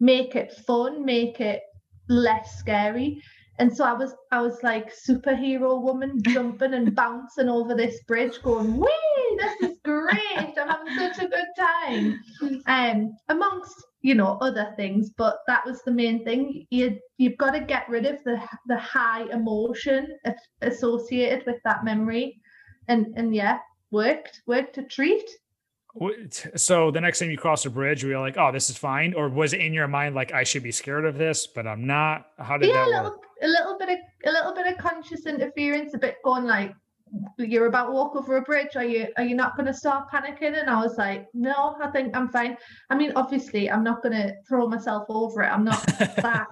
make 0.00 0.34
it 0.34 0.52
fun, 0.66 1.04
make 1.04 1.40
it 1.40 1.60
less 2.08 2.58
scary. 2.58 3.22
And 3.58 3.76
so 3.76 3.84
I 3.84 3.92
was 3.92 4.14
I 4.30 4.40
was 4.40 4.62
like 4.62 4.94
superhero 4.94 5.82
woman 5.82 6.20
jumping 6.22 6.74
and 6.74 6.94
bouncing 6.94 7.48
over 7.48 7.74
this 7.74 8.02
bridge, 8.04 8.40
going, 8.42 8.78
Wee, 8.78 9.38
this 9.38 9.67
is 9.67 9.67
great. 10.08 10.58
I'm 10.58 10.68
having 10.68 10.98
such 10.98 11.24
a 11.24 11.28
good 11.28 11.48
time. 11.58 12.20
Um, 12.66 13.16
amongst, 13.28 13.84
you 14.02 14.14
know, 14.14 14.38
other 14.40 14.72
things, 14.76 15.10
but 15.10 15.38
that 15.46 15.64
was 15.64 15.82
the 15.82 15.90
main 15.90 16.24
thing. 16.24 16.66
You 16.70 16.98
you've 17.18 17.36
got 17.36 17.52
to 17.52 17.60
get 17.60 17.88
rid 17.88 18.06
of 18.06 18.22
the 18.24 18.40
the 18.66 18.78
high 18.78 19.24
emotion 19.32 20.08
associated 20.62 21.44
with 21.46 21.56
that 21.64 21.84
memory. 21.84 22.40
And 22.88 23.12
and 23.16 23.34
yeah, 23.34 23.58
worked, 23.90 24.42
worked 24.46 24.78
a 24.78 24.82
treat. 24.82 25.28
So 26.54 26.90
the 26.90 27.00
next 27.00 27.18
time 27.18 27.30
you 27.30 27.38
cross 27.38 27.66
a 27.66 27.70
bridge, 27.70 28.04
were 28.04 28.10
you 28.10 28.20
like, 28.20 28.36
"Oh, 28.38 28.52
this 28.52 28.70
is 28.70 28.76
fine," 28.76 29.14
or 29.14 29.28
was 29.28 29.52
it 29.52 29.60
in 29.60 29.72
your 29.72 29.88
mind 29.88 30.14
like, 30.14 30.32
"I 30.32 30.44
should 30.44 30.62
be 30.62 30.70
scared 30.70 31.04
of 31.04 31.18
this, 31.18 31.46
but 31.46 31.66
I'm 31.66 31.86
not"? 31.86 32.26
How 32.38 32.56
did 32.56 32.68
yeah, 32.68 32.74
that 32.74 32.86
a 32.86 32.90
little, 32.90 33.10
work? 33.10 33.24
A 33.42 33.48
little 33.48 33.78
bit 33.78 33.88
of 33.88 33.98
a 34.26 34.30
little 34.30 34.54
bit 34.54 34.66
of 34.66 34.78
conscious 34.78 35.26
interference, 35.26 35.94
a 35.94 35.98
bit 35.98 36.18
going 36.22 36.44
like, 36.44 36.74
"You're 37.38 37.66
about 37.66 37.86
to 37.86 37.92
walk 37.92 38.16
over 38.16 38.36
a 38.36 38.42
bridge. 38.42 38.76
Are 38.76 38.84
you 38.84 39.08
are 39.16 39.24
you 39.24 39.34
not 39.34 39.56
going 39.56 39.66
to 39.66 39.74
start 39.74 40.10
panicking?" 40.10 40.58
And 40.58 40.68
I 40.68 40.80
was 40.82 40.96
like, 40.98 41.26
"No, 41.34 41.76
I 41.82 41.90
think 41.90 42.16
I'm 42.16 42.28
fine." 42.28 42.56
I 42.90 42.96
mean, 42.96 43.12
obviously, 43.16 43.70
I'm 43.70 43.84
not 43.84 44.02
going 44.02 44.14
to 44.14 44.34
throw 44.48 44.68
myself 44.68 45.04
over 45.08 45.42
it. 45.42 45.48
I'm 45.48 45.64
not 45.64 45.84
that. 46.16 46.46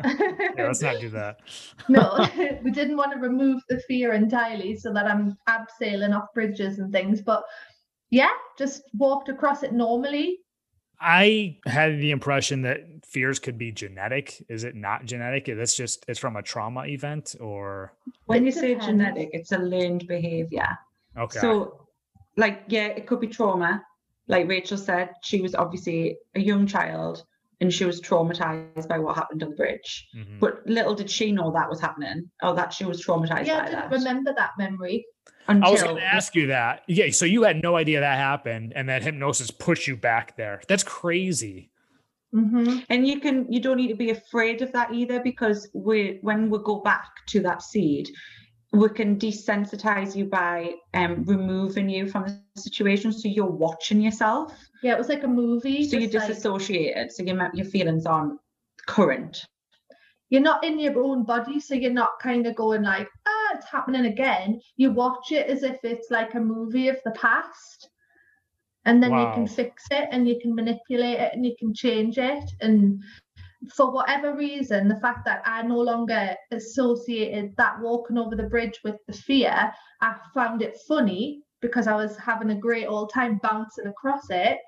yeah, 0.56 0.66
let's 0.66 0.82
not 0.82 1.00
do 1.00 1.10
that. 1.10 1.40
no, 1.88 2.26
we 2.62 2.70
didn't 2.70 2.96
want 2.96 3.12
to 3.12 3.18
remove 3.18 3.62
the 3.68 3.80
fear 3.88 4.12
entirely, 4.12 4.76
so 4.76 4.92
that 4.92 5.06
I'm 5.06 5.36
abseiling 5.48 6.16
off 6.16 6.32
bridges 6.34 6.78
and 6.78 6.92
things, 6.92 7.22
but 7.22 7.44
yeah, 8.10 8.30
just 8.56 8.82
walked 8.94 9.28
across 9.28 9.62
it 9.62 9.72
normally. 9.72 10.38
I 11.00 11.58
had 11.66 11.98
the 11.98 12.10
impression 12.10 12.62
that 12.62 12.80
fears 13.06 13.38
could 13.38 13.58
be 13.58 13.72
genetic. 13.72 14.42
Is 14.48 14.64
it 14.64 14.74
not 14.74 15.04
genetic? 15.04 15.48
It's 15.48 15.76
just 15.76 16.04
it's 16.08 16.18
from 16.18 16.36
a 16.36 16.42
trauma 16.42 16.86
event 16.86 17.34
or 17.40 17.92
when 18.26 18.44
you 18.44 18.52
say 18.52 18.74
genetic, 18.74 19.30
it's 19.32 19.52
a 19.52 19.58
learned 19.58 20.06
behavior. 20.06 20.78
Okay. 21.16 21.38
So 21.38 21.86
like 22.36 22.64
yeah, 22.68 22.86
it 22.86 23.06
could 23.06 23.20
be 23.20 23.26
trauma. 23.26 23.84
Like 24.28 24.48
Rachael 24.48 24.78
said, 24.78 25.10
she 25.22 25.40
was 25.40 25.54
obviously 25.54 26.18
a 26.34 26.40
young 26.40 26.66
child 26.66 27.24
and 27.60 27.72
she 27.72 27.84
was 27.84 28.00
traumatized 28.00 28.88
by 28.88 28.98
what 28.98 29.16
happened 29.16 29.42
on 29.42 29.50
the 29.50 29.56
bridge. 29.56 30.08
Mm-hmm. 30.16 30.38
But 30.40 30.66
little 30.66 30.94
did 30.94 31.10
she 31.10 31.32
know 31.32 31.52
that 31.52 31.68
was 31.68 31.80
happening 31.80 32.30
or 32.42 32.54
that 32.54 32.72
she 32.72 32.84
was 32.84 33.04
traumatized 33.04 33.46
yeah, 33.46 33.60
I 33.60 33.64
didn't 33.66 33.90
that. 33.90 33.92
remember 33.92 34.34
that 34.36 34.50
memory. 34.58 35.06
Until... 35.48 35.68
I 35.68 35.70
was 35.70 35.82
going 35.82 35.96
to 35.96 36.02
ask 36.02 36.34
you 36.34 36.48
that. 36.48 36.82
Yeah, 36.88 37.10
so 37.10 37.24
you 37.24 37.44
had 37.44 37.62
no 37.62 37.76
idea 37.76 38.00
that 38.00 38.18
happened, 38.18 38.72
and 38.74 38.88
that 38.88 39.02
hypnosis 39.02 39.50
pushed 39.50 39.86
you 39.86 39.96
back 39.96 40.36
there. 40.36 40.60
That's 40.68 40.82
crazy. 40.82 41.70
Mm-hmm. 42.34 42.80
And 42.90 43.06
you 43.06 43.20
can 43.20 43.50
you 43.50 43.60
don't 43.60 43.76
need 43.76 43.88
to 43.88 43.94
be 43.94 44.10
afraid 44.10 44.60
of 44.60 44.72
that 44.72 44.92
either 44.92 45.20
because 45.20 45.68
we 45.72 46.18
when 46.22 46.50
we 46.50 46.58
go 46.58 46.80
back 46.80 47.08
to 47.28 47.40
that 47.42 47.62
seed, 47.62 48.10
we 48.72 48.88
can 48.88 49.16
desensitize 49.16 50.16
you 50.16 50.24
by 50.24 50.74
um, 50.94 51.24
removing 51.24 51.88
you 51.88 52.08
from 52.08 52.24
the 52.24 52.60
situation, 52.60 53.12
so 53.12 53.28
you're 53.28 53.46
watching 53.46 54.00
yourself. 54.00 54.52
Yeah, 54.82 54.94
it 54.94 54.98
was 54.98 55.08
like 55.08 55.22
a 55.22 55.28
movie. 55.28 55.88
So 55.88 55.96
you're 55.96 56.10
disassociated, 56.10 57.02
like... 57.02 57.12
so 57.12 57.22
your 57.22 57.50
your 57.54 57.66
feelings 57.66 58.04
aren't 58.04 58.40
current 58.86 59.46
you're 60.28 60.42
not 60.42 60.64
in 60.64 60.78
your 60.78 60.98
own 61.02 61.24
body 61.24 61.60
so 61.60 61.74
you're 61.74 61.92
not 61.92 62.18
kind 62.20 62.46
of 62.46 62.54
going 62.54 62.82
like 62.82 63.08
ah 63.26 63.45
it's 63.56 63.70
happening 63.70 64.06
again 64.06 64.60
you 64.76 64.92
watch 64.92 65.32
it 65.32 65.46
as 65.48 65.62
if 65.62 65.78
it's 65.82 66.10
like 66.10 66.34
a 66.34 66.40
movie 66.40 66.88
of 66.88 66.98
the 67.04 67.12
past. 67.12 67.88
And 68.84 69.02
then 69.02 69.10
Wow. 69.10 69.26
you 69.26 69.32
can 69.34 69.46
fix 69.48 69.84
it 69.90 70.08
and 70.12 70.28
you 70.28 70.38
can 70.40 70.54
manipulate 70.54 71.18
it 71.18 71.32
and 71.34 71.44
you 71.44 71.56
can 71.58 71.74
change 71.74 72.18
it. 72.18 72.44
And 72.60 73.02
for 73.74 73.90
whatever 73.90 74.34
reason 74.34 74.88
the 74.88 75.00
fact 75.00 75.24
that 75.24 75.42
i 75.44 75.62
no 75.62 75.78
longer 75.78 76.34
associated 76.52 77.54
that 77.56 77.80
walking 77.80 78.18
over 78.18 78.36
the 78.36 78.44
bridge 78.44 78.78
with 78.84 78.96
the 79.06 79.12
fear 79.12 79.72
i 80.00 80.14
found 80.34 80.62
it 80.62 80.76
funny 80.86 81.42
because 81.60 81.86
i 81.86 81.94
was 81.94 82.16
having 82.16 82.50
a 82.50 82.54
great 82.54 82.86
old 82.86 83.12
time 83.12 83.40
bouncing 83.42 83.86
across 83.86 84.26
it 84.30 84.58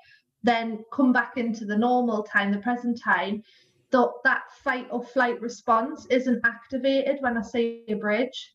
then 0.42 0.84
come 0.92 1.12
back 1.12 1.36
into 1.36 1.64
the 1.64 1.76
normal 1.76 2.22
time 2.22 2.50
the 2.50 2.58
present 2.58 2.98
time 3.02 3.42
that 3.90 4.08
that 4.24 4.42
fight 4.64 4.86
or 4.90 5.02
flight 5.02 5.40
response 5.40 6.06
isn't 6.10 6.40
activated 6.44 7.18
when 7.20 7.36
i 7.36 7.42
see 7.42 7.84
a 7.88 7.94
bridge 7.94 8.54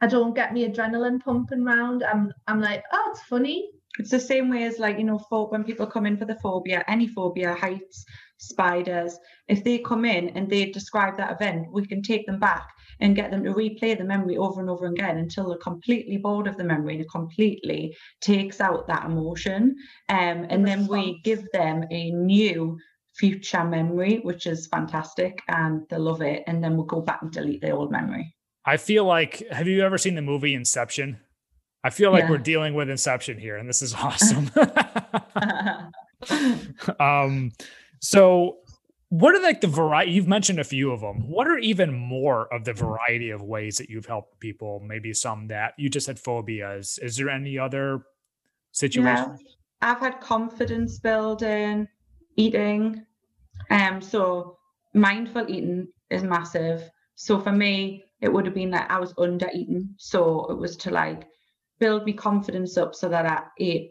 i 0.00 0.06
don't 0.06 0.34
get 0.34 0.52
me 0.52 0.68
adrenaline 0.68 1.20
pumping 1.20 1.64
round 1.64 2.02
i'm 2.04 2.32
i'm 2.46 2.60
like 2.60 2.82
oh 2.92 3.08
it's 3.10 3.22
funny 3.22 3.68
It's 3.98 4.10
the 4.10 4.18
same 4.18 4.50
way 4.50 4.64
as 4.64 4.78
like, 4.80 4.98
you 4.98 5.04
know, 5.04 5.20
for 5.28 5.48
when 5.50 5.62
people 5.62 5.86
come 5.86 6.04
in 6.04 6.16
for 6.16 6.24
the 6.24 6.34
phobia, 6.42 6.82
any 6.88 7.06
phobia, 7.06 7.54
heights, 7.54 8.04
spiders, 8.38 9.16
if 9.46 9.62
they 9.62 9.78
come 9.78 10.04
in 10.04 10.30
and 10.30 10.50
they 10.50 10.70
describe 10.70 11.16
that 11.16 11.30
event, 11.32 11.68
we 11.72 11.86
can 11.86 12.02
take 12.02 12.26
them 12.26 12.40
back 12.40 12.66
and 13.00 13.14
get 13.14 13.30
them 13.30 13.44
to 13.44 13.54
replay 13.54 13.96
the 13.96 14.02
memory 14.04 14.36
over 14.36 14.60
and 14.60 14.68
over 14.68 14.86
again 14.86 15.18
until 15.18 15.48
they're 15.48 15.58
completely 15.58 16.16
bored 16.16 16.48
of 16.48 16.56
the 16.56 16.64
memory 16.64 16.94
and 16.94 17.04
it 17.04 17.10
completely 17.10 17.96
takes 18.20 18.60
out 18.60 18.88
that 18.88 19.04
emotion. 19.04 19.76
Um, 20.08 20.46
and 20.50 20.66
then 20.66 20.88
we 20.88 21.20
give 21.22 21.44
them 21.52 21.84
a 21.90 22.10
new 22.10 22.76
future 23.16 23.64
memory, 23.64 24.18
which 24.24 24.46
is 24.46 24.66
fantastic 24.66 25.40
and 25.46 25.82
they 25.88 25.98
love 25.98 26.20
it. 26.20 26.42
And 26.48 26.62
then 26.62 26.76
we'll 26.76 26.86
go 26.86 27.00
back 27.00 27.22
and 27.22 27.30
delete 27.30 27.60
the 27.60 27.70
old 27.70 27.92
memory. 27.92 28.34
I 28.66 28.76
feel 28.76 29.04
like 29.04 29.42
have 29.50 29.68
you 29.68 29.82
ever 29.82 29.98
seen 29.98 30.14
the 30.14 30.22
movie 30.22 30.54
Inception? 30.54 31.18
I 31.82 31.90
feel 31.90 32.10
like 32.10 32.24
Yeah. 32.24 32.30
we're 32.30 32.38
dealing 32.38 32.74
with 32.74 32.88
Inception 32.88 33.38
here, 33.38 33.56
and 33.56 33.68
this 33.68 33.82
is 33.82 33.94
awesome. 33.94 34.50
um, 37.00 37.52
so 38.00 38.56
what 39.10 39.34
are 39.34 39.42
like 39.42 39.60
the 39.60 39.68
variety? 39.68 40.12
You've 40.12 40.28
mentioned 40.28 40.58
a 40.58 40.64
few 40.64 40.90
of 40.90 41.00
them. 41.00 41.28
What 41.28 41.46
are 41.46 41.58
even 41.58 41.92
more 41.92 42.52
of 42.52 42.64
the 42.64 42.72
variety 42.72 43.30
of 43.30 43.42
ways 43.42 43.76
that 43.76 43.88
you've 43.88 44.06
helped 44.06 44.40
people? 44.40 44.80
Maybe 44.84 45.12
some 45.12 45.48
that 45.48 45.74
you 45.78 45.88
just 45.88 46.06
had 46.06 46.18
phobias. 46.18 46.98
Is 46.98 47.16
there 47.16 47.28
any 47.28 47.58
other 47.58 48.02
situation? 48.72 49.04
Yeah, 49.04 49.36
I've 49.82 50.00
had 50.00 50.20
confidence 50.20 50.98
building, 50.98 51.86
eating. 52.36 53.04
Um, 53.70 54.00
so 54.00 54.58
mindful 54.94 55.48
eating 55.48 55.88
is 56.10 56.22
massive. 56.22 56.90
So 57.14 57.38
for 57.38 57.52
me, 57.52 58.02
it 58.24 58.32
would 58.32 58.46
have 58.46 58.54
been 58.54 58.70
like 58.70 58.90
I 58.90 58.98
was 58.98 59.12
under 59.18 59.50
eating. 59.52 59.90
So 59.98 60.46
it 60.50 60.56
was 60.56 60.78
to 60.78 60.90
like 60.90 61.26
build 61.78 62.06
me 62.06 62.14
confidence 62.14 62.78
up 62.78 62.94
so 62.94 63.06
that 63.10 63.26
I 63.26 63.42
ate 63.60 63.90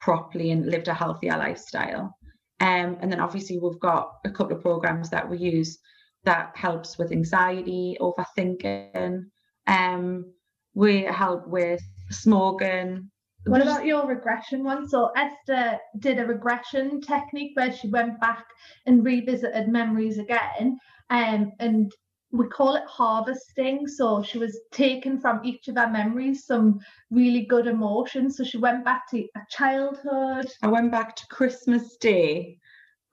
properly 0.00 0.52
and 0.52 0.66
lived 0.66 0.86
a 0.86 0.94
healthier 0.94 1.36
lifestyle. 1.36 2.16
Um, 2.60 2.96
and 3.00 3.10
then 3.10 3.18
obviously 3.18 3.58
we've 3.58 3.80
got 3.80 4.12
a 4.24 4.30
couple 4.30 4.56
of 4.56 4.62
programs 4.62 5.10
that 5.10 5.28
we 5.28 5.36
use 5.38 5.80
that 6.22 6.52
helps 6.54 6.96
with 6.96 7.10
anxiety, 7.10 7.96
overthinking. 8.00 9.24
Um, 9.66 10.32
we 10.74 11.02
help 11.02 11.48
with 11.48 11.82
smoking. 12.10 13.10
What 13.46 13.62
about 13.62 13.84
your 13.84 14.06
regression 14.06 14.62
one? 14.62 14.88
So 14.88 15.10
Esther 15.16 15.76
did 15.98 16.20
a 16.20 16.26
regression 16.26 17.00
technique 17.00 17.50
where 17.54 17.72
she 17.72 17.88
went 17.88 18.20
back 18.20 18.44
and 18.86 19.04
revisited 19.04 19.66
memories 19.66 20.18
again, 20.18 20.78
um, 21.10 21.50
and 21.58 21.92
we 22.32 22.46
call 22.48 22.74
it 22.74 22.84
harvesting. 22.86 23.86
So 23.86 24.22
she 24.22 24.38
was 24.38 24.58
taking 24.72 25.20
from 25.20 25.44
each 25.44 25.68
of 25.68 25.76
her 25.76 25.88
memories 25.88 26.46
some 26.46 26.80
really 27.10 27.42
good 27.42 27.66
emotions. 27.66 28.38
So 28.38 28.44
she 28.44 28.56
went 28.56 28.84
back 28.84 29.08
to 29.10 29.18
a 29.36 29.40
childhood. 29.50 30.46
I 30.62 30.68
went 30.68 30.90
back 30.90 31.14
to 31.16 31.26
Christmas 31.28 31.96
Day. 31.98 32.58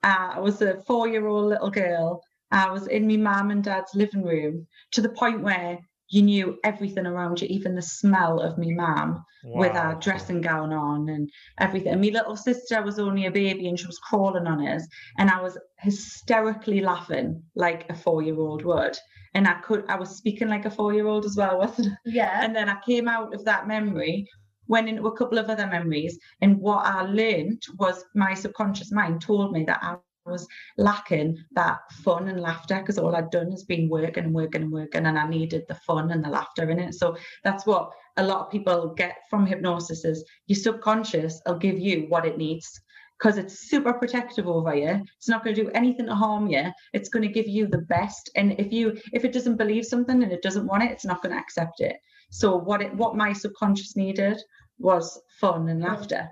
Uh, 0.02 0.30
I 0.34 0.40
was 0.40 0.62
a 0.62 0.82
four 0.86 1.06
year 1.06 1.26
old 1.28 1.50
little 1.50 1.70
girl. 1.70 2.22
I 2.50 2.70
was 2.70 2.88
in 2.88 3.06
my 3.06 3.16
mum 3.16 3.50
and 3.50 3.62
dad's 3.62 3.94
living 3.94 4.24
room 4.24 4.66
to 4.92 5.02
the 5.02 5.10
point 5.10 5.42
where 5.42 5.78
you 6.10 6.22
knew 6.22 6.58
everything 6.64 7.06
around 7.06 7.40
you, 7.40 7.46
even 7.48 7.74
the 7.74 7.82
smell 7.82 8.40
of 8.40 8.58
me 8.58 8.72
mum 8.72 9.24
with 9.44 9.74
our 9.76 9.94
dressing 9.94 10.40
gown 10.40 10.72
on 10.72 11.08
and 11.08 11.30
everything. 11.58 11.92
And 11.92 12.00
my 12.00 12.08
little 12.08 12.36
sister 12.36 12.82
was 12.82 12.98
only 12.98 13.26
a 13.26 13.30
baby 13.30 13.68
and 13.68 13.78
she 13.78 13.86
was 13.86 13.98
crawling 13.98 14.46
on 14.46 14.66
us. 14.66 14.86
And 15.18 15.30
I 15.30 15.40
was 15.40 15.56
hysterically 15.78 16.80
laughing 16.80 17.42
like 17.54 17.88
a 17.88 17.94
four 17.94 18.22
year 18.22 18.38
old 18.38 18.64
would. 18.64 18.98
And 19.34 19.46
I 19.46 19.54
could, 19.60 19.84
I 19.88 19.96
was 19.96 20.16
speaking 20.16 20.48
like 20.48 20.64
a 20.64 20.70
four 20.70 20.92
year 20.92 21.06
old 21.06 21.24
as 21.24 21.36
well, 21.36 21.58
wasn't 21.58 21.92
I? 21.92 21.96
Yeah. 22.04 22.44
And 22.44 22.54
then 22.54 22.68
I 22.68 22.76
came 22.84 23.08
out 23.08 23.32
of 23.32 23.44
that 23.44 23.68
memory, 23.68 24.26
went 24.66 24.88
into 24.88 25.06
a 25.06 25.16
couple 25.16 25.38
of 25.38 25.48
other 25.48 25.68
memories, 25.68 26.18
and 26.40 26.58
what 26.58 26.84
I 26.84 27.02
learned 27.02 27.62
was 27.78 28.04
my 28.14 28.34
subconscious 28.34 28.92
mind 28.92 29.20
told 29.20 29.52
me 29.52 29.64
that 29.64 29.78
I 29.82 29.96
was 30.30 30.46
lacking 30.78 31.38
that 31.52 31.78
fun 32.04 32.28
and 32.28 32.40
laughter 32.40 32.78
because 32.78 32.98
all 32.98 33.14
I'd 33.14 33.30
done 33.30 33.50
has 33.50 33.64
been 33.64 33.88
working 33.88 34.24
and 34.24 34.34
working 34.34 34.62
and 34.62 34.72
working, 34.72 35.06
and 35.06 35.18
I 35.18 35.28
needed 35.28 35.64
the 35.68 35.74
fun 35.74 36.10
and 36.10 36.24
the 36.24 36.28
laughter 36.28 36.70
in 36.70 36.78
it. 36.78 36.94
So 36.94 37.16
that's 37.44 37.66
what 37.66 37.90
a 38.16 38.24
lot 38.24 38.46
of 38.46 38.50
people 38.50 38.94
get 38.96 39.16
from 39.28 39.46
hypnosis 39.46 40.04
is 40.04 40.24
your 40.46 40.56
subconscious 40.56 41.40
will 41.46 41.58
give 41.58 41.78
you 41.78 42.06
what 42.08 42.26
it 42.26 42.38
needs 42.38 42.80
because 43.18 43.36
it's 43.36 43.68
super 43.68 43.92
protective 43.92 44.48
over 44.48 44.74
you. 44.74 45.02
It's 45.16 45.28
not 45.28 45.44
going 45.44 45.54
to 45.54 45.64
do 45.64 45.70
anything 45.70 46.06
to 46.06 46.14
harm 46.14 46.48
you. 46.48 46.70
It's 46.92 47.08
going 47.08 47.22
to 47.22 47.32
give 47.32 47.46
you 47.46 47.66
the 47.66 47.82
best. 47.82 48.30
And 48.36 48.58
if 48.58 48.72
you 48.72 48.98
if 49.12 49.24
it 49.24 49.32
doesn't 49.32 49.56
believe 49.56 49.84
something 49.84 50.22
and 50.22 50.32
it 50.32 50.42
doesn't 50.42 50.66
want 50.66 50.84
it, 50.84 50.90
it's 50.90 51.04
not 51.04 51.22
going 51.22 51.34
to 51.34 51.40
accept 51.40 51.80
it. 51.80 51.96
So 52.30 52.56
what 52.56 52.80
it 52.80 52.94
what 52.94 53.16
my 53.16 53.32
subconscious 53.32 53.96
needed 53.96 54.40
was 54.78 55.20
fun 55.40 55.68
and 55.68 55.82
laughter. 55.82 56.28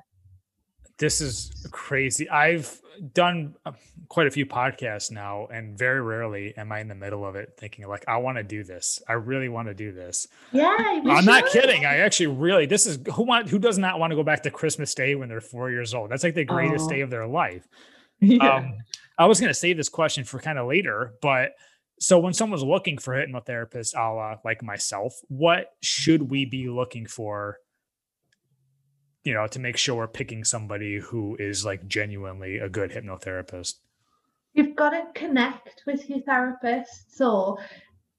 This 0.99 1.21
is 1.21 1.67
crazy. 1.71 2.29
I've 2.29 2.81
done 3.15 3.55
uh, 3.65 3.73
quite 4.09 4.27
a 4.27 4.31
few 4.31 4.45
podcasts 4.45 5.11
now, 5.13 5.47
and 5.53 5.79
very 5.79 6.01
rarely 6.01 6.57
am 6.57 6.73
I 6.73 6.81
in 6.81 6.89
the 6.89 6.95
middle 6.95 7.25
of 7.25 7.37
it 7.37 7.55
thinking 7.57 7.87
like, 7.87 8.05
I 8.09 8.17
want 8.17 8.39
to 8.39 8.43
do 8.43 8.65
this. 8.65 9.01
I 9.09 9.13
really 9.13 9.49
want 9.49 9.69
to 9.69 9.75
do 9.75 9.93
this. 9.93 10.27
yeah. 10.53 10.75
I'm 11.07 11.25
not 11.25 11.47
kidding. 11.47 11.85
I 11.85 11.99
actually 11.99 12.27
really 12.29 12.67
this 12.67 12.87
is 12.87 12.99
who 13.15 13.23
want 13.23 13.49
who 13.49 13.59
does 13.59 13.79
not 13.79 13.99
want 14.01 14.11
to 14.11 14.17
go 14.17 14.25
back 14.25 14.43
to 14.43 14.51
Christmas 14.51 14.95
Day 14.95 15.15
when 15.15 15.29
they're 15.29 15.41
four 15.41 15.71
years 15.71 15.95
old. 15.95 16.11
That's 16.11 16.25
like 16.25 16.35
the 16.35 16.45
greatest 16.45 16.87
Oh. 16.87 16.89
day 16.91 17.01
of 17.01 17.11
their 17.11 17.27
life. 17.27 17.67
Yeah. 18.21 18.57
Um, 18.57 18.75
I 19.17 19.27
was 19.27 19.39
going 19.39 19.51
to 19.51 19.55
save 19.55 19.77
this 19.77 19.89
question 19.89 20.25
for 20.25 20.41
kind 20.41 20.59
of 20.59 20.67
later, 20.67 21.13
but 21.23 21.53
so 22.01 22.19
when 22.19 22.33
someone's 22.33 22.65
looking 22.65 22.99
for 22.99 23.15
a 23.17 23.25
hypnotherapist, 23.25 23.95
a 23.97 24.13
la 24.13 24.35
like 24.45 24.61
myself, 24.61 25.15
what 25.29 25.71
should 25.83 26.23
we 26.29 26.45
be 26.45 26.69
looking 26.69 27.07
for? 27.07 27.59
You 29.29 29.35
know, 29.35 29.47
to 29.47 29.59
make 29.59 29.77
sure 29.77 29.97
we're 29.97 30.09
picking 30.09 30.43
somebody 30.43 30.97
who 31.01 31.37
is 31.39 31.63
like 31.63 31.87
genuinely 31.87 32.57
a 32.57 32.69
good 32.71 32.91
hypnotherapist. 32.93 33.75
You've 34.55 34.75
got 34.75 34.91
to 34.91 35.03
connect 35.15 35.83
with 35.87 36.09
your 36.09 36.23
therapist. 36.23 37.15
So 37.15 37.59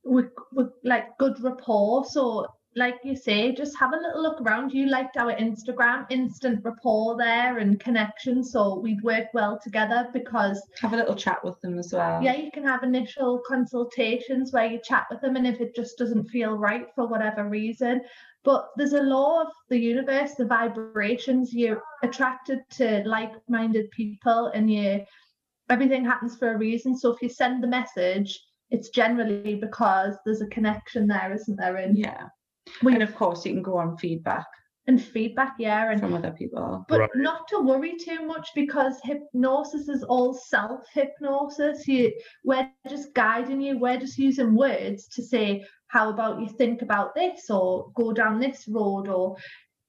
with, 0.04 0.30
with 0.54 0.70
like 0.84 1.18
good 1.18 1.44
rapport. 1.44 2.06
So 2.06 2.46
like 2.76 3.00
you 3.04 3.16
say, 3.16 3.56
just 3.56 3.76
have 3.80 3.92
a 3.92 3.98
little 3.98 4.22
look 4.22 4.40
around. 4.42 4.72
You 4.72 4.88
liked 4.88 5.18
our 5.18 5.34
Instagram, 5.34 6.06
instant 6.12 6.64
rapport 6.64 7.18
there 7.18 7.58
and 7.58 7.80
connection. 7.80 8.44
So 8.44 8.80
we'd 8.80 9.02
work 9.02 9.30
well 9.34 9.60
together 9.64 10.10
because 10.14 10.62
Have 10.82 10.94
a 10.94 10.98
little 10.98 11.16
chat 11.16 11.44
with 11.44 11.60
them 11.62 11.80
as 11.80 11.92
well. 11.92 12.22
yeah, 12.22 12.36
you 12.36 12.52
can 12.52 12.66
have 12.66 12.84
initial 12.84 13.42
consultations 13.48 14.54
where 14.54 14.68
you 14.68 14.80
chat 14.84 15.08
with 15.10 15.22
them, 15.22 15.36
and 15.36 15.48
if 15.48 15.60
it 15.60 15.76
just 15.76 15.98
doesn't 15.98 16.26
feel 16.26 16.56
right 16.56 16.86
for 16.94 17.08
whatever 17.08 17.50
reason, 17.50 18.02
but 18.44 18.70
there's 18.78 18.94
a 18.94 19.02
law 19.02 19.42
of 19.42 19.48
the 19.70 19.78
universe, 19.78 20.36
the 20.36 20.46
vibrations. 20.46 21.54
You're 21.54 21.82
attracted 22.04 22.60
to 22.72 23.04
like-minded 23.06 23.92
people, 23.92 24.48
and 24.48 24.72
you 24.72 25.06
everything 25.70 26.04
happens 26.04 26.38
for 26.38 26.54
a 26.54 26.58
reason. 26.58 26.98
So 26.98 27.12
if 27.12 27.22
you 27.22 27.30
send 27.30 27.64
the 27.64 27.68
message, 27.68 28.40
it's 28.72 28.90
generally 28.90 29.56
because 29.56 30.16
there's 30.26 30.42
a 30.42 30.48
connection 30.48 31.08
there, 31.08 31.34
isn't 31.34 31.58
there? 31.58 31.78
And 31.78 31.98
Yeah. 31.98 32.28
And 32.82 33.04
of 33.04 33.16
course 33.16 33.46
you 33.46 33.54
can 33.54 33.64
go 33.64 33.78
on 33.78 33.98
feedback 33.98 34.46
and 34.90 35.02
feedback, 35.02 35.56
yeah, 35.60 35.92
and 35.92 36.02
from 36.02 36.16
other 36.16 36.32
people. 36.32 36.86
but 36.90 37.02
Right. 37.02 37.16
not 37.16 37.48
to 37.50 37.60
worry 37.60 37.96
too 37.98 38.26
much 38.26 38.50
because 38.56 39.00
hypnosis 39.04 39.88
is 39.90 40.04
all 40.04 40.34
self 40.34 40.82
hypnosis. 40.94 41.88
You, 41.88 42.12
we're 42.44 42.70
just 42.90 43.14
guiding 43.14 43.62
you. 43.62 43.78
We're 43.80 44.00
just 44.00 44.18
using 44.18 44.56
words 44.56 45.08
to 45.16 45.24
say, 45.24 45.66
"How 45.88 46.10
about 46.10 46.42
you 46.42 46.50
think 46.50 46.82
about 46.82 47.16
this, 47.16 47.50
or 47.50 47.92
go 47.96 48.14
down 48.14 48.40
this 48.40 48.68
road," 48.68 49.08
or 49.08 49.38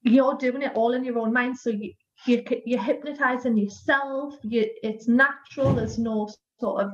you're 0.02 0.36
doing 0.36 0.62
it 0.62 0.74
all 0.74 0.92
in 0.94 1.04
your 1.04 1.18
own 1.18 1.32
mind. 1.32 1.58
So 1.58 1.70
you 1.70 1.92
you 2.26 2.44
you're 2.66 2.82
hypnotizing 2.82 3.56
yourself. 3.56 4.34
You, 4.42 4.66
it's 4.82 5.08
natural. 5.08 5.74
There's 5.74 5.98
no 5.98 6.28
sort 6.60 6.84
of 6.84 6.90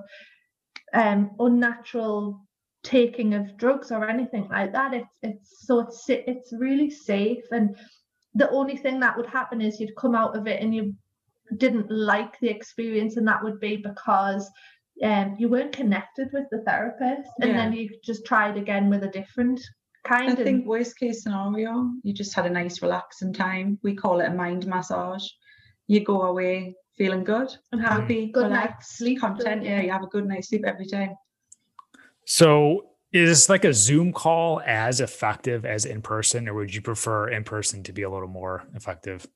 um, 0.94 1.30
unnatural 1.40 2.45
taking 2.86 3.34
of 3.34 3.56
drugs 3.56 3.90
or 3.90 4.08
anything 4.08 4.46
like 4.48 4.72
that. 4.72 4.94
It's 4.94 5.18
it's 5.22 5.66
so 5.66 5.80
it's 5.80 6.04
it's 6.08 6.52
really 6.52 6.90
safe 6.90 7.44
and 7.50 7.76
the 8.36 8.50
only 8.50 8.76
thing 8.76 9.00
that 9.00 9.16
would 9.16 9.26
happen 9.26 9.60
is 9.60 9.80
you'd 9.80 9.96
come 9.96 10.14
out 10.14 10.36
of 10.36 10.46
it 10.46 10.62
and 10.62 10.74
you 10.74 10.94
didn't 11.56 11.90
like 11.90 12.38
the 12.40 12.48
experience 12.48 13.16
and 13.16 13.26
that 13.26 13.42
would 13.42 13.58
be 13.60 13.76
because 13.76 14.48
um, 15.02 15.36
you 15.38 15.48
weren't 15.48 15.72
connected 15.72 16.28
with 16.32 16.44
the 16.50 16.62
therapist 16.62 17.30
and 17.40 17.54
then 17.54 17.72
you 17.72 17.88
just 18.04 18.26
tried 18.26 18.56
again 18.56 18.90
with 18.90 19.02
a 19.04 19.08
different 19.08 19.60
kind 20.04 20.28
I 20.28 20.32
of 20.32 20.38
think 20.38 20.66
worst 20.66 20.98
case 20.98 21.22
scenario, 21.22 21.90
you 22.02 22.12
just 22.12 22.34
had 22.34 22.46
a 22.46 22.50
nice 22.50 22.82
relaxing 22.82 23.32
time. 23.32 23.78
We 23.82 23.94
call 23.94 24.20
it 24.20 24.28
a 24.28 24.34
mind 24.34 24.66
massage. 24.66 25.26
you 25.86 26.00
go 26.04 26.22
away 26.22 26.74
feeling 26.98 27.24
good 27.24 27.48
and 27.72 27.80
have 27.80 28.00
happy, 28.00 28.30
good 28.32 28.50
night's 28.50 28.98
sleep. 28.98 29.20
content. 29.20 29.64
Yeah, 29.64 29.80
you 29.82 29.90
have 29.90 30.02
a 30.02 30.08
good 30.08 30.26
night's 30.26 30.48
sleep 30.48 30.64
every 30.66 30.86
day. 30.86 31.10
So 32.36 32.86
is 33.12 33.48
like 33.48 33.64
a 33.64 33.72
Zoom 33.72 34.12
call 34.12 34.60
as 34.66 35.00
effective 35.00 35.64
as 35.64 35.84
in 35.86 36.02
person, 36.02 36.48
or 36.48 36.54
would 36.54 36.74
you 36.74 36.82
prefer 36.82 37.28
in 37.28 37.44
person 37.44 37.82
to 37.84 37.92
be 37.92 38.02
a 38.02 38.10
little 38.10 38.28
more 38.28 38.64
effective? 38.74 39.26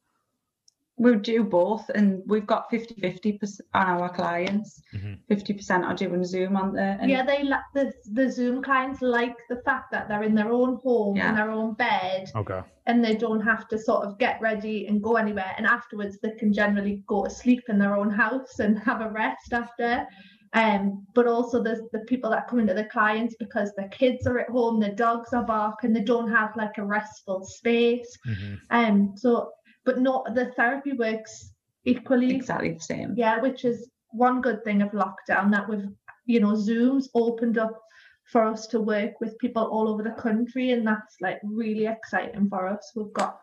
we 0.99 1.17
do 1.17 1.43
both 1.43 1.89
and 1.95 2.23
we've 2.27 2.47
got 2.47 2.69
50 2.69 2.95
50 3.01 3.41
on 3.73 3.87
our 3.87 4.11
clients 4.13 4.83
Mhm. 4.93 5.17
50 5.29 5.55
percent 5.55 5.83
are 5.83 5.95
doing 5.95 6.23
zoom 6.25 6.57
on 6.59 6.75
there 6.75 6.99
and 7.01 7.11
Yeah, 7.11 7.25
they 7.25 7.43
like 7.43 7.63
the 7.73 7.91
the 8.13 8.31
Zoom 8.31 8.63
clients 8.63 9.01
like 9.01 9.35
the 9.49 9.63
fact 9.65 9.91
that 9.93 10.09
they're 10.09 10.25
in 10.25 10.35
their 10.35 10.53
own 10.53 10.75
home 10.85 11.17
Yeah. 11.17 11.31
in 11.31 11.37
their 11.37 11.51
own 11.51 11.73
bed 11.73 12.31
Okay. 12.37 12.61
and 12.85 13.03
they 13.03 13.15
don't 13.15 13.41
have 13.41 13.67
to 13.69 13.79
sort 13.79 14.05
of 14.07 14.19
get 14.19 14.43
ready 14.43 14.89
and 14.89 15.03
go 15.03 15.17
anywhere. 15.17 15.55
And 15.57 15.67
afterwards, 15.67 16.19
they 16.21 16.33
can 16.33 16.53
generally 16.53 17.03
go 17.07 17.25
to 17.25 17.31
sleep 17.31 17.63
in 17.71 17.79
their 17.79 17.97
own 17.97 18.11
house 18.11 18.59
and 18.59 18.79
have 18.81 19.01
a 19.01 19.09
rest 19.09 19.55
after. 19.55 20.07
Um, 20.53 21.07
but 21.15 21.27
also 21.29 21.63
there's 21.63 21.83
the 21.93 22.01
people 22.01 22.31
that 22.31 22.49
come 22.49 22.59
into 22.59 22.75
the 22.75 22.85
clients 22.85 23.37
because 23.39 23.73
their 23.77 23.89
kids 23.89 24.27
are 24.27 24.41
at 24.41 24.49
home, 24.49 24.81
their 24.81 24.95
dogs 24.95 25.33
are 25.33 25.45
barking, 25.45 25.93
they 25.93 26.03
don't 26.03 26.31
have 26.31 26.57
like 26.57 26.77
a 26.79 26.85
restful 26.85 27.45
space. 27.45 28.19
Mhm. 28.27 28.59
Um, 28.71 29.13
so 29.17 29.53
but 29.85 30.01
not 30.01 30.35
the 30.35 30.47
therapy 30.57 30.93
works 30.93 31.55
equally. 31.85 32.35
exactly 32.35 32.73
the 32.73 32.81
same 32.81 33.15
Yeah, 33.17 33.41
which 33.41 33.65
is 33.65 33.89
one 34.11 34.41
good 34.41 34.65
thing 34.65 34.83
of 34.83 34.91
lockdown 34.91 35.51
that 35.53 35.69
we've, 35.69 35.89
you 36.27 36.41
know, 36.41 36.55
Zoom's 36.57 37.09
opened 37.15 37.57
up 37.57 37.81
for 38.25 38.45
us 38.45 38.67
to 38.69 38.81
work 38.81 39.21
with 39.21 39.39
people 39.39 39.65
all 39.65 39.89
over 39.89 40.03
the 40.03 40.11
country, 40.13 40.73
and 40.73 40.87
that's 40.87 41.17
like 41.21 41.41
really 41.45 41.87
exciting 41.87 42.49
for 42.49 42.67
us. 42.67 42.93
We've 42.95 43.13
got 43.13 43.41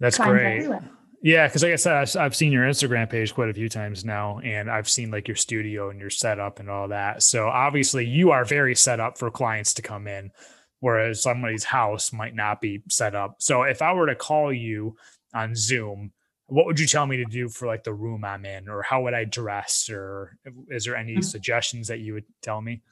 That's 0.00 0.16
clients 0.16 0.40
great. 0.42 0.56
everywhere. 0.56 0.90
Yeah, 1.26 1.46
because 1.46 1.62
like 1.62 1.72
I 1.72 1.76
said, 1.76 1.94
I've, 1.94 2.16
I've 2.16 2.36
seen 2.36 2.52
your 2.52 2.66
Instagram 2.66 3.08
page 3.08 3.32
quite 3.34 3.48
a 3.48 3.54
few 3.54 3.70
times 3.70 4.04
now, 4.04 4.40
and 4.40 4.70
I've 4.70 4.90
seen 4.90 5.10
like 5.10 5.26
your 5.26 5.38
studio 5.38 5.88
and 5.88 5.98
your 5.98 6.10
setup 6.10 6.60
and 6.60 6.68
all 6.68 6.88
that. 6.88 7.22
So 7.22 7.48
obviously, 7.48 8.04
you 8.04 8.30
are 8.30 8.44
very 8.44 8.74
set 8.74 9.00
up 9.00 9.16
for 9.16 9.30
clients 9.30 9.72
to 9.74 9.82
come 9.82 10.06
in, 10.06 10.32
whereas 10.80 11.22
somebody's 11.22 11.64
house 11.64 12.12
might 12.12 12.34
not 12.34 12.60
be 12.60 12.82
set 12.90 13.14
up. 13.14 13.36
So 13.38 13.62
if 13.62 13.80
I 13.80 13.94
were 13.94 14.06
to 14.08 14.14
call 14.14 14.52
you 14.52 14.96
on 15.32 15.54
Zoom, 15.56 16.12
what 16.48 16.66
would 16.66 16.78
you 16.78 16.86
tell 16.86 17.06
me 17.06 17.16
to 17.16 17.24
do 17.24 17.48
for 17.48 17.66
like 17.66 17.84
the 17.84 17.94
room 17.94 18.22
I'm 18.22 18.44
in, 18.44 18.68
or 18.68 18.82
how 18.82 19.04
would 19.04 19.14
I 19.14 19.24
dress, 19.24 19.88
or 19.90 20.36
is 20.68 20.84
there 20.84 20.94
any 20.94 21.16
Mm. 21.16 21.24
suggestions 21.24 21.88
that 21.88 22.00
you 22.00 22.12
would 22.12 22.26
tell 22.42 22.60
me? 22.60 22.82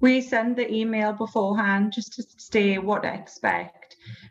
we 0.00 0.20
send 0.22 0.56
the 0.56 0.72
email 0.74 1.12
beforehand 1.12 1.92
just 1.92 2.14
to 2.14 2.24
say 2.36 2.78
what 2.78 3.02
to 3.04 3.14
expect 3.14 3.79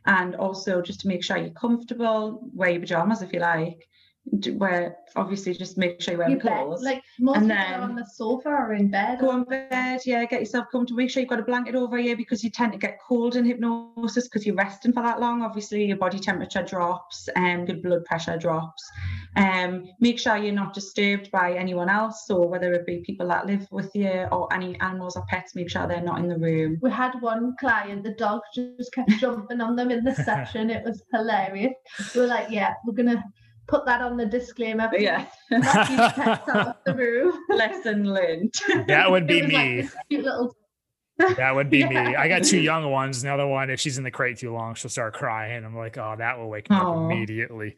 and 0.05 0.35
also 0.35 0.81
just 0.81 1.01
to 1.01 1.07
make 1.07 1.23
sure 1.23 1.37
you're 1.37 1.49
comfortable 1.51 2.49
wear 2.53 2.71
your 2.71 2.79
pajamas 2.79 3.21
if 3.21 3.33
you 3.33 3.39
like 3.39 3.88
d- 4.37 4.51
wear 4.51 4.95
obviously 5.15 5.53
just 5.53 5.77
make 5.77 5.99
sure 6.01 6.13
you're 6.13 6.19
wearing 6.19 6.35
You 6.35 6.39
bet. 6.43 6.57
clothes 6.65 6.83
Like 6.83 7.01
most 7.19 7.37
And 7.37 7.49
people 7.49 7.63
are 7.73 7.81
on 7.81 7.95
the 7.95 8.05
sofa 8.05 8.49
or 8.49 8.73
in 8.73 8.89
bed. 8.91 9.19
go 9.19 9.31
on 9.31 9.43
bed 9.43 10.01
yeah 10.05 10.23
get 10.25 10.39
yourself 10.41 10.67
comfortable 10.71 10.97
make 10.97 11.09
sure 11.09 11.21
you've 11.21 11.29
got 11.29 11.39
a 11.39 11.43
blanket 11.43 11.73
over 11.75 11.97
you 11.97 12.15
because 12.15 12.43
you 12.43 12.49
tend 12.49 12.71
to 12.73 12.77
get 12.77 12.99
cold 13.05 13.35
in 13.35 13.43
hypnosis 13.45 14.27
because 14.27 14.45
you're 14.45 14.55
resting 14.55 14.93
for 14.93 15.01
that 15.01 15.19
long 15.19 15.41
obviously 15.41 15.83
your 15.85 15.97
body 15.97 16.19
temperature 16.19 16.61
drops 16.63 17.27
and 17.35 17.67
your 17.67 17.77
blood 17.77 18.05
pressure 18.05 18.37
drops 18.37 18.83
um 19.35 19.85
make 19.99 20.19
sure 20.19 20.37
you're 20.37 20.53
not 20.53 20.73
disturbed 20.73 21.29
by 21.31 21.53
anyone 21.53 21.89
else 21.89 22.25
so 22.27 22.39
whether 22.45 22.73
it 22.73 22.85
be 22.85 23.01
people 23.05 23.27
that 23.27 23.45
live 23.47 23.67
with 23.71 23.93
you 23.95 24.27
or 24.31 24.51
any 24.53 24.79
animals 24.79 25.15
or 25.15 25.23
pets 25.27 25.55
make 25.55 25.69
sure 25.69 25.87
they're 25.87 26.01
not 26.01 26.19
in 26.19 26.27
the 26.27 26.37
room 26.37 26.77
We 26.81 26.91
had 26.91 27.13
one 27.21 27.55
client, 27.59 28.03
the 28.03 28.13
dog 28.13 28.41
just 28.53 28.91
kept 28.93 29.09
jumping 29.19 29.59
on 29.61 29.75
them 29.75 29.89
in 29.91 30.03
the 30.03 30.13
session. 30.29 30.69
It 30.69 30.83
was 30.83 31.01
hilarious. 31.13 31.73
We 32.13 32.21
were 32.21 32.27
like, 32.27 32.47
yeah, 32.49 32.73
we're 32.85 32.93
gonna 32.93 33.23
put 33.69 33.85
that 33.85 34.01
on 34.01 34.17
the 34.17 34.25
disclaimer. 34.25 34.89
please 34.89 35.03
yeah 35.03 35.25
Not 35.51 35.87
keep 35.87 35.97
pets 36.15 36.49
out 36.49 36.83
the 36.85 36.93
room. 36.95 37.33
lesson 37.49 38.03
learned 38.13 38.53
That 38.87 39.09
would 39.09 39.27
be 39.27 39.39
It 39.39 39.43
was 39.45 39.53
like 39.53 39.65
me. 39.65 39.89
cute 40.09 40.23
little 40.25 40.55
That 41.37 41.53
would 41.55 41.69
be 41.69 41.83
me. 41.93 41.97
I 41.97 42.27
got 42.27 42.43
two 42.43 42.59
young 42.59 42.89
ones. 42.91 43.23
Another 43.23 43.45
one, 43.47 43.69
if 43.69 43.79
she's 43.79 43.97
in 43.97 44.03
the 44.03 44.11
crate 44.11 44.37
too 44.37 44.53
long, 44.53 44.75
she'll 44.75 44.89
start 44.89 45.13
crying. 45.13 45.63
I'm 45.65 45.75
like, 45.75 45.97
oh, 45.97 46.15
that 46.17 46.37
will 46.37 46.49
wake 46.49 46.69
me 46.69 46.75
up 46.77 46.95
immediately. 46.95 47.75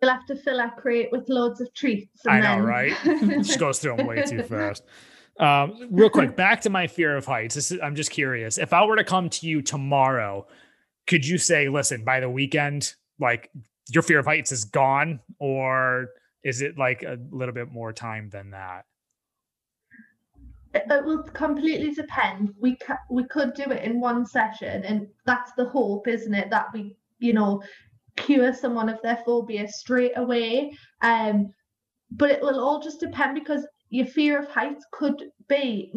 You'll 0.00 0.12
have 0.12 0.26
to 0.26 0.36
fill 0.36 0.60
our 0.60 0.70
crate 0.76 1.08
with 1.10 1.28
loads 1.28 1.60
of 1.60 1.74
treats. 1.74 2.24
I 2.26 2.36
And 2.38 2.44
know, 2.44 2.54
then... 2.54 3.26
right? 3.34 3.44
She 3.46 3.56
goes 3.56 3.80
through 3.80 3.96
them 3.96 4.06
way 4.06 4.22
too 4.22 4.42
fast. 4.44 4.84
Um, 5.40 5.88
real 5.90 6.08
quick, 6.10 6.36
back 6.36 6.60
to 6.62 6.70
my 6.70 6.86
fear 6.86 7.16
of 7.16 7.26
heights. 7.26 7.54
This 7.56 7.70
is, 7.72 7.80
I'm 7.82 7.94
just 7.96 8.10
curious. 8.10 8.58
If 8.58 8.72
I 8.72 8.84
were 8.84 8.96
to 8.96 9.04
come 9.04 9.28
to 9.30 9.46
you 9.46 9.60
tomorrow, 9.62 10.46
could 11.08 11.26
you 11.26 11.36
say, 11.38 11.68
listen, 11.68 12.04
by 12.04 12.20
the 12.20 12.30
weekend, 12.30 12.94
like 13.20 13.50
your 13.88 14.02
fear 14.02 14.18
of 14.18 14.26
heights 14.26 14.52
is 14.52 14.64
gone, 14.64 15.20
or 15.38 16.08
is 16.42 16.62
it 16.62 16.78
like 16.78 17.02
a 17.02 17.18
little 17.30 17.54
bit 17.54 17.70
more 17.70 17.92
time 17.92 18.30
than 18.30 18.50
that? 18.50 18.84
It, 20.74 20.84
it 20.90 21.04
will 21.04 21.22
completely 21.22 21.94
depend. 21.94 22.54
We 22.60 22.76
ca- 22.76 22.98
we 23.10 23.24
could 23.24 23.54
do 23.54 23.64
it 23.70 23.82
in 23.82 24.00
one 24.00 24.26
session, 24.26 24.84
and 24.84 25.08
that's 25.24 25.52
the 25.56 25.64
hope, 25.64 26.06
isn't 26.06 26.34
it? 26.34 26.50
That 26.50 26.66
we, 26.72 26.96
you 27.18 27.32
know, 27.32 27.62
cure 28.16 28.52
someone 28.52 28.88
of 28.88 29.00
their 29.02 29.22
phobia 29.24 29.68
straight 29.68 30.12
away. 30.16 30.76
Um, 31.02 31.52
but 32.10 32.30
it 32.30 32.40
will 32.40 32.58
all 32.60 32.80
just 32.80 33.00
depend 33.00 33.34
because 33.34 33.66
your 33.90 34.06
fear 34.06 34.38
of 34.38 34.48
heights 34.48 34.84
could 34.92 35.30
be 35.48 35.92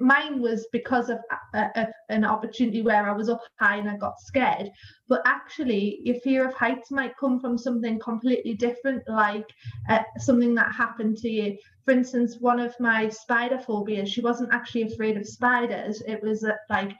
mine 0.00 0.40
was 0.40 0.68
because 0.72 1.10
of 1.10 1.18
a, 1.54 1.58
a, 1.74 1.88
an 2.08 2.24
opportunity 2.24 2.82
where 2.82 3.08
I 3.08 3.12
was 3.12 3.28
up 3.28 3.40
high 3.58 3.76
and 3.76 3.90
I 3.90 3.96
got 3.96 4.20
scared. 4.20 4.70
But 5.08 5.22
actually, 5.26 6.00
your 6.04 6.20
fear 6.20 6.46
of 6.48 6.54
heights 6.54 6.90
might 6.90 7.16
come 7.16 7.40
from 7.40 7.58
something 7.58 7.98
completely 7.98 8.54
different, 8.54 9.02
like 9.08 9.46
uh, 9.88 10.02
something 10.18 10.54
that 10.54 10.72
happened 10.72 11.16
to 11.18 11.28
you 11.28 11.58
for 11.84 11.92
instance, 11.92 12.36
one 12.38 12.60
of 12.60 12.78
my 12.78 13.08
spider 13.08 13.58
phobias, 13.58 14.08
she 14.08 14.20
wasn't 14.20 14.52
actually 14.52 14.82
afraid 14.82 15.16
of 15.16 15.26
spiders. 15.26 16.00
It 16.06 16.22
was 16.22 16.44
uh, 16.44 16.52
like 16.70 16.92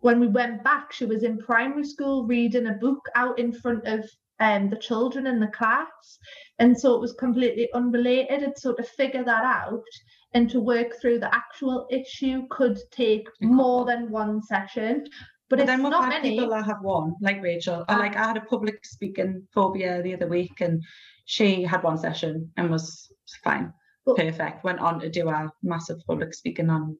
when 0.00 0.18
we 0.18 0.26
went 0.26 0.64
back, 0.64 0.92
she 0.92 1.04
was 1.04 1.22
in 1.22 1.38
primary 1.38 1.84
school 1.84 2.26
reading 2.26 2.66
a 2.66 2.72
book 2.72 3.00
out 3.14 3.38
in 3.38 3.52
front 3.52 3.86
of 3.86 4.04
um, 4.40 4.68
the 4.70 4.76
children 4.76 5.26
in 5.26 5.38
the 5.40 5.48
class. 5.48 6.18
And 6.58 6.78
so 6.78 6.94
it 6.94 7.00
was 7.00 7.12
completely 7.14 7.68
unrelated. 7.74 8.42
And 8.42 8.54
so 8.56 8.74
to 8.74 8.82
figure 8.82 9.24
that 9.24 9.44
out 9.44 9.82
and 10.34 10.48
to 10.50 10.60
work 10.60 11.00
through 11.00 11.18
the 11.20 11.34
actual 11.34 11.86
issue 11.90 12.46
could 12.50 12.78
take 12.90 13.26
more 13.40 13.84
than 13.84 14.10
one 14.10 14.42
session. 14.42 15.04
But, 15.48 15.56
But 15.56 15.58
it's 15.60 15.66
then 15.66 15.82
we've 15.82 15.90
not 15.90 16.12
had 16.12 16.22
many. 16.22 16.36
people 16.38 16.50
that 16.50 16.64
have 16.66 16.80
one, 16.82 17.14
like 17.20 17.42
Rachael. 17.42 17.80
Or 17.80 17.84
Ah. 17.88 17.96
like 17.98 18.16
I 18.16 18.24
had 18.28 18.36
a 18.36 18.42
public 18.42 18.84
speaking 18.84 19.46
phobia 19.52 20.00
the 20.02 20.14
other 20.14 20.28
week, 20.28 20.60
and 20.60 20.80
she 21.24 21.62
had 21.64 21.82
one 21.82 21.98
session 21.98 22.50
and 22.56 22.70
was 22.70 23.10
fine, 23.42 23.72
But- 24.06 24.16
perfect. 24.16 24.62
Went 24.62 24.78
on 24.78 25.00
to 25.00 25.08
do 25.10 25.28
a 25.28 25.50
massive 25.62 25.98
public 26.06 26.34
speaking 26.34 26.70
on 26.70 26.96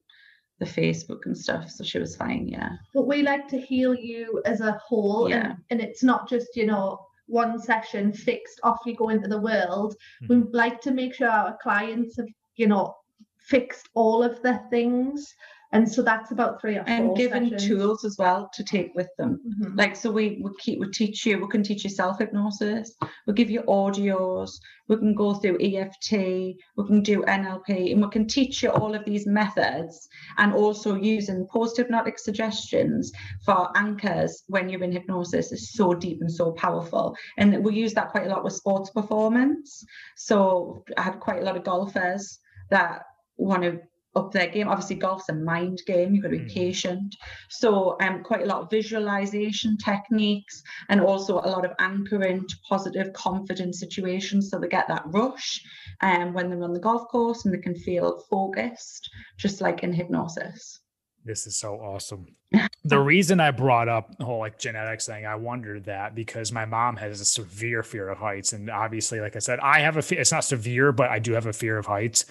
the 0.59 0.65
Facebook 0.65 1.25
and 1.25 1.37
stuff, 1.37 1.69
so 1.69 1.83
she 1.85 1.97
was 1.97 2.15
fine. 2.17 2.47
Yeah, 2.49 2.71
but 2.93 3.07
we 3.07 3.21
like 3.23 3.47
to 3.47 3.57
heal 3.59 3.95
you 3.95 4.41
as 4.45 4.59
a 4.59 4.73
whole 4.85 5.29
Yeah. 5.29 5.51
and, 5.51 5.57
and 5.71 5.81
it's 5.81 6.03
not 6.03 6.27
just 6.29 6.55
you 6.57 6.65
know 6.65 6.99
one 7.31 7.59
session 7.59 8.11
fixed 8.11 8.59
off 8.63 8.79
you 8.85 8.95
go 8.95 9.09
into 9.09 9.27
the 9.27 9.39
world 9.49 9.95
we 10.29 10.35
Mhm. 10.35 10.53
like 10.53 10.81
to 10.81 10.91
make 10.91 11.13
sure 11.13 11.29
our 11.29 11.57
clients 11.63 12.17
have 12.17 12.27
you 12.55 12.67
know 12.67 12.95
fixed 13.39 13.87
all 13.93 14.21
of 14.23 14.41
the 14.41 14.55
things 14.69 15.33
and 15.73 15.89
so 15.89 16.01
that's 16.01 16.31
about 16.31 16.59
three 16.59 16.77
or 16.77 16.83
and 16.87 17.15
given 17.15 17.49
sessions. 17.49 17.67
tools 17.67 18.05
as 18.05 18.17
well 18.17 18.49
to 18.53 18.63
take 18.63 18.91
with 18.95 19.09
them. 19.17 19.39
Mhm. 19.47 19.77
Like 19.77 19.95
so, 19.95 20.11
we 20.11 20.41
we 20.43 20.51
keep 20.59 20.79
we 20.79 20.89
teach 20.91 21.25
you. 21.25 21.39
We 21.39 21.47
can 21.47 21.63
teach 21.63 21.83
you 21.83 21.89
self 21.89 22.19
hypnosis. 22.19 22.93
We 23.25 23.33
give 23.33 23.49
you 23.49 23.61
audios. 23.63 24.51
We 24.89 24.97
can 24.97 25.15
go 25.15 25.33
through 25.35 25.57
EFT. 25.61 26.57
We 26.75 26.85
can 26.87 27.01
do 27.01 27.23
NLP, 27.23 27.93
and 27.93 28.01
we 28.01 28.09
can 28.09 28.27
teach 28.27 28.61
you 28.61 28.69
all 28.71 28.93
of 28.93 29.05
these 29.05 29.25
methods, 29.25 30.07
and 30.37 30.53
also 30.53 30.95
using 30.95 31.47
post 31.49 31.77
hypnotic 31.77 32.19
suggestions 32.19 33.11
for 33.45 33.69
anchors 33.77 34.43
when 34.47 34.67
you're 34.67 34.83
in 34.83 34.91
hypnosis 34.91 35.51
is 35.53 35.71
so 35.73 35.93
deep 35.93 36.19
and 36.21 36.31
so 36.31 36.51
powerful. 36.51 37.15
And 37.37 37.63
we 37.63 37.73
use 37.75 37.93
that 37.93 38.09
quite 38.09 38.27
a 38.27 38.29
lot 38.29 38.43
with 38.43 38.53
sports 38.53 38.89
performance. 38.89 39.85
So 40.17 40.83
I 40.97 41.01
had 41.03 41.19
quite 41.19 41.41
a 41.41 41.45
lot 41.45 41.55
of 41.55 41.63
golfers 41.63 42.39
that 42.69 43.03
want 43.37 43.63
to 43.63 43.79
up 44.15 44.31
their 44.31 44.47
game. 44.47 44.67
Obviously, 44.67 44.95
golf's 44.97 45.29
a 45.29 45.33
mind 45.33 45.81
game. 45.87 46.13
You've 46.13 46.23
got 46.23 46.31
to 46.31 46.37
be 46.37 46.43
Mm. 46.45 46.53
patient. 46.53 47.15
So, 47.49 47.95
um, 48.01 48.23
quite 48.23 48.41
a 48.41 48.45
lot 48.45 48.61
of 48.63 48.69
visualization 48.69 49.77
techniques, 49.77 50.61
and 50.89 50.99
also 51.01 51.35
a 51.39 51.47
lot 51.49 51.65
of 51.65 51.71
anchoring 51.79 52.47
to 52.47 52.55
positive, 52.67 53.13
confident 53.13 53.75
situations. 53.75 54.49
So 54.49 54.59
they 54.59 54.67
get 54.67 54.87
that 54.89 55.03
rush, 55.07 55.61
um, 56.01 56.33
when 56.33 56.49
they're 56.49 56.63
on 56.63 56.73
the 56.73 56.79
golf 56.79 57.07
course, 57.09 57.45
and 57.45 57.53
they 57.53 57.59
can 57.59 57.75
feel 57.75 58.19
focused, 58.29 59.09
just 59.37 59.61
like 59.61 59.83
in 59.83 59.93
hypnosis. 59.93 60.79
This 61.23 61.45
is 61.47 61.57
so 61.57 61.75
awesome. 61.75 62.25
The 62.83 62.99
reason 62.99 63.39
I 63.39 63.51
brought 63.51 63.87
up 63.87 64.17
the 64.17 64.25
whole 64.25 64.39
like 64.39 64.57
genetics 64.57 65.05
thing, 65.05 65.23
I 65.23 65.35
wondered 65.35 65.83
that 65.85 66.15
because 66.15 66.51
my 66.51 66.65
mom 66.65 66.95
has 66.97 67.21
a 67.21 67.25
severe 67.25 67.83
fear 67.83 68.09
of 68.09 68.17
heights, 68.17 68.53
and 68.53 68.71
obviously, 68.71 69.19
like 69.19 69.35
I 69.35 69.39
said, 69.39 69.59
I 69.59 69.81
have 69.81 69.97
a. 69.97 70.01
fe- 70.01 70.17
It's 70.17 70.31
not 70.31 70.43
severe, 70.43 70.91
but 70.91 71.11
I 71.11 71.19
do 71.19 71.33
have 71.33 71.45
a 71.45 71.53
fear 71.53 71.77
of 71.77 71.85
heights. 71.85 72.25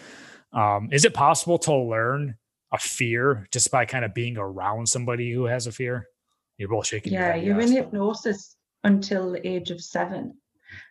Um, 0.52 0.88
is 0.92 1.04
it 1.04 1.14
possible 1.14 1.58
to 1.60 1.74
learn 1.74 2.36
a 2.72 2.78
fear 2.78 3.48
just 3.52 3.70
by 3.70 3.84
kind 3.84 4.04
of 4.04 4.14
being 4.14 4.36
around 4.36 4.88
somebody 4.88 5.32
who 5.32 5.44
has 5.44 5.66
a 5.66 5.72
fear? 5.72 6.06
You're 6.58 6.68
both 6.68 6.86
shaking. 6.86 7.12
your 7.12 7.22
Yeah, 7.22 7.32
head, 7.34 7.44
you're 7.44 7.60
yes. 7.60 7.70
in 7.70 7.76
hypnosis 7.76 8.56
until 8.84 9.32
the 9.32 9.46
age 9.46 9.70
of 9.70 9.80
seven. 9.80 10.34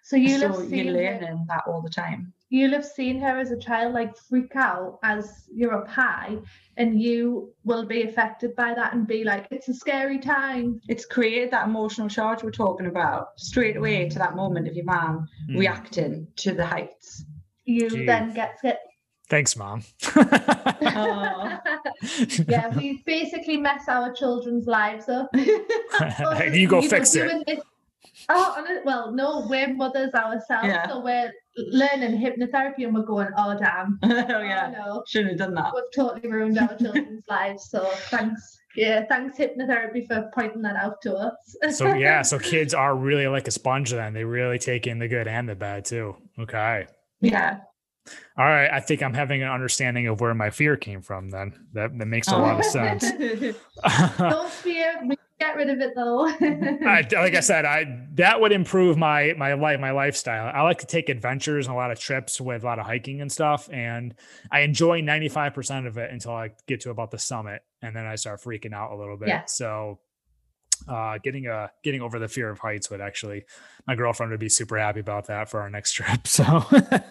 So 0.03 0.15
you'll 0.15 0.39
so 0.41 0.47
have 0.49 0.69
seen 0.69 0.85
you're 0.87 0.95
her, 0.95 1.19
learning 1.21 1.45
that 1.47 1.63
all 1.67 1.81
the 1.81 1.89
time. 1.89 2.33
you'll 2.49 2.71
have 2.73 2.85
seen 2.85 3.19
her 3.21 3.37
as 3.39 3.51
a 3.51 3.57
child 3.57 3.93
like 3.93 4.17
freak 4.17 4.53
out 4.55 4.99
as 5.03 5.45
you're 5.53 5.73
up 5.73 5.87
high, 5.87 6.37
and 6.75 7.01
you 7.01 7.53
will 7.63 7.85
be 7.85 8.03
affected 8.03 8.55
by 8.55 8.73
that 8.73 8.93
and 8.93 9.07
be 9.07 9.23
like, 9.23 9.47
it's 9.51 9.69
a 9.69 9.73
scary 9.73 10.19
time. 10.19 10.81
It's 10.89 11.05
created 11.05 11.51
that 11.51 11.67
emotional 11.67 12.09
charge 12.09 12.43
we're 12.43 12.51
talking 12.51 12.87
about 12.87 13.29
straight 13.37 13.77
away 13.77 14.09
to 14.09 14.19
that 14.19 14.35
moment 14.35 14.67
of 14.67 14.75
your 14.75 14.85
mom 14.85 15.27
Mm. 15.49 15.59
reacting 15.59 16.27
to 16.37 16.53
the 16.53 16.65
heights. 16.65 17.23
You 17.65 17.89
Gee. 17.89 18.05
then 18.05 18.33
get 18.33 18.57
get 18.61 18.79
Thanks, 19.29 19.55
mom. 19.55 19.83
Oh. 20.81 21.59
yeah, 22.47 22.75
we 22.75 23.01
basically 23.05 23.57
mess 23.57 23.83
our 23.87 24.11
children's 24.13 24.65
lives 24.65 25.07
up. 25.09 25.29
you 25.35 26.67
go 26.67 26.79
know, 26.81 26.87
fix 26.87 27.15
it. 27.15 27.45
this- 27.45 27.59
Oh, 28.27 28.81
well, 28.85 29.11
no, 29.11 29.45
we're 29.49 29.73
mothers 29.73 30.13
ourselves, 30.13 30.67
Yeah. 30.67 30.87
so 30.87 31.01
we're 31.01 31.31
learning 31.57 32.19
hypnotherapy, 32.19 32.85
and 32.85 32.93
we're 32.93 33.03
going, 33.03 33.29
oh 33.37 33.57
damn, 33.57 33.97
oh 34.03 34.09
oh, 34.09 34.41
yeah, 34.41 34.71
no, 34.77 35.03
shouldn't 35.07 35.31
have 35.31 35.39
done 35.39 35.53
that. 35.55 35.71
we've 35.73 35.83
totally 35.95 36.29
ruined 36.29 36.57
our 36.59 36.75
children's 36.77 37.23
lives. 37.29 37.69
So 37.69 37.85
thanks, 38.09 38.59
yeah, 38.75 39.05
thanks 39.07 39.37
hypnotherapy 39.37 40.05
for 40.07 40.29
pointing 40.33 40.61
that 40.63 40.75
out 40.75 41.01
to 41.03 41.15
us. 41.15 41.55
So 41.77 41.93
yeah, 41.93 42.21
so 42.23 42.39
kids 42.39 42.73
are 42.73 42.95
really 42.95 43.27
like 43.27 43.47
a 43.47 43.51
sponge 43.51 43.91
then. 43.91 44.13
They 44.13 44.25
really 44.25 44.59
take 44.59 44.85
in 44.85 44.99
the 44.99 45.07
good 45.07 45.27
and 45.27 45.47
the 45.47 45.55
bad 45.55 45.85
too. 45.85 46.15
Okay. 46.39 46.87
Yeah. 47.21 47.59
All 48.37 48.45
right. 48.45 48.69
I 48.71 48.79
think 48.79 49.03
I'm 49.03 49.13
having 49.13 49.41
an 49.41 49.49
understanding 49.49 50.07
of 50.07 50.21
where 50.21 50.33
my 50.33 50.49
fear 50.49 50.77
came 50.77 51.01
from 51.01 51.29
then. 51.29 51.53
That 51.73 51.97
that 51.97 52.05
makes 52.05 52.27
a 52.27 52.37
lot 52.37 52.59
of 52.59 52.65
sense. 52.65 53.09
Don't 54.17 54.49
fear, 54.49 54.99
we 55.07 55.17
get 55.39 55.55
rid 55.55 55.69
of 55.69 55.79
it 55.79 55.95
though. 55.95 56.27
I, 56.27 57.07
like 57.11 57.35
I 57.35 57.39
said, 57.39 57.65
I 57.65 58.05
that 58.15 58.39
would 58.41 58.51
improve 58.51 58.97
my 58.97 59.33
my 59.37 59.53
life, 59.53 59.79
my 59.79 59.91
lifestyle. 59.91 60.51
I 60.53 60.61
like 60.61 60.79
to 60.79 60.85
take 60.85 61.09
adventures 61.09 61.67
and 61.67 61.75
a 61.75 61.77
lot 61.77 61.91
of 61.91 61.99
trips 61.99 62.39
with 62.39 62.63
a 62.63 62.65
lot 62.65 62.79
of 62.79 62.85
hiking 62.85 63.21
and 63.21 63.31
stuff, 63.31 63.69
and 63.71 64.13
I 64.51 64.61
enjoy 64.61 65.01
95% 65.01 65.87
of 65.87 65.97
it 65.97 66.11
until 66.11 66.33
I 66.33 66.51
get 66.67 66.81
to 66.81 66.89
about 66.91 67.11
the 67.11 67.19
summit, 67.19 67.61
and 67.81 67.95
then 67.95 68.05
I 68.05 68.15
start 68.15 68.41
freaking 68.41 68.73
out 68.73 68.91
a 68.91 68.95
little 68.95 69.17
bit. 69.17 69.29
Yeah. 69.29 69.45
So, 69.45 69.99
uh, 70.87 71.17
getting 71.23 71.47
a 71.47 71.71
getting 71.83 72.01
over 72.01 72.19
the 72.19 72.27
fear 72.27 72.49
of 72.49 72.59
heights 72.59 72.89
would 72.89 73.01
actually, 73.01 73.45
my 73.87 73.95
girlfriend 73.95 74.31
would 74.31 74.39
be 74.39 74.49
super 74.49 74.77
happy 74.77 74.99
about 74.99 75.27
that 75.27 75.49
for 75.49 75.59
our 75.61 75.69
next 75.69 75.91
trip. 75.93 76.27
So, 76.27 76.63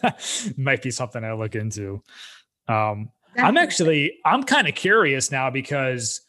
might 0.56 0.82
be 0.82 0.90
something 0.90 1.24
I 1.24 1.32
look 1.32 1.54
into. 1.54 2.02
Um, 2.68 3.10
I'm 3.36 3.56
actually 3.56 4.18
I'm 4.24 4.42
kind 4.42 4.68
of 4.68 4.74
curious 4.74 5.30
now 5.30 5.50
because 5.50 6.20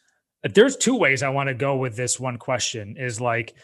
there's 0.43 0.77
two 0.77 0.95
ways 0.95 1.23
I 1.23 1.29
want 1.29 1.49
to 1.49 1.53
go 1.53 1.75
with 1.75 1.95
this 1.95 2.19
one 2.19 2.37
question 2.37 2.95
is 2.97 3.19
like 3.19 3.55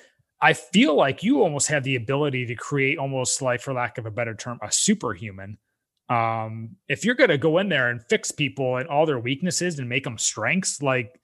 I 0.41 0.53
feel 0.53 0.95
like 0.95 1.23
you 1.23 1.41
almost 1.41 1.69
have 1.69 1.83
the 1.83 1.95
ability 1.95 2.45
to 2.47 2.55
create 2.55 2.97
almost 2.97 3.41
like 3.41 3.61
for 3.61 3.73
lack 3.73 3.97
of 3.97 4.05
a 4.05 4.11
better 4.11 4.35
term 4.35 4.59
a 4.61 4.71
superhuman. 4.71 5.57
Um 6.09 6.75
if 6.87 7.05
you're 7.05 7.15
going 7.15 7.29
to 7.29 7.37
go 7.37 7.57
in 7.59 7.69
there 7.69 7.89
and 7.89 8.03
fix 8.09 8.31
people 8.31 8.77
and 8.77 8.87
all 8.87 9.05
their 9.05 9.19
weaknesses 9.19 9.79
and 9.79 9.89
make 9.89 10.03
them 10.03 10.17
strengths 10.17 10.81
like 10.81 11.19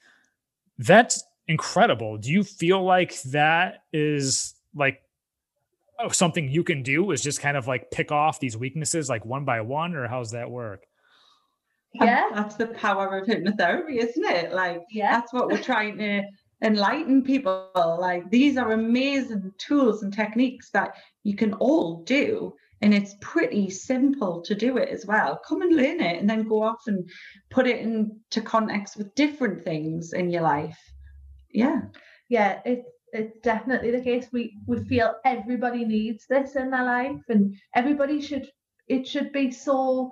that's 0.77 1.23
incredible. 1.47 2.17
Do 2.17 2.31
you 2.31 2.43
feel 2.43 2.83
like 2.83 3.21
that 3.23 3.83
is 3.93 4.55
like 4.75 5.01
oh, 5.99 6.09
something 6.09 6.49
you 6.49 6.63
can 6.63 6.83
do 6.83 7.11
is 7.11 7.21
just 7.21 7.41
kind 7.41 7.57
of 7.57 7.67
like 7.67 7.91
pick 7.91 8.11
off 8.11 8.39
these 8.39 8.57
weaknesses 8.57 9.09
like 9.09 9.25
one 9.25 9.45
by 9.45 9.61
one 9.61 9.95
or 9.95 10.07
how's 10.07 10.31
that 10.31 10.49
work? 10.49 10.85
Yeah. 11.93 12.29
That's 12.33 12.55
the 12.55 12.67
power 12.67 13.17
of 13.17 13.27
hypnotherapy, 13.27 13.97
isn't 13.97 14.25
it? 14.25 14.53
Like 14.53 14.81
yeah. 14.91 15.11
that's 15.11 15.33
what 15.33 15.47
we're 15.47 15.61
trying 15.61 15.97
to 15.97 16.23
enlighten 16.63 17.23
people. 17.23 17.69
Like 17.75 18.29
these 18.29 18.57
are 18.57 18.71
amazing 18.71 19.51
tools 19.57 20.03
and 20.03 20.13
techniques 20.13 20.69
that 20.71 20.95
you 21.23 21.35
can 21.35 21.53
all 21.55 22.03
do. 22.03 22.53
And 22.83 22.93
it's 22.95 23.15
pretty 23.21 23.69
simple 23.69 24.41
to 24.41 24.55
do 24.55 24.77
it 24.77 24.89
as 24.89 25.05
well. 25.05 25.39
Come 25.47 25.61
and 25.61 25.75
learn 25.75 25.99
it 26.01 26.19
and 26.19 26.27
then 26.27 26.47
go 26.47 26.63
off 26.63 26.87
and 26.87 27.07
put 27.51 27.67
it 27.67 27.79
into 27.79 28.41
context 28.41 28.97
with 28.97 29.13
different 29.13 29.63
things 29.63 30.13
in 30.13 30.31
your 30.31 30.41
life. 30.41 30.79
Yeah. 31.53 31.81
yeah, 32.29 32.61
it's 32.65 32.87
it's 33.13 33.39
definitely 33.41 33.91
the 33.91 34.01
case. 34.01 34.27
We 34.31 34.57
we 34.67 34.83
feel 34.85 35.15
everybody 35.25 35.85
needs 35.85 36.25
this 36.27 36.55
in 36.55 36.71
their 36.71 36.85
life, 36.85 37.21
and 37.29 37.55
everybody 37.75 38.21
should. 38.21 38.49
It 38.87 39.07
should 39.07 39.31
be 39.31 39.51
so 39.51 40.11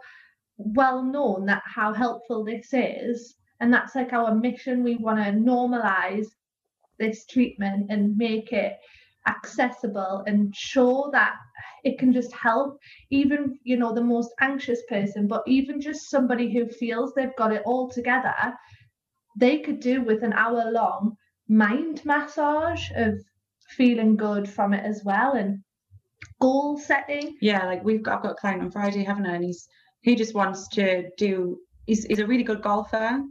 well 0.57 1.03
known 1.03 1.45
that 1.47 1.63
how 1.65 1.93
helpful 1.93 2.43
this 2.45 2.69
is, 2.73 3.35
and 3.59 3.73
that's 3.73 3.95
like 3.95 4.13
our 4.13 4.35
mission. 4.35 4.83
We 4.83 4.97
want 4.97 5.19
to 5.19 5.31
normalize 5.31 6.27
this 6.99 7.25
treatment 7.25 7.87
and 7.89 8.17
make 8.17 8.51
it 8.53 8.77
accessible 9.27 10.23
and 10.27 10.55
show 10.55 11.09
that 11.13 11.35
it 11.83 11.99
can 11.99 12.11
just 12.13 12.31
help 12.33 12.79
even 13.11 13.57
you 13.63 13.77
know 13.77 13.93
the 13.93 14.03
most 14.03 14.31
anxious 14.41 14.81
person 14.89 15.27
but 15.27 15.43
even 15.47 15.79
just 15.81 16.09
somebody 16.09 16.51
who 16.51 16.67
feels 16.67 17.13
they've 17.13 17.35
got 17.37 17.53
it 17.53 17.61
all 17.65 17.89
together 17.89 18.33
they 19.37 19.59
could 19.59 19.79
do 19.79 20.01
with 20.01 20.23
an 20.23 20.33
hour 20.33 20.71
long 20.71 21.15
mind 21.49 22.05
massage 22.05 22.89
of 22.95 23.19
feeling 23.75 24.15
good 24.15 24.47
from 24.47 24.73
it 24.73 24.85
as 24.85 25.03
well 25.03 25.33
and 25.33 25.59
goal 26.39 26.77
setting 26.77 27.35
Yeah, 27.41 27.65
like 27.65 27.83
we've 27.83 28.03
got 28.03 28.17
I've 28.17 28.23
got 28.23 28.31
a 28.31 28.35
client 28.35 28.61
on 28.61 28.71
Friday, 28.71 29.03
haven't 29.03 29.25
I? 29.25 29.35
And 29.35 29.43
he's 29.43 29.67
he 30.01 30.15
just 30.15 30.33
wants 30.33 30.67
to 30.69 31.09
do 31.17 31.57
he's 31.85 32.05
he's 32.05 32.19
a 32.19 32.27
really 32.27 32.43
good 32.43 32.61
golfer. 32.61 33.21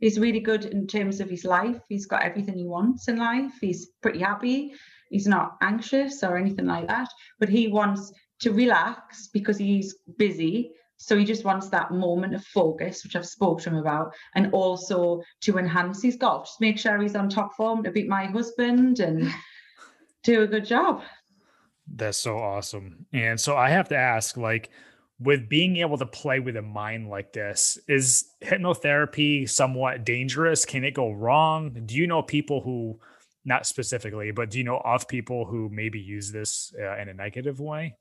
He's 0.00 0.18
really 0.18 0.40
good 0.40 0.66
in 0.66 0.86
terms 0.86 1.20
of 1.20 1.30
his 1.30 1.44
life. 1.44 1.80
He's 1.88 2.06
got 2.06 2.22
everything 2.22 2.56
he 2.56 2.66
wants 2.66 3.08
in 3.08 3.16
life. 3.16 3.52
He's 3.60 3.88
pretty 4.02 4.20
happy. 4.20 4.74
He's 5.10 5.26
not 5.26 5.56
anxious 5.62 6.22
or 6.22 6.36
anything 6.36 6.66
like 6.66 6.88
that. 6.88 7.08
But 7.38 7.48
he 7.48 7.68
wants 7.68 8.12
to 8.40 8.52
relax 8.52 9.28
because 9.32 9.58
he's 9.58 9.96
busy. 10.18 10.72
So 10.96 11.18
he 11.18 11.24
just 11.24 11.44
wants 11.44 11.68
that 11.68 11.90
moment 11.90 12.34
of 12.34 12.44
focus, 12.44 13.04
which 13.04 13.16
I've 13.16 13.26
spoke 13.26 13.60
to 13.62 13.70
him 13.70 13.76
about, 13.76 14.14
and 14.34 14.52
also 14.52 15.22
to 15.42 15.58
enhance 15.58 16.02
his 16.02 16.16
golf. 16.16 16.46
Just 16.46 16.60
make 16.60 16.78
sure 16.78 17.00
he's 17.00 17.16
on 17.16 17.28
top 17.28 17.54
form 17.54 17.82
to 17.82 17.90
beat 17.90 18.08
my 18.08 18.26
husband 18.26 19.00
and 19.00 19.30
do 20.22 20.42
a 20.42 20.46
good 20.46 20.64
job. 20.64 21.02
That's 21.92 22.18
so 22.18 22.38
awesome. 22.38 23.06
And 23.12 23.38
so 23.38 23.56
I 23.56 23.70
have 23.70 23.88
to 23.88 23.96
ask, 23.96 24.36
like, 24.36 24.70
with 25.20 25.48
being 25.48 25.76
able 25.76 25.98
to 25.98 26.06
play 26.06 26.40
with 26.40 26.56
a 26.56 26.62
mind 26.62 27.08
like 27.08 27.32
this, 27.32 27.78
is 27.88 28.24
hypnotherapy 28.42 29.48
somewhat 29.48 30.04
dangerous? 30.04 30.64
Can 30.64 30.84
it 30.84 30.94
go 30.94 31.12
wrong? 31.12 31.70
Do 31.86 31.94
you 31.94 32.06
know 32.06 32.22
people 32.22 32.60
who, 32.62 32.98
not 33.44 33.66
specifically, 33.66 34.30
but 34.32 34.50
do 34.50 34.58
you 34.58 34.64
know 34.64 34.78
of 34.84 35.06
people 35.06 35.44
who 35.44 35.68
maybe 35.70 36.00
use 36.00 36.32
this 36.32 36.74
uh, 36.80 36.96
in 36.96 37.08
a 37.08 37.14
negative 37.14 37.60
way? 37.60 37.96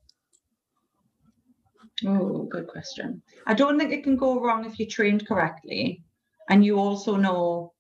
Oh, 2.06 2.44
good 2.44 2.68
question. 2.68 3.22
I 3.46 3.54
don't 3.54 3.78
think 3.78 3.92
it 3.92 4.04
can 4.04 4.16
go 4.16 4.40
wrong 4.40 4.66
if 4.66 4.80
you're 4.80 4.90
trained 4.90 5.28
correctly, 5.28 6.04
and 6.50 6.66
you 6.66 6.78
also 6.78 7.16
know 7.16 7.74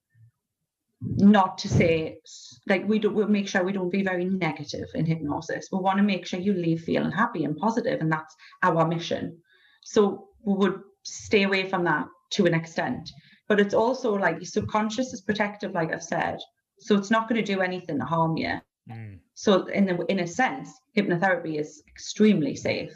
not 1.01 1.57
to 1.57 1.67
say 1.67 2.19
like 2.67 2.87
we 2.87 2.99
don't. 2.99 3.13
We'll 3.13 3.27
make 3.27 3.47
sure 3.47 3.63
we 3.63 3.73
don't 3.73 3.91
be 3.91 4.03
very 4.03 4.25
negative 4.25 4.87
in 4.95 5.05
hypnosis. 5.05 5.69
We 5.71 5.79
want 5.79 5.97
to 5.97 6.03
make 6.03 6.25
sure 6.25 6.39
you 6.39 6.53
leave 6.53 6.81
feeling 6.81 7.11
happy 7.11 7.43
and 7.43 7.57
positive, 7.57 8.01
and 8.01 8.11
that's 8.11 8.35
our 8.61 8.87
mission. 8.87 9.37
So 9.83 10.29
we 10.45 10.53
would 10.53 10.81
stay 11.03 11.43
away 11.43 11.69
from 11.69 11.83
that 11.85 12.07
to 12.33 12.45
an 12.45 12.53
extent. 12.53 13.09
But 13.47 13.59
it's 13.59 13.73
also 13.73 14.13
like 14.13 14.35
your 14.35 14.45
subconscious 14.45 15.13
is 15.13 15.21
protective, 15.21 15.73
like 15.73 15.93
I've 15.93 16.03
said. 16.03 16.39
So 16.79 16.97
it's 16.97 17.11
not 17.11 17.29
going 17.29 17.43
to 17.43 17.53
do 17.53 17.61
anything 17.61 17.99
to 17.99 18.05
harm 18.05 18.37
you. 18.37 18.59
Mm. 18.89 19.19
So 19.35 19.65
in 19.67 19.85
the, 19.85 20.05
in 20.07 20.19
a 20.19 20.27
sense, 20.27 20.69
hypnotherapy 20.97 21.59
is 21.59 21.83
extremely 21.87 22.55
safe. 22.55 22.93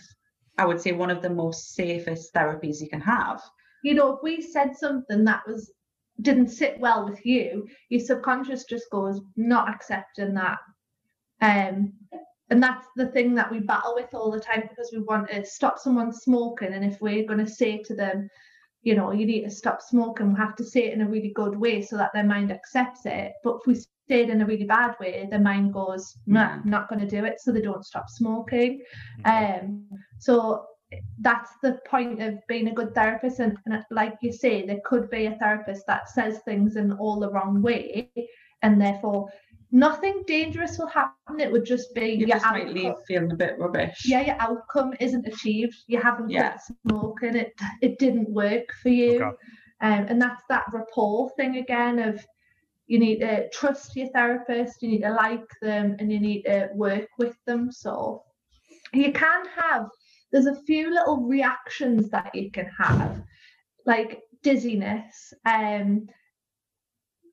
I 0.58 0.66
would 0.66 0.82
say 0.82 0.92
one 0.92 1.10
of 1.12 1.22
the 1.22 1.30
most 1.30 1.76
safest 1.76 2.34
therapies 2.34 2.82
you 2.82 2.90
can 2.90 3.02
have. 3.02 3.42
you 3.84 3.94
know 3.94 4.14
if 4.16 4.20
we 4.24 4.42
said 4.42 4.76
something 4.76 5.24
that 5.26 5.42
was 5.48 5.72
didn't 6.22 6.50
sit 6.50 6.80
well 6.80 7.08
with 7.08 7.24
you 7.26 7.68
your 7.90 8.02
subconscious 8.02 8.64
just 8.66 8.90
goes 8.92 9.22
not 9.36 9.70
accepting 9.70 10.34
that 10.34 10.58
um 11.42 11.94
and 12.50 12.64
that's 12.64 12.88
the 12.96 13.08
thing 13.08 13.36
that 13.36 13.52
we 13.52 13.60
battle 13.60 13.94
with 13.96 14.14
all 14.14 14.32
the 14.32 14.40
time 14.40 14.64
because 14.68 14.90
we 14.92 15.00
want 15.00 15.30
to 15.30 15.46
stop 15.46 15.78
someone 15.78 16.12
smoking 16.12 16.74
and 16.74 16.84
if 16.84 17.00
we're 17.02 17.28
going 17.28 17.46
to 17.46 17.52
say 17.52 17.78
to 17.84 17.94
them 17.96 18.28
you 18.82 18.96
know 18.96 19.12
you 19.12 19.26
need 19.26 19.44
to 19.44 19.50
stop 19.50 19.82
smoking 19.82 20.34
we 20.34 20.40
have 20.40 20.56
to 20.56 20.64
say 20.64 20.86
it 20.86 20.94
in 20.94 21.02
a 21.02 21.10
really 21.10 21.32
good 21.36 21.56
way 21.56 21.82
so 21.82 21.98
that 21.98 22.12
their 22.14 22.24
mind 22.24 22.52
accepts 22.52 23.06
it 23.06 23.34
but 23.44 23.58
if 23.58 23.68
we 23.68 23.76
say 24.10 24.24
in 24.24 24.42
a 24.42 24.46
really 24.46 24.66
bad 24.66 24.96
way 25.00 25.28
their 25.30 25.40
mind 25.40 25.74
goes 25.74 26.18
nah 26.26 26.54
I'm 26.54 26.70
not 26.70 26.90
going 26.90 27.00
to 27.00 27.08
do 27.08 27.26
it 27.26 27.40
so 27.40 27.52
they 27.52 27.62
don't 27.62 27.86
stop 27.86 28.10
smoking 28.10 28.82
um, 29.26 29.86
so 30.20 30.66
that's 31.20 31.52
the 31.62 31.80
point 31.88 32.22
of 32.22 32.36
being 32.48 32.68
a 32.68 32.74
good 32.74 32.94
therapist. 32.96 33.40
And, 33.40 33.58
and 33.66 33.84
like 33.92 34.16
you 34.22 34.32
say, 34.32 34.66
there 34.66 34.80
could 34.86 35.10
be 35.10 35.26
a 35.26 35.36
therapist 35.36 35.84
that 35.88 36.10
says 36.10 36.40
things 36.46 36.76
in 36.76 36.94
all 36.94 37.20
the 37.20 37.30
wrong 37.30 37.62
way, 37.62 38.10
and 38.62 38.82
therefore 38.82 39.30
nothing 39.72 40.24
dangerous 40.28 40.78
will 40.78 40.88
happen. 40.88 41.40
It 41.40 41.52
would 41.52 41.66
just 41.66 41.94
be 41.94 42.12
You 42.12 42.28
just 42.28 42.46
might 42.46 42.70
leave 42.70 42.94
feeling 43.08 43.32
a 43.32 43.36
bit 43.36 43.56
rubbish. 43.60 44.04
Yeah, 44.06 44.22
your 44.22 44.38
outcome 44.40 44.94
isn't 45.00 45.28
achieved. 45.28 45.76
You 45.88 46.00
haven't 46.00 46.30
Yeah. 46.30 46.52
quit 46.52 46.62
smoking. 46.86 47.36
It 47.36 47.54
it 47.82 48.00
didn't 48.00 48.30
work 48.30 48.72
for 48.82 48.90
you. 48.90 49.24
Okay. 49.24 49.36
Um, 49.82 50.06
and 50.10 50.22
that's 50.22 50.42
that 50.50 50.66
rapport 50.74 51.30
thing 51.38 51.58
again 51.58 52.00
of 52.00 52.26
you 52.88 53.00
need 53.00 53.20
to 53.20 53.50
trust 53.50 53.96
your 53.96 54.08
therapist, 54.10 54.82
you 54.82 54.90
need 54.90 55.02
to 55.02 55.12
like 55.12 55.48
them, 55.62 55.96
and 56.00 56.12
you 56.12 56.20
need 56.20 56.44
to 56.44 56.70
work 56.74 57.08
with 57.18 57.36
them. 57.46 57.72
So 57.72 58.24
you 58.94 59.12
can 59.12 59.44
have 59.56 59.88
there's 60.32 60.46
a 60.46 60.62
few 60.64 60.94
little 60.94 61.22
reactions 61.22 62.10
that 62.10 62.34
you 62.34 62.52
can 62.52 62.70
have, 62.78 63.24
like 63.86 64.22
dizziness, 64.44 65.34
um, 65.46 66.08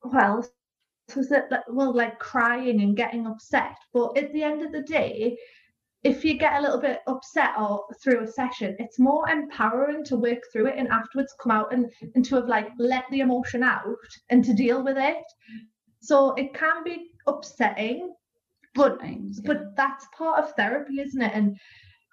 well, 0.05 0.47
was 1.17 1.33
it 1.33 1.45
well 1.69 1.95
like 1.95 2.19
crying 2.19 2.81
and 2.81 2.97
getting 2.97 3.27
upset. 3.27 3.77
But 3.93 4.17
at 4.17 4.33
the 4.33 4.43
end 4.43 4.63
of 4.63 4.73
the 4.73 4.83
day, 4.83 5.37
if 6.05 6.23
you 6.23 6.39
get 6.39 6.59
a 6.59 6.61
little 6.61 6.81
bit 6.81 7.01
upset 7.07 7.51
or 7.59 7.85
through 8.03 8.23
a 8.23 8.27
session, 8.27 8.77
it's 8.79 8.99
more 8.99 9.29
empowering 9.29 10.05
to 10.05 10.17
work 10.17 10.41
through 10.53 10.67
it 10.67 10.75
and 10.77 10.89
afterwards 10.89 11.35
come 11.43 11.51
out 11.51 11.73
and, 11.73 11.91
and 12.15 12.25
to 12.27 12.37
have 12.37 12.47
like 12.47 12.69
let 12.79 13.05
the 13.11 13.21
emotion 13.21 13.63
out 13.63 13.97
and 14.29 14.45
to 14.45 14.53
deal 14.53 14.85
with 14.85 14.99
it. 14.99 15.25
So 16.01 16.35
it 16.35 16.53
can 16.53 16.85
be 16.85 17.11
upsetting, 17.27 18.15
but 18.75 18.99
but 19.45 19.75
that's 19.77 20.07
part 20.17 20.45
of 20.45 20.53
therapy, 20.53 21.01
isn't 21.01 21.23
it? 21.23 21.33
And 21.35 21.57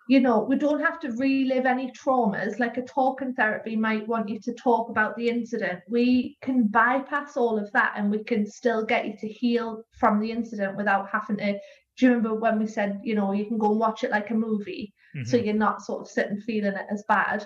you 0.07 0.19
know, 0.19 0.39
we 0.39 0.57
don't 0.57 0.81
have 0.81 0.99
to 1.01 1.11
relive 1.11 1.65
any 1.65 1.91
traumas. 1.91 2.59
Like 2.59 2.77
a 2.77 2.81
talk 2.81 3.19
talking 3.19 3.33
therapy 3.33 3.75
might 3.75 4.07
want 4.07 4.29
you 4.29 4.39
to 4.41 4.53
talk 4.53 4.89
about 4.89 5.15
the 5.15 5.29
incident. 5.29 5.79
We 5.87 6.37
can 6.41 6.67
bypass 6.67 7.37
all 7.37 7.57
of 7.57 7.71
that 7.73 7.93
and 7.95 8.11
we 8.11 8.23
can 8.23 8.45
still 8.45 8.85
get 8.85 9.05
you 9.05 9.13
to 9.19 9.27
heal 9.27 9.83
from 9.97 10.19
the 10.19 10.31
incident 10.31 10.75
without 10.75 11.07
having 11.09 11.37
to. 11.37 11.57
Do 12.01 12.07
you 12.07 12.13
remember 12.13 12.33
when 12.33 12.57
we 12.57 12.65
said, 12.65 12.99
you 13.03 13.13
know, 13.13 13.31
you 13.31 13.45
can 13.45 13.59
go 13.59 13.69
and 13.69 13.79
watch 13.79 14.03
it 14.03 14.09
like 14.09 14.31
a 14.31 14.33
movie, 14.33 14.91
mm-hmm. 15.15 15.23
so 15.23 15.37
you're 15.37 15.53
not 15.53 15.83
sort 15.83 16.01
of 16.01 16.07
sitting 16.07 16.41
feeling 16.41 16.73
it 16.73 16.87
as 16.89 17.03
bad. 17.07 17.45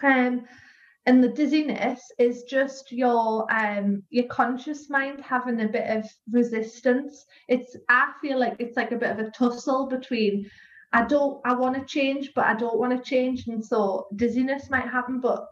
Um, 0.00 0.44
and 1.06 1.22
the 1.22 1.30
dizziness 1.30 2.00
is 2.20 2.44
just 2.44 2.92
your 2.92 3.52
um 3.52 4.04
your 4.10 4.26
conscious 4.26 4.88
mind 4.88 5.20
having 5.22 5.60
a 5.60 5.66
bit 5.66 5.90
of 5.90 6.08
resistance. 6.30 7.26
It's 7.48 7.76
I 7.88 8.12
feel 8.22 8.38
like 8.38 8.54
it's 8.60 8.76
like 8.76 8.92
a 8.92 8.96
bit 8.96 9.10
of 9.10 9.18
a 9.18 9.30
tussle 9.32 9.88
between 9.88 10.48
I 10.92 11.04
don't 11.04 11.40
I 11.44 11.54
want 11.54 11.74
to 11.74 11.84
change, 11.84 12.30
but 12.32 12.44
I 12.44 12.54
don't 12.54 12.78
want 12.78 12.96
to 12.96 13.10
change. 13.10 13.48
And 13.48 13.64
so 13.64 14.06
dizziness 14.14 14.70
might 14.70 14.88
happen, 14.88 15.18
but 15.18 15.48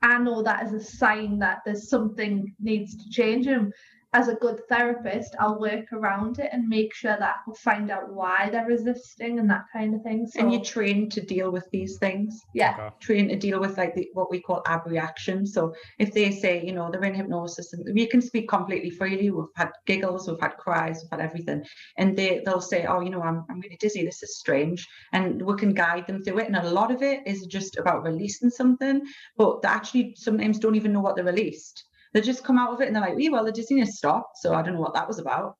I 0.00 0.16
know 0.16 0.42
that 0.42 0.64
is 0.64 0.72
a 0.72 0.80
sign 0.80 1.40
that 1.40 1.58
there's 1.66 1.90
something 1.90 2.54
needs 2.58 2.96
to 2.96 3.10
change. 3.10 3.46
And 3.48 3.74
as 4.16 4.28
a 4.28 4.34
good 4.34 4.66
therapist, 4.70 5.36
I'll 5.38 5.60
work 5.60 5.92
around 5.92 6.38
it 6.38 6.48
and 6.50 6.66
make 6.66 6.94
sure 6.94 7.16
that 7.18 7.36
I 7.46 7.52
find 7.58 7.90
out 7.90 8.10
why 8.10 8.48
they're 8.50 8.66
resisting 8.66 9.38
and 9.38 9.50
that 9.50 9.64
kind 9.70 9.94
of 9.94 10.02
thing. 10.02 10.26
So, 10.26 10.40
and 10.40 10.50
you 10.50 10.64
train 10.64 11.10
to 11.10 11.20
deal 11.20 11.50
with 11.50 11.68
these 11.70 11.98
things. 11.98 12.40
Yeah. 12.54 12.74
Okay. 12.78 12.94
Train 13.00 13.28
to 13.28 13.36
deal 13.36 13.60
with 13.60 13.76
like 13.76 13.94
the, 13.94 14.08
what 14.14 14.30
we 14.30 14.40
call 14.40 14.62
ab 14.66 14.86
abreaction. 14.86 15.46
So 15.46 15.74
if 15.98 16.14
they 16.14 16.30
say, 16.30 16.64
you 16.64 16.72
know, 16.72 16.90
they're 16.90 17.04
in 17.04 17.14
hypnosis 17.14 17.74
and 17.74 17.84
we 17.94 18.06
can 18.06 18.22
speak 18.22 18.48
completely 18.48 18.88
freely. 18.88 19.30
We've 19.30 19.44
had 19.54 19.72
giggles, 19.84 20.26
we've 20.26 20.40
had 20.40 20.56
cries, 20.56 21.02
we've 21.02 21.10
had 21.10 21.20
everything. 21.20 21.64
And 21.98 22.16
they, 22.16 22.40
they'll 22.46 22.62
say, 22.62 22.86
oh, 22.86 23.00
you 23.00 23.10
know, 23.10 23.22
I'm, 23.22 23.44
I'm 23.50 23.60
really 23.60 23.76
dizzy. 23.76 24.02
This 24.02 24.22
is 24.22 24.38
strange. 24.38 24.88
And 25.12 25.42
we 25.42 25.54
can 25.56 25.74
guide 25.74 26.06
them 26.06 26.22
through 26.24 26.38
it. 26.38 26.46
And 26.46 26.56
a 26.56 26.70
lot 26.70 26.90
of 26.90 27.02
it 27.02 27.20
is 27.26 27.44
just 27.46 27.76
about 27.76 28.02
releasing 28.02 28.48
something, 28.48 29.02
but 29.36 29.60
they 29.60 29.68
actually 29.68 30.14
sometimes 30.16 30.58
don't 30.58 30.76
even 30.76 30.94
know 30.94 31.00
what 31.00 31.16
they 31.16 31.22
released 31.22 31.85
they 32.16 32.22
just 32.22 32.44
come 32.44 32.58
out 32.58 32.72
of 32.72 32.80
it 32.80 32.86
and 32.86 32.96
they're 32.96 33.02
like, 33.02 33.14
"We 33.14 33.28
well, 33.28 33.44
the 33.44 33.52
dizziness 33.52 33.98
stopped. 33.98 34.38
So 34.38 34.54
I 34.54 34.62
don't 34.62 34.74
know 34.74 34.80
what 34.80 34.94
that 34.94 35.06
was 35.06 35.18
about. 35.18 35.56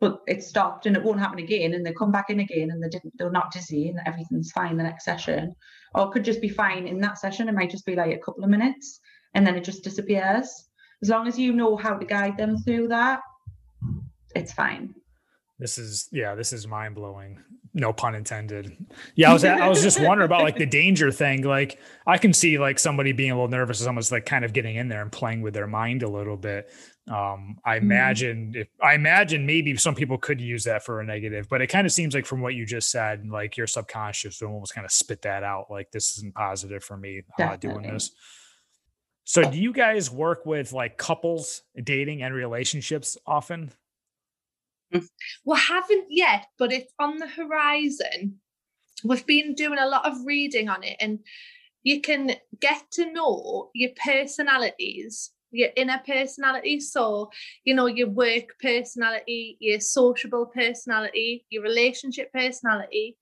But 0.00 0.18
it 0.26 0.42
stopped 0.42 0.84
and 0.84 0.96
it 0.96 1.02
won't 1.02 1.20
happen 1.20 1.38
again. 1.38 1.74
And 1.74 1.86
they 1.86 1.92
come 1.92 2.10
back 2.10 2.28
in 2.28 2.40
again 2.40 2.70
and 2.70 2.82
they 2.82 2.88
didn't, 2.88 3.14
they're 3.16 3.30
not 3.30 3.52
dizzy 3.52 3.88
and 3.88 4.00
everything's 4.04 4.50
fine 4.50 4.76
the 4.76 4.82
next 4.82 5.04
session. 5.04 5.54
Or 5.94 6.10
could 6.10 6.24
just 6.24 6.42
be 6.42 6.48
fine 6.48 6.88
in 6.88 7.00
that 7.02 7.18
session. 7.18 7.48
It 7.48 7.54
might 7.54 7.70
just 7.70 7.86
be 7.86 7.94
like 7.94 8.14
a 8.14 8.18
couple 8.18 8.42
of 8.42 8.50
minutes 8.50 9.00
and 9.34 9.46
then 9.46 9.56
it 9.56 9.62
just 9.64 9.84
disappears. 9.84 10.68
As 11.02 11.08
long 11.08 11.28
as 11.28 11.38
you 11.38 11.52
know 11.52 11.76
how 11.76 11.94
to 11.94 12.04
guide 12.04 12.36
them 12.36 12.58
through 12.58 12.88
that, 12.88 13.20
it's 14.34 14.52
fine. 14.52 14.92
This 15.58 15.78
is 15.78 16.08
yeah, 16.12 16.34
this 16.34 16.52
is 16.52 16.66
mind 16.66 16.94
blowing. 16.94 17.42
No 17.72 17.92
pun 17.92 18.14
intended. 18.14 18.76
Yeah, 19.14 19.30
I 19.30 19.32
was 19.32 19.44
I 19.44 19.68
was 19.68 19.82
just 19.82 20.00
wondering 20.00 20.26
about 20.26 20.42
like 20.42 20.56
the 20.56 20.66
danger 20.66 21.10
thing. 21.10 21.42
Like 21.44 21.78
I 22.06 22.18
can 22.18 22.34
see 22.34 22.58
like 22.58 22.78
somebody 22.78 23.12
being 23.12 23.30
a 23.30 23.34
little 23.34 23.48
nervous, 23.48 23.86
almost 23.86 24.12
like 24.12 24.26
kind 24.26 24.44
of 24.44 24.52
getting 24.52 24.76
in 24.76 24.88
there 24.88 25.00
and 25.00 25.10
playing 25.10 25.40
with 25.40 25.54
their 25.54 25.66
mind 25.66 26.02
a 26.02 26.08
little 26.08 26.36
bit. 26.36 26.70
Um, 27.08 27.58
I 27.64 27.76
mm-hmm. 27.76 27.86
imagine 27.86 28.52
if 28.54 28.68
I 28.82 28.94
imagine 28.94 29.46
maybe 29.46 29.74
some 29.76 29.94
people 29.94 30.18
could 30.18 30.40
use 30.40 30.64
that 30.64 30.84
for 30.84 31.00
a 31.00 31.04
negative, 31.04 31.48
but 31.48 31.62
it 31.62 31.68
kind 31.68 31.86
of 31.86 31.92
seems 31.92 32.14
like 32.14 32.26
from 32.26 32.42
what 32.42 32.54
you 32.54 32.66
just 32.66 32.90
said, 32.90 33.26
like 33.26 33.56
your 33.56 33.66
subconscious 33.66 34.40
will 34.42 34.48
almost 34.48 34.74
kind 34.74 34.84
of 34.84 34.92
spit 34.92 35.22
that 35.22 35.42
out. 35.42 35.70
Like 35.70 35.90
this 35.90 36.18
isn't 36.18 36.34
positive 36.34 36.84
for 36.84 36.98
me 36.98 37.22
uh, 37.40 37.56
doing 37.56 37.82
this. 37.82 38.10
So 39.24 39.50
do 39.50 39.58
you 39.58 39.72
guys 39.72 40.10
work 40.10 40.44
with 40.46 40.72
like 40.72 40.98
couples 40.98 41.62
dating 41.82 42.22
and 42.22 42.34
relationships 42.34 43.16
often? 43.26 43.72
We 45.44 45.58
haven't 45.58 46.06
yet, 46.10 46.46
but 46.58 46.72
it's 46.72 46.92
on 46.98 47.18
the 47.18 47.26
horizon. 47.26 48.40
We've 49.04 49.26
been 49.26 49.54
doing 49.54 49.78
a 49.78 49.88
lot 49.88 50.06
of 50.06 50.24
reading 50.24 50.68
on 50.68 50.82
it, 50.82 50.96
and 51.00 51.20
you 51.82 52.00
can 52.00 52.32
get 52.60 52.82
to 52.92 53.12
know 53.12 53.70
your 53.74 53.90
personalities, 54.04 55.30
your 55.50 55.68
inner 55.76 56.00
personality. 56.06 56.80
So, 56.80 57.30
you 57.64 57.74
know, 57.74 57.86
your 57.86 58.08
work 58.08 58.56
personality, 58.60 59.56
your 59.60 59.80
sociable 59.80 60.46
personality, 60.46 61.46
your 61.50 61.62
relationship 61.62 62.32
personality. 62.32 63.16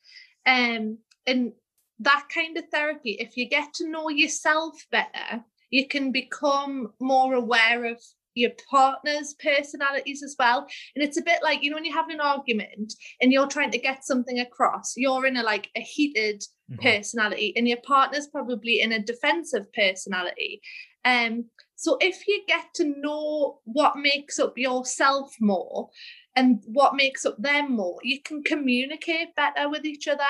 Um, 0.47 0.99
and 1.27 1.53
that 2.01 2.27
kind 2.33 2.57
of 2.57 2.65
therapy, 2.73 3.13
if 3.21 3.37
you 3.37 3.49
get 3.49 3.73
to 3.75 3.89
know 3.89 4.09
yourself 4.09 4.87
better, 4.91 5.45
you 5.71 5.87
can 5.87 6.13
become 6.13 6.93
more 7.01 7.35
aware 7.35 7.85
of 7.85 8.01
your 8.35 8.51
partner's 8.71 9.35
personalities 9.35 10.23
as 10.23 10.37
well. 10.39 10.67
And 10.95 11.05
it's 11.05 11.19
a 11.19 11.23
bit 11.23 11.43
like, 11.43 11.63
you 11.63 11.71
know, 11.71 11.77
when 11.77 11.85
you 11.85 11.95
have 11.95 12.09
an 12.09 12.21
argument 12.21 12.93
and 13.21 13.33
you're 13.33 13.47
trying 13.47 13.71
to 13.71 13.79
get 13.79 14.05
something 14.05 14.41
across, 14.41 14.95
you're 14.97 15.27
in 15.27 15.37
a 15.37 15.43
like 15.43 15.71
a 15.77 15.81
heated 15.81 16.43
mm-hmm. 16.71 16.83
personality 16.83 17.53
and 17.57 17.69
your 17.69 17.79
partner's 17.87 18.27
probably 18.27 18.81
in 18.81 18.93
a 18.93 19.03
defensive 19.03 19.73
personality. 19.73 20.61
Um, 21.05 21.47
so 21.77 21.99
if 22.01 22.27
you 22.27 22.43
get 22.47 22.67
to 22.77 22.95
know 22.99 23.61
what 23.65 23.97
makes 23.97 24.39
up 24.39 24.57
yourself 24.57 25.35
more 25.41 25.91
and 26.37 26.63
what 26.67 26.95
makes 26.95 27.27
up 27.27 27.37
them 27.39 27.73
more, 27.73 27.99
you 28.03 28.23
can 28.23 28.43
communicate 28.43 29.35
better 29.37 29.69
with 29.69 29.85
each 29.85 30.09
other. 30.09 30.23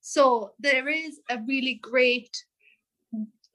So 0.00 0.52
there 0.58 0.88
is 0.88 1.20
a 1.30 1.38
really 1.46 1.80
great 1.82 2.36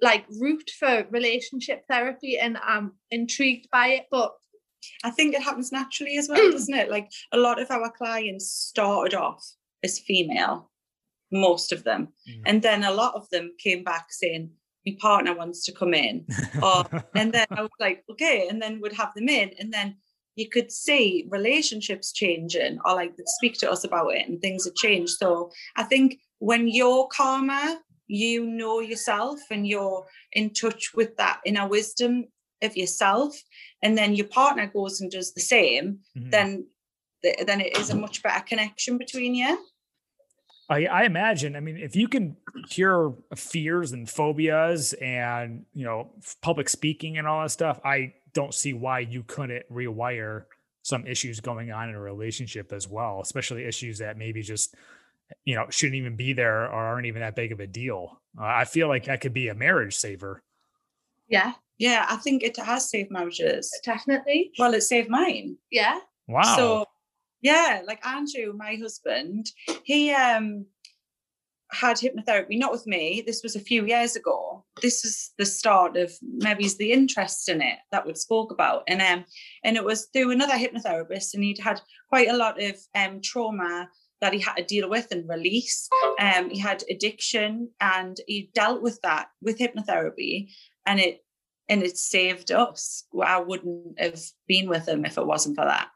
like 0.02 0.26
route 0.40 0.70
for 0.78 1.08
relationship 1.12 1.84
therapy 1.90 2.38
and 2.38 2.58
I'm 2.64 2.94
intrigued 3.12 3.70
by 3.72 3.88
it. 3.88 4.06
But 4.12 4.32
I 5.04 5.12
think 5.12 5.34
it 5.34 5.42
happens 5.42 5.72
naturally 5.72 6.18
as 6.18 6.28
well, 6.30 6.52
doesn't 6.52 6.74
it? 6.74 6.90
Like 6.90 7.10
a 7.32 7.38
lot 7.38 7.62
of 7.62 7.72
our 7.72 7.92
clients 7.92 8.50
started 8.50 9.16
off 9.16 9.44
as 9.84 10.00
female, 10.00 10.72
most 11.32 11.72
of 11.72 11.84
them. 11.84 12.10
Mm. 12.30 12.42
And 12.46 12.62
then 12.62 12.84
a 12.84 12.94
lot 12.94 13.16
of 13.16 13.30
them 13.30 13.52
came 13.60 13.84
back 13.84 14.08
saying, 14.10 14.52
my 14.86 14.96
partner 15.00 15.34
wants 15.36 15.64
to 15.66 15.72
come 15.72 15.94
in. 15.94 16.26
or 16.62 16.86
and 17.16 17.32
then 17.32 17.48
I 17.52 17.62
was 17.62 17.72
like, 17.80 18.04
okay, 18.12 18.48
and 18.50 18.62
then 18.62 18.82
would 18.82 18.94
have 18.94 19.14
them 19.14 19.30
in. 19.30 19.52
And 19.60 19.72
then 19.72 19.96
you 20.36 20.50
could 20.50 20.72
see 20.72 21.28
relationships 21.30 22.12
changing 22.12 22.80
or 22.86 22.96
like 22.96 23.14
speak 23.26 23.58
to 23.60 23.72
us 23.72 23.84
about 23.84 24.14
it 24.16 24.28
and 24.28 24.42
things 24.42 24.66
have 24.66 24.76
changed. 24.76 25.14
So 25.18 25.52
I 25.76 25.84
think 25.84 26.20
when 26.40 26.68
you're 26.68 27.08
calmer 27.08 27.78
you 28.08 28.46
know 28.46 28.80
yourself 28.80 29.40
and 29.50 29.68
you're 29.68 30.06
in 30.34 30.52
touch 30.52 30.92
with 30.94 31.16
that 31.18 31.40
inner 31.46 31.68
wisdom 31.68 32.26
of 32.62 32.78
yourself 32.78 33.36
and 33.82 33.98
then 33.98 34.16
your 34.16 34.28
partner 34.28 34.68
goes 34.68 35.02
and 35.02 35.12
does 35.12 35.34
the 35.34 35.42
same 35.42 36.00
mm-hmm. 36.18 36.30
then 36.30 36.66
then 37.46 37.62
it 37.62 37.78
is 37.78 37.90
a 37.90 37.96
much 37.96 38.22
better 38.22 38.44
connection 38.44 38.98
between 38.98 39.36
you 39.36 39.58
I, 40.70 40.86
I 40.86 41.04
imagine 41.04 41.56
i 41.56 41.60
mean 41.60 41.78
if 41.78 41.96
you 41.96 42.08
can 42.08 42.38
cure 42.70 43.16
fears 43.36 43.92
and 43.92 44.10
phobias 44.10 44.94
and 44.94 45.66
you 45.74 45.86
know 45.86 46.12
public 46.42 46.70
speaking 46.70 47.18
and 47.18 47.28
all 47.28 47.42
that 47.42 47.52
stuff 47.52 47.80
i 47.84 48.14
don't 48.34 48.54
see 48.54 48.74
why 48.74 49.00
you 49.00 49.24
couldn't 49.24 49.66
rewire 49.72 50.46
some 50.84 51.06
issues 51.08 51.40
going 51.40 51.72
on 51.72 51.90
in 51.90 51.96
a 51.96 52.00
relationship 52.00 52.74
as 52.74 52.88
well 52.88 53.20
especially 53.22 53.66
issues 53.66 54.00
that 54.00 54.18
maybe 54.18 54.42
just 54.42 54.76
you 55.46 55.56
know 55.56 55.66
shouldn't 55.70 55.96
even 55.96 56.16
be 56.16 56.34
there 56.34 56.64
or 56.64 56.74
aren't 56.74 57.06
even 57.06 57.22
that 57.22 57.36
big 57.36 57.52
of 57.52 57.60
a 57.60 57.68
deal. 57.68 58.22
Uh, 58.40 58.46
I 58.46 58.66
feel 58.66 58.88
like 58.88 59.06
that 59.06 59.22
could 59.22 59.34
be 59.34 59.48
a 59.48 59.56
marriage 59.56 59.96
saver. 59.96 60.44
Yeah, 61.28 61.54
yeah, 61.78 62.06
I 62.10 62.18
think 62.18 62.44
it 62.44 62.58
has 62.58 62.90
saved 62.90 63.12
marriages. 63.12 63.72
Definitely. 63.84 64.52
Well, 64.60 64.74
it 64.74 64.82
saved 64.82 65.10
mine. 65.10 65.58
Yeah. 65.72 66.00
Wow. 66.28 66.56
So 66.56 66.86
yeah, 67.42 67.82
like 67.86 68.06
Andrew, 68.06 68.54
my 68.56 68.76
husband, 68.76 69.48
he 69.84 70.12
um 70.12 70.66
had 71.72 71.98
hypnotherapy, 71.98 72.58
not 72.58 72.72
with 72.72 72.86
me. 72.86 73.24
This 73.26 73.42
was 73.42 73.56
a 73.56 73.60
few 73.60 73.86
years 73.86 74.16
ago. 74.16 74.64
This 74.82 75.04
was 75.04 75.32
the 75.38 75.46
start 75.46 75.98
of 75.98 76.12
maybe 76.22 76.68
the 76.68 76.92
interest 76.92 77.50
in 77.50 77.62
it 77.62 77.80
that 77.92 78.06
we 78.06 78.14
spoke 78.14 78.52
about. 78.52 78.84
And 78.88 79.02
um, 79.02 79.26
and 79.64 79.76
it 79.76 79.84
was 79.84 80.08
through 80.14 80.32
another 80.32 80.54
hypnotherapist, 80.54 81.34
and 81.34 81.44
he'd 81.44 81.60
had 81.60 81.82
quite 82.10 82.30
a 82.30 82.38
lot 82.38 82.62
of 82.62 82.78
um 82.96 83.22
trauma 83.22 83.90
that 84.24 84.32
he 84.32 84.40
had 84.40 84.56
to 84.56 84.64
deal 84.64 84.90
with 84.90 85.10
and 85.12 85.28
release. 85.28 85.90
Um, 86.18 86.50
he 86.50 86.58
had 86.58 86.82
addiction 86.90 87.70
and 87.82 88.16
he 88.26 88.50
dealt 88.56 88.82
with 88.82 89.02
that 89.02 89.28
with 89.42 89.60
hypnotherapy 89.60 90.50
and 90.86 91.02
it 91.02 91.26
and 91.68 91.84
it 91.84 91.98
saved 91.98 92.50
us. 92.50 93.04
I 93.22 93.42
wouldn't 93.42 94.00
have 94.00 94.22
been 94.48 94.70
with 94.70 94.88
him 94.88 95.04
if 95.04 95.18
it 95.18 95.28
wasn't 95.28 95.58
for 95.58 95.66
that. 95.66 95.90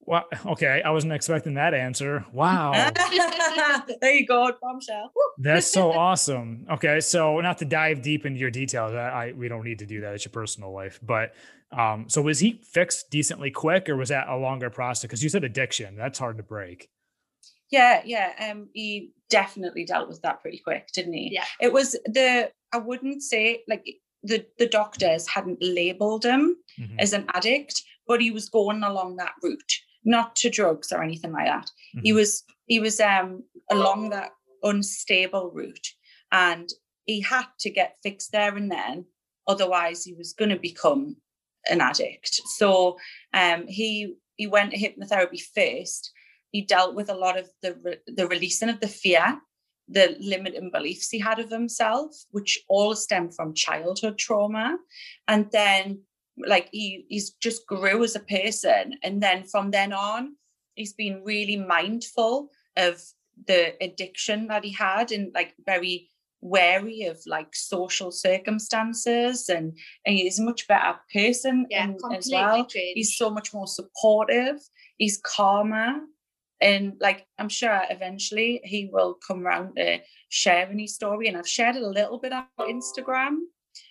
Well, 0.00 0.24
okay, 0.44 0.82
I 0.84 0.90
wasn't 0.90 1.12
expecting 1.12 1.54
that 1.54 1.72
answer. 1.72 2.26
Wow. 2.32 2.72
there 4.00 4.14
you 4.14 4.26
go, 4.26 4.50
bombshell. 4.60 5.12
That's 5.38 5.68
so 5.68 5.92
awesome. 6.08 6.66
Okay, 6.68 6.98
so 6.98 7.40
not 7.40 7.58
to 7.58 7.64
dive 7.64 8.02
deep 8.02 8.26
into 8.26 8.40
your 8.40 8.50
details, 8.50 8.92
I, 8.92 9.28
I 9.28 9.32
we 9.32 9.46
don't 9.46 9.64
need 9.64 9.78
to 9.78 9.86
do 9.86 10.00
that. 10.00 10.14
It's 10.14 10.24
your 10.24 10.32
personal 10.32 10.72
life, 10.72 10.98
but 11.00 11.34
um, 11.70 12.06
so 12.08 12.22
was 12.22 12.40
he 12.40 12.60
fixed 12.64 13.10
decently 13.10 13.52
quick, 13.52 13.88
or 13.88 13.94
was 13.94 14.08
that 14.08 14.28
a 14.28 14.36
longer 14.36 14.70
process? 14.70 15.02
Because 15.02 15.22
you 15.22 15.28
said 15.28 15.44
addiction, 15.44 15.94
that's 15.94 16.18
hard 16.18 16.38
to 16.38 16.42
break. 16.42 16.88
Yeah, 17.72 18.02
yeah. 18.04 18.32
Um, 18.50 18.68
he 18.74 19.12
definitely 19.30 19.84
dealt 19.84 20.08
with 20.08 20.20
that 20.22 20.42
pretty 20.42 20.58
quick, 20.58 20.88
didn't 20.92 21.14
he? 21.14 21.30
Yeah. 21.32 21.46
It 21.60 21.72
was 21.72 21.92
the 22.04 22.52
I 22.72 22.76
wouldn't 22.78 23.22
say 23.22 23.62
like 23.66 23.84
the 24.22 24.46
the 24.58 24.68
doctors 24.68 25.26
hadn't 25.26 25.58
labeled 25.60 26.24
him 26.24 26.56
Mhm. 26.78 26.96
as 27.00 27.12
an 27.14 27.24
addict, 27.34 27.82
but 28.06 28.20
he 28.20 28.30
was 28.30 28.48
going 28.50 28.82
along 28.84 29.16
that 29.16 29.34
route, 29.42 29.72
not 30.04 30.36
to 30.36 30.50
drugs 30.50 30.92
or 30.92 31.02
anything 31.02 31.32
like 31.32 31.46
that. 31.46 31.70
He 32.04 32.12
Mhm. 32.12 32.14
was 32.14 32.44
he 32.66 32.78
was 32.78 33.00
um 33.00 33.42
along 33.70 34.10
that 34.10 34.32
unstable 34.62 35.50
route, 35.50 35.88
and 36.30 36.68
he 37.06 37.20
had 37.20 37.46
to 37.60 37.70
get 37.70 37.96
fixed 38.02 38.32
there 38.32 38.54
and 38.54 38.70
then, 38.70 39.06
otherwise 39.48 40.04
he 40.04 40.12
was 40.14 40.34
going 40.34 40.50
to 40.50 40.58
become 40.70 41.16
an 41.70 41.80
addict. 41.80 42.34
So 42.58 42.98
um 43.32 43.66
he 43.66 44.14
he 44.36 44.46
went 44.46 44.72
to 44.72 44.78
hypnotherapy 44.78 45.40
first. 45.54 46.12
He 46.52 46.62
dealt 46.62 46.94
with 46.94 47.08
a 47.10 47.14
lot 47.14 47.36
of 47.38 47.48
the 47.62 47.74
re- 47.82 47.98
the 48.06 48.26
releasing 48.28 48.68
of 48.68 48.78
the 48.80 48.88
fear, 48.88 49.40
the 49.88 50.16
limiting 50.20 50.70
beliefs 50.70 51.08
he 51.10 51.18
had 51.18 51.38
of 51.40 51.50
himself, 51.50 52.14
which 52.30 52.62
all 52.68 52.94
stem 52.94 53.30
from 53.30 53.54
childhood 53.54 54.16
trauma, 54.18 54.78
and 55.26 55.50
then 55.50 56.02
like 56.38 56.68
he 56.72 57.04
he's 57.08 57.30
just 57.46 57.66
grew 57.66 58.04
as 58.04 58.14
a 58.16 58.20
person, 58.20 58.94
and 59.02 59.22
then 59.22 59.44
from 59.44 59.70
then 59.70 59.92
on, 59.92 60.36
he's 60.76 60.92
been 60.94 61.22
really 61.24 61.56
mindful 61.56 62.50
of 62.76 63.02
the 63.46 63.74
addiction 63.82 64.46
that 64.48 64.62
he 64.64 64.72
had, 64.72 65.10
and 65.10 65.32
like 65.34 65.54
very 65.66 66.08
wary 66.44 67.02
of 67.04 67.18
like 67.26 67.54
social 67.54 68.10
circumstances. 68.10 69.48
And 69.48 69.76
and 70.06 70.16
he's 70.16 70.38
a 70.38 70.42
much 70.42 70.66
better 70.68 70.98
person 71.12 71.66
Yeah, 71.70 71.84
in- 71.84 71.98
as 72.14 72.28
well. 72.30 72.64
changed. 72.66 72.96
he's 72.96 73.16
so 73.16 73.30
much 73.30 73.54
more 73.54 73.66
supportive. 73.66 74.56
He's 74.98 75.18
calmer 75.18 76.00
and 76.62 76.94
like 77.00 77.26
i'm 77.38 77.48
sure 77.48 77.82
eventually 77.90 78.60
he 78.64 78.88
will 78.92 79.18
come 79.26 79.46
around 79.46 79.74
to 79.76 79.98
sharing 80.28 80.78
his 80.78 80.94
story 80.94 81.28
and 81.28 81.36
i've 81.36 81.48
shared 81.48 81.76
it 81.76 81.82
a 81.82 81.88
little 81.88 82.18
bit 82.18 82.32
on 82.32 82.46
instagram 82.60 83.36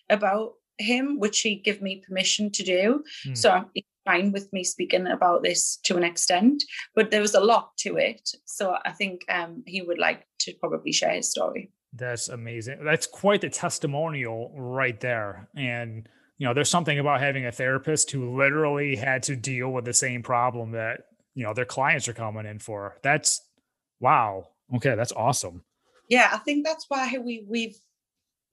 about 0.10 0.54
him 0.80 1.20
which 1.20 1.42
he 1.42 1.56
gave 1.56 1.82
me 1.82 2.04
permission 2.08 2.50
to 2.52 2.64
do 2.64 3.04
Hmm. 3.24 3.36
so 3.36 3.66
he's 3.74 3.84
fine 4.06 4.32
with 4.32 4.52
me 4.52 4.64
speaking 4.64 5.06
about 5.06 5.44
this 5.44 5.78
to 5.84 5.96
an 5.96 6.04
extent 6.04 6.64
but 6.96 7.12
there 7.12 7.22
was 7.22 7.36
a 7.36 7.40
lot 7.40 7.78
to 7.78 7.98
it 7.98 8.28
so 8.46 8.76
i 8.84 8.92
think 8.92 9.22
um 9.30 9.64
he 9.68 9.84
would 9.84 10.00
like 10.00 10.26
to 10.40 10.54
probably 10.60 10.92
share 10.92 11.14
his 11.14 11.30
story 11.30 11.70
That's 11.94 12.30
amazing. 12.30 12.86
That's 12.86 13.06
quite 13.06 13.42
the 13.42 13.50
testimonial 13.50 14.54
right 14.56 14.98
there. 15.00 15.50
And 15.58 16.08
you 16.38 16.48
know, 16.48 16.54
there's 16.56 16.70
something 16.70 16.98
about 16.98 17.20
having 17.20 17.46
a 17.46 17.52
therapist 17.52 18.10
who 18.10 18.36
literally 18.36 18.96
had 18.96 19.22
to 19.24 19.36
deal 19.36 19.70
with 19.76 19.86
the 19.86 19.94
same 19.94 20.24
problem 20.24 20.72
that 20.72 21.02
you 21.36 21.44
know 21.46 21.54
their 21.54 21.66
clients 21.66 22.08
are 22.08 22.14
coming 22.14 22.46
in 22.46 22.60
for. 22.60 22.98
That's 23.04 23.42
wow. 24.00 24.48
Okay, 24.76 24.96
that's 24.96 25.12
awesome. 25.12 25.64
yeah 26.10 26.30
i 26.34 26.38
think 26.38 26.66
that's 26.66 26.86
why 26.90 27.18
we 27.24 27.46
we've 27.48 27.78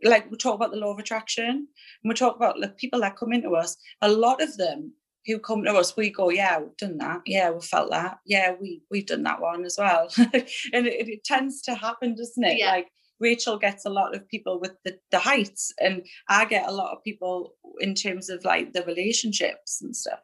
like 0.05 0.31
we 0.31 0.37
talk 0.37 0.55
about 0.55 0.71
the 0.73 0.77
law 0.77 0.93
of 0.93 0.99
attraction 0.99 1.47
and 1.47 2.09
we 2.09 2.15
talk 2.15 2.37
about 2.37 2.59
like 2.61 2.77
people 2.77 3.01
that 3.01 3.17
come 3.17 3.33
into 3.33 3.51
us 3.55 3.77
a 4.03 4.09
lot 4.11 4.43
of 4.43 4.57
them 4.57 4.93
who 5.27 5.39
come 5.39 5.63
to 5.65 5.73
us 5.75 5.97
we 5.97 6.11
go 6.11 6.29
yeah 6.31 6.59
we've 6.61 6.77
done 6.77 6.99
that 6.99 7.21
yeah 7.27 7.51
we 7.51 7.61
felt 7.61 7.91
that 7.91 8.19
yeah 8.27 8.53
we 8.61 8.83
we've 8.91 9.07
done 9.07 9.23
that 9.25 9.41
one 9.41 9.65
as 9.65 9.77
well 9.79 10.09
and 10.19 10.87
it, 10.87 11.09
it 11.09 11.25
tends 11.25 11.63
to 11.63 11.75
happen 11.75 12.15
doesn't 12.17 12.45
it 12.45 12.59
Yeah. 12.59 12.73
like 12.73 12.89
Rachael 13.21 13.59
gets 13.59 13.85
a 13.85 13.91
lot 13.91 14.15
of 14.15 14.29
people 14.29 14.61
with 14.61 14.75
the, 14.85 14.97
the 15.11 15.19
heights 15.19 15.73
and 15.81 16.07
I 16.29 16.45
get 16.45 16.69
a 16.69 16.73
lot 16.73 16.93
of 16.93 17.03
people 17.03 17.55
in 17.81 17.95
terms 17.95 18.29
of 18.31 18.45
like 18.45 18.73
the 18.73 18.85
relationships 18.85 19.83
and 19.83 19.95
stuff. 19.97 20.21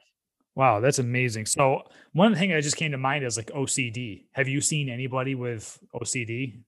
Wow, 0.56 0.80
that's 0.80 0.98
amazing. 1.00 1.46
So 1.46 1.82
one 2.12 2.34
thing 2.34 2.50
that 2.50 2.62
just 2.62 2.76
came 2.76 2.92
to 2.92 2.98
mind 2.98 3.24
is 3.24 3.36
like 3.36 3.50
OCD. 3.50 4.26
Have 4.32 4.48
you 4.48 4.60
seen 4.60 4.88
anybody 4.88 5.34
with 5.34 5.78
OCD? 5.94 6.60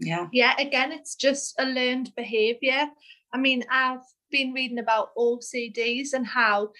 Yeah. 0.00 0.28
Yeah, 0.32 0.54
again, 0.58 0.92
it's 0.92 1.14
just 1.14 1.54
a 1.58 1.66
learned 1.66 2.14
behavior. 2.16 2.86
I 3.32 3.38
mean, 3.38 3.64
I've 3.70 4.04
been 4.30 4.52
reading 4.52 4.78
about 4.78 5.10
OCDs 5.16 6.14
and 6.14 6.26
how, 6.26 6.70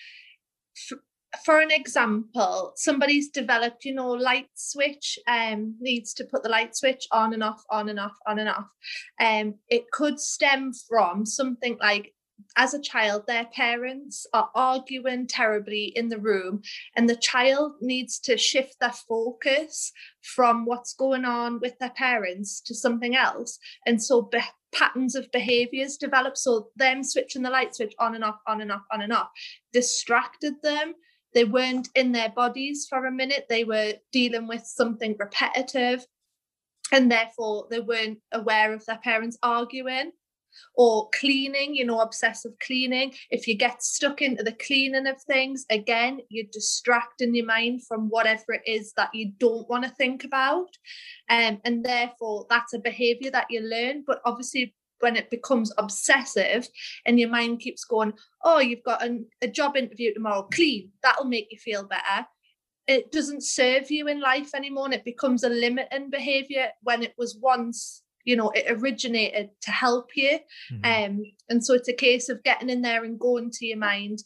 f- 0.90 0.99
for 1.44 1.61
an 1.61 1.70
example, 1.70 2.72
somebody's 2.76 3.28
developed, 3.28 3.84
you 3.84 3.92
know, 3.92 4.12
light 4.12 4.49
switch, 4.55 5.18
um, 5.26 5.76
needs 5.80 6.14
to 6.14 6.24
put 6.24 6.42
the 6.42 6.49
light 6.49 6.74
switch 6.74 7.07
on 7.12 7.34
and 7.34 7.42
off, 7.42 7.62
on 7.70 7.90
and 7.90 8.01
off, 8.01 8.16
on 8.26 8.38
and 8.38 8.49
off. 8.49 8.68
Um, 9.20 9.57
it 9.68 9.90
could 9.90 10.18
stem 10.18 10.72
from 10.88 11.26
something 11.26 11.76
like 11.80 12.14
as 12.57 12.74
a 12.74 12.80
child, 12.80 13.24
their 13.26 13.47
parents 13.47 14.26
are 14.32 14.51
arguing 14.55 15.26
terribly 15.26 15.86
in 15.97 16.09
the 16.09 16.18
room, 16.18 16.62
and 16.97 17.09
the 17.09 17.16
child 17.16 17.74
needs 17.80 18.18
to 18.20 18.36
shift 18.36 18.80
their 18.80 18.93
focus 18.93 19.93
from 20.22 20.64
what's 20.64 20.93
going 20.95 21.24
on 21.24 21.61
with 21.61 21.78
their 21.78 21.91
parents 21.91 22.61
to 22.62 22.74
something 22.74 23.16
else. 23.16 23.59
And 23.86 24.03
so 24.03 24.22
be- 24.22 24.41
patterns 24.72 25.14
of 25.14 25.30
behaviors 25.32 25.97
develop. 25.97 26.36
So 26.36 26.68
them 26.76 27.03
switching 27.03 27.43
the 27.43 27.51
light 27.51 27.74
switch 27.74 27.95
on 27.99 28.14
and 28.14 28.24
off, 28.24 28.39
on 28.47 28.61
and 28.61 28.72
off, 28.72 28.82
on 28.93 29.03
and 29.03 29.12
off, 29.12 29.28
distracted 29.72 30.55
them. 30.62 30.95
They 31.34 31.45
weren't 31.45 31.89
in 31.95 32.12
their 32.12 32.30
bodies 32.30 32.86
for 32.89 33.07
a 33.07 33.12
minute. 33.12 33.47
They 33.49 33.64
were 33.64 33.95
dealing 34.12 34.49
with 34.49 34.62
something 34.62 35.16
repetitive. 35.18 36.07
And 36.91 37.11
therefore, 37.11 37.66
they 37.70 37.80
weren't 37.80 38.18
aware 38.32 38.72
of 38.72 38.84
their 38.86 38.99
parents 38.99 39.39
arguing 39.43 40.12
or 40.74 41.09
cleaning, 41.18 41.74
you 41.74 41.84
know, 41.84 42.00
obsessive 42.00 42.52
cleaning. 42.61 43.12
If 43.30 43.46
you 43.46 43.56
get 43.56 43.82
stuck 43.82 44.22
into 44.22 44.42
the 44.42 44.52
cleaning 44.52 45.06
of 45.06 45.20
things, 45.22 45.66
again, 45.70 46.20
you're 46.28 46.46
distracting 46.52 47.34
your 47.34 47.46
mind 47.46 47.86
from 47.86 48.09
whatever 48.09 48.52
it 48.52 48.62
is 48.66 48.92
that 48.96 49.14
you 49.14 49.32
don't 49.38 49.68
want 49.68 49.84
to 49.84 49.90
think 49.90 50.24
about. 50.24 50.68
Um, 51.28 51.61
and 51.64 51.84
therefore, 51.84 52.46
that's 52.48 52.74
a 52.74 52.78
behavior 52.78 53.30
that 53.30 53.46
you 53.50 53.61
learn. 53.61 54.04
But 54.06 54.20
obviously, 54.24 54.74
when 55.00 55.16
it 55.16 55.30
becomes 55.30 55.72
obsessive 55.78 56.68
and 57.06 57.18
your 57.20 57.28
mind 57.28 57.61
keeps 57.61 57.84
going, 57.84 58.12
oh, 58.44 58.59
you've 58.59 58.82
got 58.82 59.02
an, 59.02 59.26
a 59.42 59.48
job 59.48 59.76
interview 59.76 60.12
tomorrow, 60.12 60.48
clean, 60.52 60.90
that'll 61.02 61.24
make 61.24 61.48
you 61.50 61.59
feel 61.59 61.84
better. 61.84 62.26
It 62.86 63.12
doesn't 63.12 63.44
serve 63.44 63.90
you 63.90 64.09
in 64.09 64.20
life 64.20 64.54
anymore. 64.54 64.86
And 64.86 64.94
it 64.94 65.04
becomes 65.04 65.44
a 65.44 65.50
limiting 65.50 66.11
behavior 66.11 66.70
when 66.82 67.02
it 67.02 67.14
was 67.18 67.38
once 67.40 68.02
you 68.28 68.36
know 68.36 68.50
it 68.50 68.66
originated 68.76 69.46
to 69.66 69.70
help 69.70 70.06
you 70.22 70.34
Mhm. 70.72 70.84
um 70.94 71.12
and 71.50 71.64
so 71.64 71.70
it's 71.74 71.88
a 71.88 71.92
case 72.08 72.28
of 72.28 72.42
getting 72.48 72.70
in 72.74 72.82
there 72.82 73.02
and 73.04 73.18
going 73.28 73.50
to 73.56 73.66
your 73.70 73.78
mind 73.78 74.18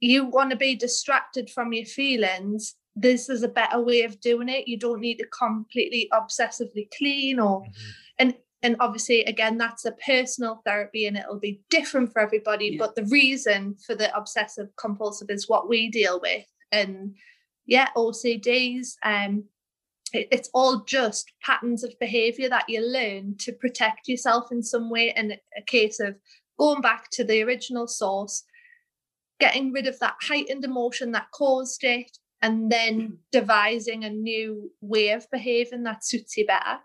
you 0.00 0.24
want 0.26 0.50
to 0.50 0.56
be 0.56 0.74
distracted 0.74 1.48
from 1.50 1.72
your 1.72 1.84
feelings 1.86 2.74
this 2.96 3.28
is 3.28 3.42
a 3.44 3.48
better 3.60 3.80
way 3.80 4.02
of 4.02 4.20
doing 4.20 4.48
it 4.48 4.66
you 4.66 4.78
don't 4.78 5.00
need 5.00 5.18
to 5.18 5.26
completely 5.44 6.08
obsessively 6.12 6.86
clean 6.98 7.38
or 7.38 7.62
Mhm. 7.62 7.72
and 8.18 8.34
and 8.62 8.74
obviously 8.80 9.22
again 9.24 9.56
that's 9.58 9.84
a 9.84 9.92
personal 9.92 10.54
therapy 10.66 11.06
and 11.06 11.16
it'll 11.16 11.38
be 11.50 11.60
different 11.70 12.12
for 12.12 12.20
everybody 12.20 12.68
Yeah. 12.72 12.78
but 12.82 12.96
the 12.96 13.04
reason 13.04 13.76
for 13.86 13.94
the 13.94 14.08
obsessive 14.20 14.68
compulsive 14.84 15.30
is 15.30 15.48
what 15.48 15.68
we 15.68 15.88
deal 16.00 16.18
with 16.20 16.46
and 16.72 17.14
yeah 17.66 17.88
ocds 17.96 18.88
um 19.04 19.44
it's 20.12 20.50
all 20.54 20.84
just 20.84 21.32
patterns 21.42 21.84
of 21.84 21.98
behavior 21.98 22.48
that 22.48 22.68
you 22.68 22.80
learn 22.80 23.36
to 23.38 23.52
protect 23.52 24.08
yourself 24.08 24.50
in 24.50 24.62
some 24.62 24.90
way 24.90 25.12
and 25.12 25.32
a 25.56 25.62
case 25.62 26.00
of 26.00 26.16
going 26.58 26.80
back 26.80 27.08
to 27.10 27.24
the 27.24 27.42
original 27.42 27.86
source 27.86 28.44
getting 29.40 29.72
rid 29.72 29.86
of 29.86 29.98
that 30.00 30.16
heightened 30.20 30.64
emotion 30.64 31.12
that 31.12 31.30
caused 31.32 31.84
it 31.84 32.18
and 32.42 32.70
then 32.70 33.00
hmm. 33.00 33.14
devising 33.32 34.04
a 34.04 34.10
new 34.10 34.70
way 34.80 35.10
of 35.10 35.26
behaving 35.30 35.84
that 35.84 36.04
suits 36.04 36.36
you 36.36 36.46
better 36.46 36.78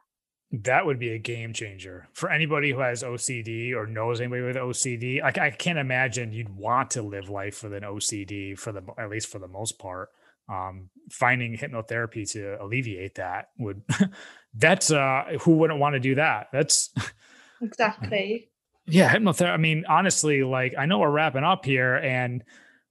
That 0.52 0.86
would 0.86 1.00
be 1.00 1.10
a 1.10 1.20
game 1.20 1.54
changer 1.54 2.08
for 2.14 2.30
anybody 2.30 2.72
who 2.72 2.80
has 2.80 3.04
OCD 3.04 3.74
or 3.74 3.88
knows 3.88 4.22
anybody 4.22 4.44
with 4.44 4.56
OCD. 4.56 5.22
Like 5.22 5.38
I 5.38 5.50
can't 5.50 5.80
imagine 5.80 6.32
you'd 6.32 6.56
want 6.56 6.92
to 6.92 7.02
live 7.02 7.30
life 7.30 7.64
with 7.64 7.74
an 7.74 7.84
OCD 7.84 8.58
for 8.58 8.72
the 8.72 8.84
at 8.98 9.10
least 9.10 9.28
for 9.28 9.40
the 9.40 9.48
most 9.48 9.80
part. 9.80 10.10
Um, 10.50 10.90
finding 11.10 11.58
hypnotherapy 11.58 12.30
to 12.32 12.62
alleviate 12.62 13.16
that 13.16 13.50
would 13.58 13.82
that's 14.54 14.92
uh 14.92 15.24
who 15.42 15.52
wouldn't 15.52 15.80
want 15.80 15.94
to 15.94 16.00
do 16.00 16.16
that? 16.16 16.48
That's 16.52 16.94
exactly 17.62 18.50
yeah, 18.86 19.14
hypnotherapy. 19.14 19.54
I 19.54 19.58
mean, 19.58 19.86
honestly, 19.88 20.44
like 20.44 20.74
I 20.78 20.86
know 20.86 21.00
we're 21.00 21.10
wrapping 21.10 21.44
up 21.44 21.66
here, 21.66 21.96
and 21.96 22.44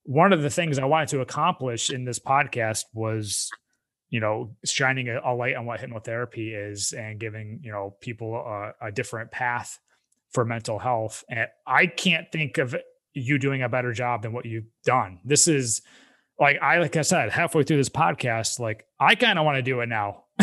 one 0.05 0.33
of 0.33 0.43
the 0.43 0.51
things 0.51 0.79
I 0.79 0.85
wanted 0.85 1.09
to 1.09 1.21
accomplish 1.21 1.91
in 1.91 2.05
this 2.05 2.19
podcast 2.19 2.85
was, 2.95 3.51
you 4.09 4.21
know, 4.21 4.57
shining 4.65 5.09
a, 5.09 5.21
a 5.25 5.35
light 5.35 5.55
on 5.55 5.67
what 5.67 5.81
hypnotherapy 5.81 6.71
is 6.71 6.93
and 6.93 7.21
giving 7.21 7.61
you 7.63 7.73
know 7.73 7.97
people 8.01 8.35
a, 8.35 8.87
a 8.87 8.93
different 8.93 9.31
path 9.31 9.79
for 10.31 10.45
mental 10.45 10.79
health. 10.79 11.25
And 11.29 11.47
I 11.67 11.87
can't 11.87 12.31
think 12.33 12.57
of 12.57 12.75
you 13.13 13.39
doing 13.39 13.63
a 13.63 13.69
better 13.69 13.93
job 13.93 14.23
than 14.23 14.33
what 14.33 14.47
you've 14.47 14.71
done. 14.85 15.21
This 15.25 15.47
is 15.47 15.83
like 16.43 16.59
I 16.61 16.79
like 16.79 16.97
I 16.97 17.03
said, 17.03 17.31
halfway 17.31 17.63
through 17.63 17.77
this 17.77 17.89
podcast, 17.89 18.59
like 18.59 18.85
I 18.99 19.15
kind 19.15 19.39
of 19.39 19.45
want 19.45 19.57
to 19.57 19.63
do 19.63 19.81
it 19.81 19.89
now. 19.89 20.25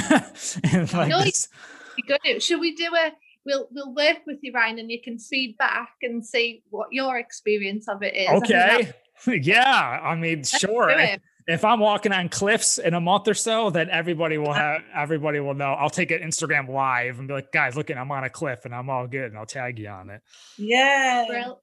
and 0.71 0.91
like 0.93 1.09
No, 1.09 1.23
this- 1.23 1.49
You 1.97 2.03
got 2.07 2.21
it. 2.23 2.41
Should 2.41 2.61
we 2.61 2.73
do 2.73 2.89
a? 2.95 3.11
We'll 3.45 3.67
we'll 3.71 3.93
work 3.93 4.19
with 4.25 4.37
you, 4.41 4.53
Ryan, 4.53 4.79
and 4.79 4.89
you 4.89 5.01
can 5.03 5.19
feed 5.19 5.57
back 5.57 5.89
and 6.01 6.25
see 6.25 6.63
what 6.69 6.87
your 6.91 7.17
experience 7.17 7.89
of 7.89 8.01
it 8.01 8.15
is. 8.15 8.29
I 8.29 8.39
think 8.39 8.93
okay. 9.27 9.41
yeah. 9.43 9.99
I 10.01 10.15
mean, 10.15 10.43
sure. 10.43 10.95
do. 10.95 11.17
If 11.47 11.65
I'm 11.65 11.79
walking 11.79 12.13
on 12.13 12.29
cliffs 12.29 12.77
in 12.77 12.93
a 12.93 13.01
month 13.01 13.27
or 13.27 13.33
so, 13.33 13.69
then 13.69 13.89
everybody 13.89 14.37
will 14.37 14.51
uh-huh. 14.51 14.59
have 14.59 14.81
everybody 14.95 15.41
will 15.41 15.53
know. 15.53 15.73
I'll 15.73 15.89
take 15.89 16.11
it 16.11 16.21
Instagram 16.21 16.69
live 16.69 17.19
and 17.19 17.27
be 17.27 17.33
like, 17.33 17.51
guys, 17.51 17.75
look, 17.75 17.91
I'm 17.91 18.11
on 18.11 18.23
a 18.23 18.29
cliff 18.29 18.63
and 18.63 18.73
I'm 18.73 18.89
all 18.89 19.05
good, 19.07 19.25
and 19.25 19.37
I'll 19.37 19.45
tag 19.45 19.79
you 19.79 19.89
on 19.89 20.11
it. 20.11 20.21
Yeah. 20.57 21.25
Brill. 21.27 21.61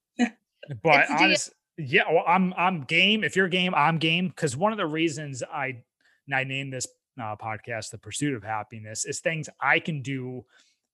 But 0.83 1.01
It's 1.03 1.11
a 1.11 1.17
deal. 1.17 1.25
honest, 1.25 1.51
yeah, 1.79 2.03
well, 2.11 2.25
I'm 2.27 2.55
I'm 2.57 2.85
game. 2.85 3.25
If 3.25 3.37
you're 3.37 3.49
game, 3.49 3.75
I'm 3.75 3.99
game. 3.99 4.29
Because 4.29 4.57
one 4.57 4.73
of 4.73 4.79
the 4.79 4.87
reasons 4.87 5.43
I 5.43 5.83
I 6.33 6.45
named 6.45 6.73
this 6.73 6.87
uh, 7.21 7.37
podcast 7.37 7.91
"The 7.91 7.99
Pursuit 7.99 8.35
of 8.35 8.43
Happiness" 8.43 9.05
is 9.05 9.21
things 9.21 9.49
I 9.61 9.79
can 9.79 10.03
do 10.03 10.45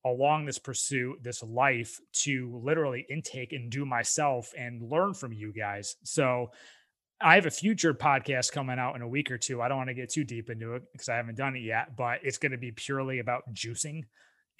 along 0.05 0.47
this 0.47 0.59
pursuit, 0.59 1.23
this 1.23 1.43
life, 1.43 2.01
to 2.13 2.61
literally 2.65 3.07
intake 3.09 3.53
and 3.53 3.71
do 3.71 3.87
myself 3.87 4.53
and 4.59 4.83
learn 4.83 5.15
from 5.15 5.33
you 5.33 5.53
guys. 5.53 5.97
So. 6.05 6.51
I 7.25 7.37
have 7.37 7.47
a 7.47 7.53
future 7.53 7.95
podcast 7.95 8.51
coming 8.51 8.81
out 8.81 8.97
in 8.97 9.03
a 9.03 9.07
week 9.07 9.31
or 9.31 9.39
two. 9.39 9.63
I 9.63 9.69
don't 9.69 9.77
want 9.77 9.91
to 9.91 9.95
get 9.95 10.11
too 10.11 10.25
deep 10.25 10.51
into 10.51 10.75
it 10.75 10.83
because 10.91 11.09
I 11.09 11.15
haven't 11.15 11.37
done 11.37 11.55
it 11.55 11.61
yet, 11.61 11.95
but 11.97 12.19
it's 12.25 12.37
going 12.37 12.51
to 12.51 12.59
be 12.59 12.73
purely 12.73 13.21
about 13.21 13.45
juicing. 13.55 14.07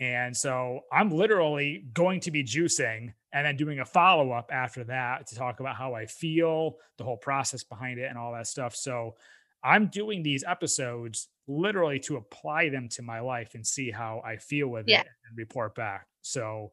And 0.03 0.37
so 0.37 0.81
I'm 0.93 1.11
literally 1.11 1.85
going 1.95 2.19
to 2.21 2.33
be 2.33 2.43
juicing 2.43 3.13
and 3.33 3.47
then 3.47 3.57
doing 3.57 3.79
a 3.79 3.85
follow 3.85 4.33
up 4.33 4.51
after 4.53 4.83
that 4.85 5.29
to 5.29 5.37
talk 5.37 5.61
about 5.61 5.77
how 5.77 5.95
I 5.95 6.07
feel, 6.07 6.77
the 6.99 7.05
whole 7.05 7.17
process 7.17 7.63
behind 7.63 8.01
it, 8.01 8.09
and 8.09 8.19
all 8.19 8.33
that 8.33 8.49
stuff. 8.49 8.75
So 8.75 9.15
I'm 9.63 9.87
doing 9.87 10.25
these 10.25 10.43
episodes 10.45 11.29
literally 11.47 12.01
to 12.01 12.17
apply 12.17 12.69
them 12.69 12.89
to 12.91 13.03
my 13.03 13.21
life 13.21 13.55
and 13.55 13.65
see 13.65 13.93
how 13.93 14.21
I 14.25 14.39
feel 14.39 14.67
with 14.69 14.89
Yeah. 14.89 15.03
it 15.03 15.07
and 15.29 15.39
report 15.39 15.77
back. 15.77 16.07
So 16.23 16.73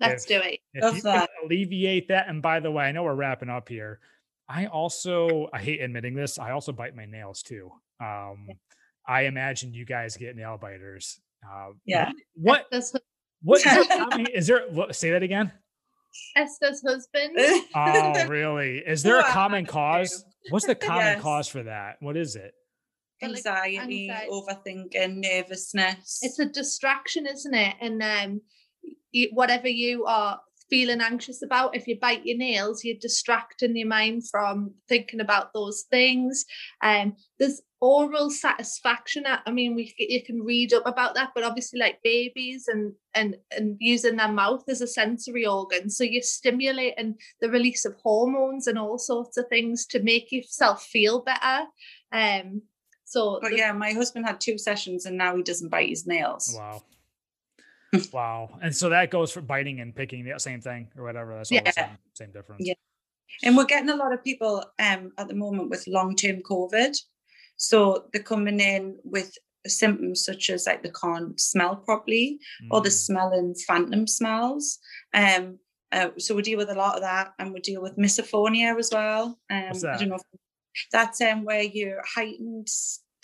Let's 0.00 0.24
if- 0.24 0.28
do 0.28 0.48
it. 0.48 0.60
if 0.72 0.82
Love 0.82 0.96
you 0.96 1.02
can 1.02 1.26
alleviate 1.44 2.08
that, 2.08 2.28
and 2.28 2.40
by 2.40 2.60
the 2.60 2.70
way, 2.70 2.84
I 2.86 2.92
know 2.92 3.02
we're 3.02 3.14
wrapping 3.14 3.50
up 3.50 3.68
here. 3.68 4.00
I 4.48 4.66
also 4.66 5.48
I 5.52 5.60
hate 5.60 5.80
admitting 5.82 6.14
this. 6.14 6.38
I 6.38 6.50
also 6.52 6.72
bite 6.72 6.96
my 6.96 7.04
nails 7.06 7.42
too. 7.42 7.70
Um, 8.00 8.48
I 9.06 9.22
imagine 9.22 9.74
you 9.74 9.84
guys 9.84 10.16
get 10.16 10.34
nail 10.34 10.56
biters. 10.58 11.20
Uh, 11.50 11.70
Yeah. 11.84 12.12
What? 12.34 12.66
Esther's, 12.72 13.00
What? 13.42 13.58
Is, 13.58 13.64
there, 13.64 13.84
I 13.88 14.26
is 14.34 14.46
there? 14.46 14.66
what- 14.70 14.94
Say 14.96 15.10
that 15.10 15.22
again. 15.22 15.52
Esther's 16.36 16.82
husband. 16.86 17.36
Oh, 17.74 18.26
really? 18.28 18.78
Is 18.78 19.02
there 19.02 19.18
a 19.18 19.24
common 19.24 19.66
cause? 19.66 20.24
What's 20.50 20.66
the 20.66 20.74
common 20.74 21.04
Yes. 21.04 21.22
cause 21.22 21.48
for 21.48 21.62
that? 21.64 21.96
What 22.00 22.16
is 22.16 22.36
it? 22.36 22.52
Anxiety, 23.22 23.78
anxiety. 24.10 24.30
overthinking, 24.30 25.16
nervousness. 25.16 26.20
it's 26.22 26.38
a 26.38 26.44
distraction, 26.46 27.26
isn't 27.26 27.54
it? 27.54 27.74
And 27.80 28.02
um, 28.02 28.40
you, 29.12 29.30
whatever 29.32 29.68
you 29.68 30.04
are 30.04 30.40
feeling 30.70 31.00
anxious 31.00 31.42
about, 31.42 31.74
if 31.76 31.86
you 31.86 31.98
bite 32.00 32.24
your 32.26 32.36
nails, 32.38 32.84
you're 32.84 32.96
distracting 33.00 33.76
your 33.76 33.88
mind 33.88 34.28
from 34.28 34.74
thinking 34.88 35.20
about 35.20 35.52
those 35.54 35.84
things. 35.90 36.44
Um, 36.82 37.16
there's 37.38 37.62
oral 37.84 38.30
satisfaction. 38.30 39.24
I 39.26 39.40
I 39.46 39.50
mean, 39.50 39.74
we 39.74 39.94
you 39.98 40.22
can 40.22 40.40
read 40.42 40.72
up 40.72 40.86
about 40.86 41.14
that, 41.14 41.30
but 41.34 41.44
obviously, 41.44 41.78
like 41.78 41.98
babies 42.02 42.66
and 42.68 42.92
and 43.14 43.36
and 43.56 43.76
using 43.78 44.16
their 44.16 44.32
mouth 44.32 44.64
as 44.68 44.80
a 44.80 44.86
sensory 44.86 45.44
organ, 45.46 45.90
so 45.90 46.02
you're 46.04 46.22
stimulating 46.22 47.16
the 47.40 47.50
release 47.50 47.84
of 47.84 47.94
hormones 48.02 48.66
and 48.66 48.78
all 48.78 48.98
sorts 48.98 49.36
of 49.36 49.46
things 49.48 49.86
to 49.86 50.02
make 50.02 50.32
yourself 50.32 50.82
feel 50.84 51.22
better. 51.22 51.66
Um, 52.12 52.62
so 53.04 53.38
but 53.42 53.50
the- 53.50 53.58
yeah, 53.58 53.72
my 53.72 53.92
husband 53.92 54.24
had 54.26 54.40
two 54.40 54.58
sessions 54.58 55.04
and 55.06 55.16
now 55.18 55.36
he 55.36 55.42
doesn't 55.42 55.68
bite 55.68 55.90
his 55.90 56.06
nails. 56.06 56.54
Wow. 56.56 56.82
wow. 58.12 58.58
And 58.62 58.74
so 58.74 58.88
that 58.88 59.10
goes 59.10 59.30
for 59.30 59.40
biting 59.40 59.80
and 59.80 59.94
picking 59.94 60.24
the 60.24 60.38
same 60.40 60.60
thing 60.60 60.88
or 60.96 61.04
whatever. 61.04 61.34
That's 61.36 61.52
all 61.52 61.58
the 61.58 61.64
Yeah. 61.64 61.70
same, 61.72 61.98
same 62.14 62.32
difference. 62.32 62.62
Yeah. 62.66 62.74
And 63.42 63.56
we're 63.56 63.64
getting 63.66 63.90
a 63.90 63.96
lot 63.96 64.12
of 64.12 64.22
people 64.22 64.64
um, 64.78 65.12
at 65.18 65.28
the 65.28 65.34
moment 65.34 65.70
with 65.70 65.86
long 65.86 66.14
term 66.16 66.40
COVID. 66.42 66.96
So 67.56 68.06
they're 68.12 68.22
coming 68.22 68.60
in 68.60 68.96
with 69.04 69.32
symptoms 69.66 70.24
such 70.24 70.50
as 70.50 70.66
like 70.66 70.82
they 70.82 70.90
can't 70.90 71.40
smell 71.40 71.76
properly 71.76 72.38
or 72.70 72.80
they're 72.82 72.90
Mm. 72.90 73.06
smelling 73.06 73.54
phantom 73.66 74.06
smells. 74.06 74.78
Um, 75.14 75.58
uh, 75.92 76.10
so 76.18 76.34
we 76.34 76.42
deal 76.42 76.58
with 76.58 76.70
a 76.70 76.74
lot 76.74 76.96
of 76.96 77.02
that 77.02 77.32
and 77.38 77.52
we 77.52 77.60
deal 77.60 77.80
with 77.80 77.96
misophonia 77.96 78.76
as 78.78 78.90
well. 78.92 79.38
Um, 79.50 79.62
What's 79.68 79.84
I 79.84 79.96
don't 79.96 80.08
know 80.10 80.16
if 80.16 80.86
that's 80.92 81.20
um, 81.20 81.44
where 81.44 81.62
you're 81.62 82.02
heightened, 82.04 82.68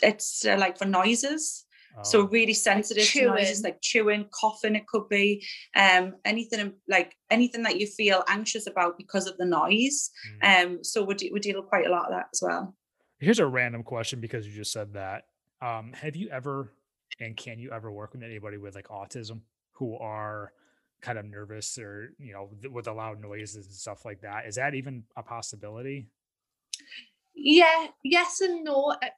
it's 0.02 0.46
uh, 0.46 0.56
like 0.58 0.78
for 0.78 0.86
noises. 0.86 1.66
So 2.04 2.20
Oh. 2.20 2.28
really 2.28 2.54
sensitive 2.54 3.04
to 3.08 3.26
noises 3.26 3.62
like 3.64 3.80
chewing, 3.82 4.26
coughing. 4.30 4.76
It 4.76 4.86
could 4.86 5.08
be 5.08 5.44
um, 5.74 6.14
anything 6.24 6.72
like 6.88 7.16
anything 7.30 7.64
that 7.64 7.80
you 7.80 7.86
feel 7.88 8.22
anxious 8.28 8.68
about 8.68 8.96
because 8.96 9.26
of 9.26 9.36
the 9.38 9.44
noise. 9.44 10.10
Mm. 10.40 10.64
Um, 10.64 10.84
so 10.84 11.02
we, 11.02 11.14
de- 11.16 11.32
we 11.32 11.40
deal 11.40 11.60
with 11.60 11.68
quite 11.68 11.86
a 11.86 11.90
lot 11.90 12.04
of 12.06 12.12
that 12.12 12.28
as 12.32 12.40
well. 12.40 12.76
Here's 13.20 13.38
a 13.38 13.46
random 13.46 13.82
question 13.82 14.20
because 14.20 14.46
you 14.46 14.52
just 14.54 14.72
said 14.72 14.94
that. 14.94 15.24
Um, 15.60 15.92
have 15.92 16.16
you 16.16 16.28
ever 16.30 16.72
and 17.20 17.36
can 17.36 17.58
you 17.58 17.70
ever 17.70 17.90
work 17.92 18.14
with 18.14 18.22
anybody 18.22 18.56
with 18.56 18.74
like 18.74 18.88
autism 18.88 19.42
who 19.72 19.96
are 19.98 20.52
kind 21.02 21.18
of 21.18 21.24
nervous 21.26 21.78
or 21.78 22.14
you 22.18 22.32
know 22.32 22.50
with 22.70 22.86
the 22.86 22.92
loud 22.92 23.20
noises 23.20 23.66
and 23.66 23.74
stuff 23.74 24.04
like 24.04 24.22
that? 24.22 24.46
Is 24.46 24.54
that 24.56 24.74
even 24.74 25.04
a 25.16 25.22
possibility? 25.22 26.08
yeah 27.34 27.86
yes 28.02 28.40
and 28.40 28.64
no 28.64 28.92
Uh, 29.02 29.08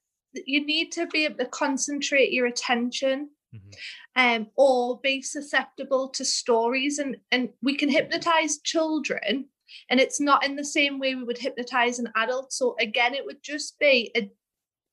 you 0.46 0.64
need 0.64 0.92
to 0.92 1.07
be 1.07 1.24
able 1.24 1.36
to 1.38 1.46
concentrate 1.46 2.32
your 2.32 2.46
attention 2.46 3.30
Mhm. 3.55 3.74
um 4.16 4.50
or 4.57 5.00
be 5.00 5.22
susceptible 5.22 6.09
to 6.11 6.24
stories 6.24 6.98
and 6.98 7.16
and 7.30 7.50
we 7.62 7.76
can 7.76 7.88
hypnotize 7.88 8.59
children 8.59 9.48
and 9.88 10.00
it's 10.00 10.20
not 10.20 10.44
in 10.44 10.56
the 10.56 10.64
same 10.64 10.98
way 10.98 11.14
we 11.14 11.24
would 11.24 11.38
hypnotize 11.38 11.98
an 11.98 12.08
adult. 12.16 12.52
So 12.52 12.76
again 12.80 13.14
it 13.14 13.24
would 13.24 13.42
just 13.42 13.78
be 13.78 14.10
a, 14.16 14.30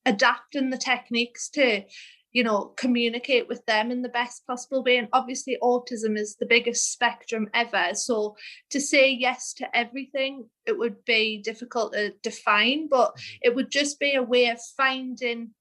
adapting 0.05 0.69
the 0.69 0.77
techniques 0.77 1.49
to 1.49 1.83
you 2.31 2.43
know 2.43 2.73
communicate 2.77 3.47
with 3.47 3.65
them 3.65 3.89
in 3.91 4.01
the 4.01 4.09
best 4.09 4.45
possible 4.45 4.83
way. 4.83 4.97
And 4.97 5.07
obviously 5.13 5.57
autism 5.63 6.17
is 6.17 6.35
the 6.35 6.45
biggest 6.45 6.91
spectrum 6.91 7.49
ever. 7.53 7.93
So 7.93 8.35
to 8.69 8.79
say 8.79 9.11
yes 9.11 9.53
to 9.55 9.77
everything 9.77 10.49
it 10.65 10.77
would 10.77 11.03
be 11.05 11.41
difficult 11.41 11.93
to 11.93 12.13
define 12.21 12.87
but 12.87 13.15
Mhm. 13.15 13.37
it 13.41 13.55
would 13.55 13.71
just 13.71 13.99
be 13.99 14.13
a 14.15 14.23
way 14.23 14.49
of 14.49 14.59
finding 14.77 15.55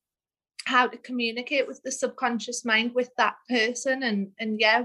how 0.67 0.87
to 0.87 0.99
communicate 0.99 1.67
with 1.67 1.83
the 1.83 1.91
subconscious 1.91 2.63
mind 2.65 2.95
with 2.95 3.11
that 3.17 3.37
person. 3.49 4.03
And 4.03 4.33
and 4.39 4.61
yeah 4.61 4.85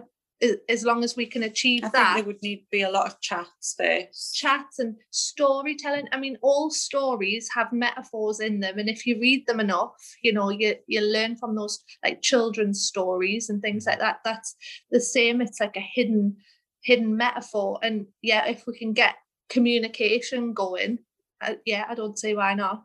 as 0.70 0.84
long 0.84 1.04
as 1.04 1.16
we 1.16 1.26
can 1.26 1.44
achieve 1.44 1.84
I 1.84 1.90
think 1.90 1.94
that. 1.94 2.16
there 2.16 2.24
would 2.26 2.42
need 2.42 2.58
to 2.58 2.68
be 2.72 2.82
a 2.82 2.92
lot 2.92 3.08
of 3.08 3.20
chats 3.22 3.76
first. 3.78 4.36
chats 4.36 4.80
and 4.80 4.96
storytelling. 5.12 6.08
I 6.12 6.20
mean 6.20 6.38
all 6.42 6.70
stories 6.70 7.50
have 7.56 7.72
metaphors 7.72 8.40
in 8.40 8.60
them 8.60 8.80
and 8.80 8.90
if 8.90 9.06
you 9.06 9.20
read 9.20 9.46
them 9.48 9.60
enough 9.60 9.94
you 10.22 10.34
know 10.34 10.50
you 10.50 10.76
you 10.88 11.02
learn 11.02 11.36
from 11.36 11.56
those 11.56 11.84
like 12.04 12.22
children's 12.22 12.84
stories 12.84 13.50
and 13.50 13.62
things 13.62 13.86
like 13.86 14.00
that. 14.00 14.20
That's 14.24 14.56
the 14.92 15.02
same 15.02 15.42
it's 15.42 15.60
like 15.60 15.78
a 15.78 15.82
hidden 15.96 16.38
hidden 16.84 17.16
metaphor. 17.16 17.80
And 17.82 18.08
yeah 18.22 18.48
if 18.48 18.66
we 18.68 18.78
can 18.78 18.94
get 18.94 19.16
communication 19.50 20.54
going 20.54 21.00
uh, 21.42 21.54
yeah 21.66 21.86
i 21.90 21.94
don't 21.94 22.18
see 22.18 22.34
why 22.34 22.54
not 22.54 22.84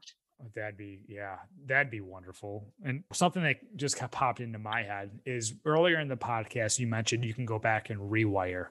That'd 0.54 0.76
be 0.76 1.00
yeah, 1.08 1.36
that'd 1.66 1.90
be 1.90 2.00
wonderful. 2.00 2.72
And 2.84 3.02
something 3.12 3.42
that 3.42 3.56
just 3.76 3.96
kept 3.98 4.12
popped 4.12 4.40
into 4.40 4.58
my 4.58 4.82
head 4.82 5.10
is 5.26 5.54
earlier 5.64 5.98
in 5.98 6.08
the 6.08 6.16
podcast 6.16 6.78
you 6.78 6.86
mentioned 6.86 7.24
you 7.24 7.34
can 7.34 7.44
go 7.46 7.58
back 7.58 7.90
and 7.90 7.98
rewire, 8.00 8.66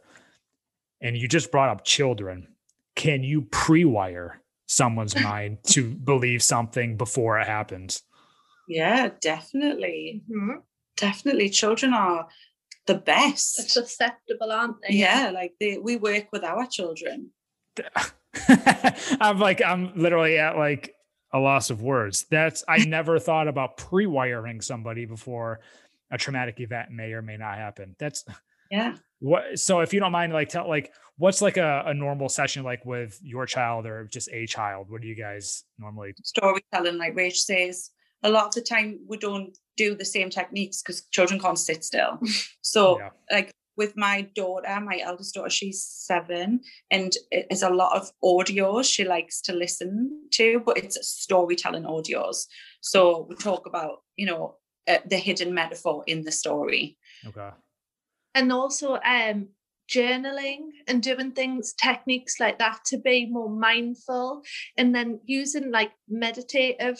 and 1.01 1.17
you 1.17 1.27
just 1.27 1.51
brought 1.51 1.69
up 1.69 1.83
children. 1.83 2.47
Can 2.95 3.21
you 3.23 3.41
pre-wire 3.41 4.41
someone's 4.67 5.15
mind 5.21 5.57
to 5.67 5.93
believe 5.93 6.41
something 6.41 6.95
before 6.97 7.37
it 7.39 7.47
happens? 7.47 8.01
Yeah, 8.69 9.09
definitely. 9.21 10.23
Mhm. 10.31 10.61
Definitely. 10.95 11.49
Children 11.49 11.93
are 11.93 12.27
the 12.85 12.95
best. 12.95 13.69
susceptible 13.69 14.51
aren't 14.51 14.77
they 14.81 14.95
Yeah, 14.95 15.31
like 15.33 15.53
they, 15.59 15.77
we 15.77 15.97
work 15.97 16.27
with 16.31 16.43
our 16.43 16.65
children. 16.65 17.31
I'm 19.19 19.39
like 19.39 19.61
I'm 19.61 19.93
literally 19.95 20.37
at 20.39 20.57
like 20.57 20.93
a 21.33 21.39
loss 21.39 21.69
of 21.69 21.81
words. 21.81 22.25
That's 22.29 22.63
I 22.67 22.77
never 22.85 23.19
thought 23.19 23.47
about 23.47 23.77
pre-wiring 23.77 24.61
somebody 24.61 25.05
before 25.05 25.59
a 26.11 26.17
traumatic 26.17 26.59
event 26.59 26.91
may 26.91 27.11
or 27.13 27.21
may 27.21 27.37
not 27.37 27.57
happen. 27.57 27.95
That's 27.99 28.23
Yeah. 28.71 28.95
what 29.19 29.59
so 29.59 29.79
if 29.81 29.93
you 29.93 29.99
don't 29.99 30.11
mind 30.11 30.31
like 30.33 30.49
tell 30.49 30.67
like 30.67 30.93
what's 31.17 31.41
like 31.41 31.57
a, 31.57 31.83
a 31.87 31.93
normal 31.93 32.29
session 32.29 32.63
like 32.63 32.85
with 32.85 33.19
your 33.23 33.45
child 33.45 33.85
or 33.85 34.05
just 34.05 34.29
a 34.31 34.45
child 34.45 34.89
what 34.89 35.01
do 35.01 35.07
you 35.07 35.15
guys 35.15 35.63
normally 35.79 36.13
Storytelling, 36.23 36.97
like 36.97 37.15
Rach 37.15 37.37
says, 37.37 37.91
a 38.23 38.29
lot 38.29 38.45
of 38.47 38.53
the 38.53 38.61
time 38.61 38.99
we 39.07 39.17
don't 39.17 39.57
do 39.75 39.95
the 39.95 40.05
same 40.05 40.29
techniques 40.29 40.81
because 40.81 41.01
children 41.11 41.39
can't 41.39 41.59
sit 41.59 41.83
still. 41.83 42.19
So 42.61 42.99
yeah 42.99 43.09
like 43.31 43.51
with 43.77 43.95
my 43.95 44.27
daughter, 44.35 44.79
my 44.81 44.99
eldest 45.03 45.35
daughter, 45.35 45.49
she's 45.49 45.83
seven, 45.83 46.61
and 46.91 47.13
it's 47.31 47.61
a 47.61 47.69
lot 47.69 47.95
of 47.95 48.11
audios 48.23 48.91
she 48.91 49.05
likes 49.05 49.39
to 49.41 49.53
listen 49.53 50.27
to, 50.31 50.61
but 50.65 50.77
it's 50.77 50.97
storytelling 51.07 51.83
audios. 51.83 52.45
So 52.81 53.27
we 53.29 53.35
talk 53.35 53.67
about, 53.67 53.99
you 54.15 54.25
know, 54.25 54.55
uh, 54.87 54.97
the 55.05 55.17
hidden 55.17 55.53
metaphor 55.53 56.03
in 56.07 56.23
the 56.23 56.31
story. 56.31 56.97
Okay. 57.25 57.49
And 58.33 58.51
also, 58.51 58.99
um, 59.05 59.49
journaling 59.89 60.69
and 60.87 61.01
doing 61.01 61.31
things 61.31 61.73
techniques 61.73 62.39
like 62.39 62.59
that 62.59 62.83
to 62.85 62.97
be 62.97 63.25
more 63.25 63.49
mindful 63.49 64.41
and 64.77 64.93
then 64.93 65.19
using 65.25 65.71
like 65.71 65.91
meditative 66.09 66.97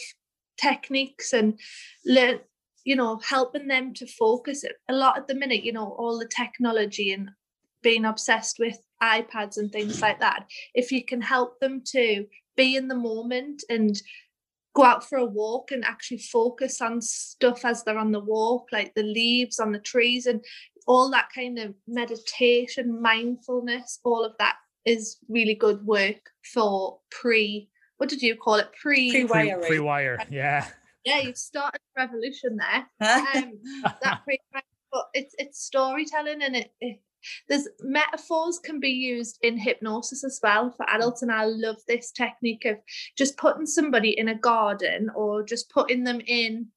techniques 0.60 1.32
and 1.32 1.58
learn 2.04 2.40
you 2.88 2.96
know 2.96 3.20
helping 3.28 3.68
them 3.68 3.92
to 3.94 4.06
focus 4.06 4.64
a 4.88 4.92
lot 4.92 5.18
at 5.18 5.26
the 5.26 5.34
minute 5.34 5.62
you 5.62 5.72
know 5.72 5.94
all 5.98 6.18
the 6.18 6.28
technology 6.28 7.12
and 7.12 7.30
being 7.82 8.04
obsessed 8.04 8.58
with 8.58 8.78
ipads 9.02 9.56
and 9.58 9.70
things 9.70 10.00
like 10.02 10.18
that 10.20 10.46
if 10.74 10.90
you 10.90 11.04
can 11.04 11.20
help 11.20 11.60
them 11.60 11.82
to 11.84 12.24
be 12.56 12.76
in 12.76 12.88
the 12.88 12.94
moment 12.94 13.62
and 13.68 14.02
go 14.74 14.84
out 14.84 15.08
for 15.08 15.18
a 15.18 15.24
walk 15.24 15.70
and 15.70 15.84
actually 15.84 16.18
focus 16.18 16.80
on 16.80 17.00
stuff 17.00 17.64
as 17.64 17.84
they're 17.84 17.98
on 17.98 18.12
the 18.12 18.20
walk 18.20 18.66
like 18.72 18.92
the 18.94 19.02
leaves 19.02 19.60
on 19.60 19.70
the 19.72 19.78
trees 19.78 20.26
and 20.26 20.42
all 20.88 21.10
that 21.10 21.28
kind 21.32 21.58
of 21.58 21.74
meditation, 21.86 23.00
mindfulness, 23.00 24.00
all 24.04 24.24
of 24.24 24.32
that 24.38 24.56
is 24.86 25.18
really 25.28 25.54
good 25.54 25.84
work 25.86 26.30
for 26.54 26.98
pre. 27.10 27.68
What 27.98 28.08
did 28.08 28.22
you 28.22 28.36
call 28.36 28.54
it? 28.54 28.68
Pre 28.80 29.10
pre-wire. 29.10 29.60
Pre 29.60 29.78
wire. 29.80 30.18
Yeah. 30.30 30.66
Yeah, 31.04 31.20
you've 31.20 31.38
started 31.38 31.80
a 31.96 32.02
revolution 32.02 32.56
there. 32.56 32.86
Um, 33.34 33.58
that 34.02 34.22
pre 34.24 34.38
but 34.90 35.04
it's 35.12 35.34
it's 35.38 35.62
storytelling 35.62 36.42
and 36.42 36.56
it, 36.56 36.72
it 36.80 37.00
there's 37.48 37.68
metaphors 37.80 38.58
can 38.58 38.80
be 38.80 38.90
used 38.90 39.38
in 39.42 39.58
hypnosis 39.58 40.24
as 40.24 40.40
well 40.42 40.70
for 40.70 40.88
adults 40.88 41.20
and 41.20 41.32
i 41.32 41.44
love 41.44 41.76
this 41.86 42.10
technique 42.12 42.64
of 42.64 42.76
just 43.16 43.36
putting 43.36 43.66
somebody 43.66 44.18
in 44.18 44.28
a 44.28 44.38
garden 44.38 45.10
or 45.14 45.42
just 45.42 45.68
putting 45.70 46.04
them 46.04 46.20
in 46.26 46.68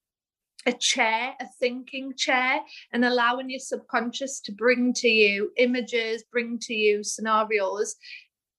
a 0.65 0.73
chair, 0.73 1.33
a 1.39 1.45
thinking 1.59 2.13
chair, 2.15 2.59
and 2.93 3.03
allowing 3.03 3.49
your 3.49 3.59
subconscious 3.59 4.39
to 4.41 4.51
bring 4.51 4.93
to 4.93 5.07
you 5.07 5.51
images, 5.57 6.23
bring 6.31 6.59
to 6.59 6.73
you 6.73 7.03
scenarios. 7.03 7.95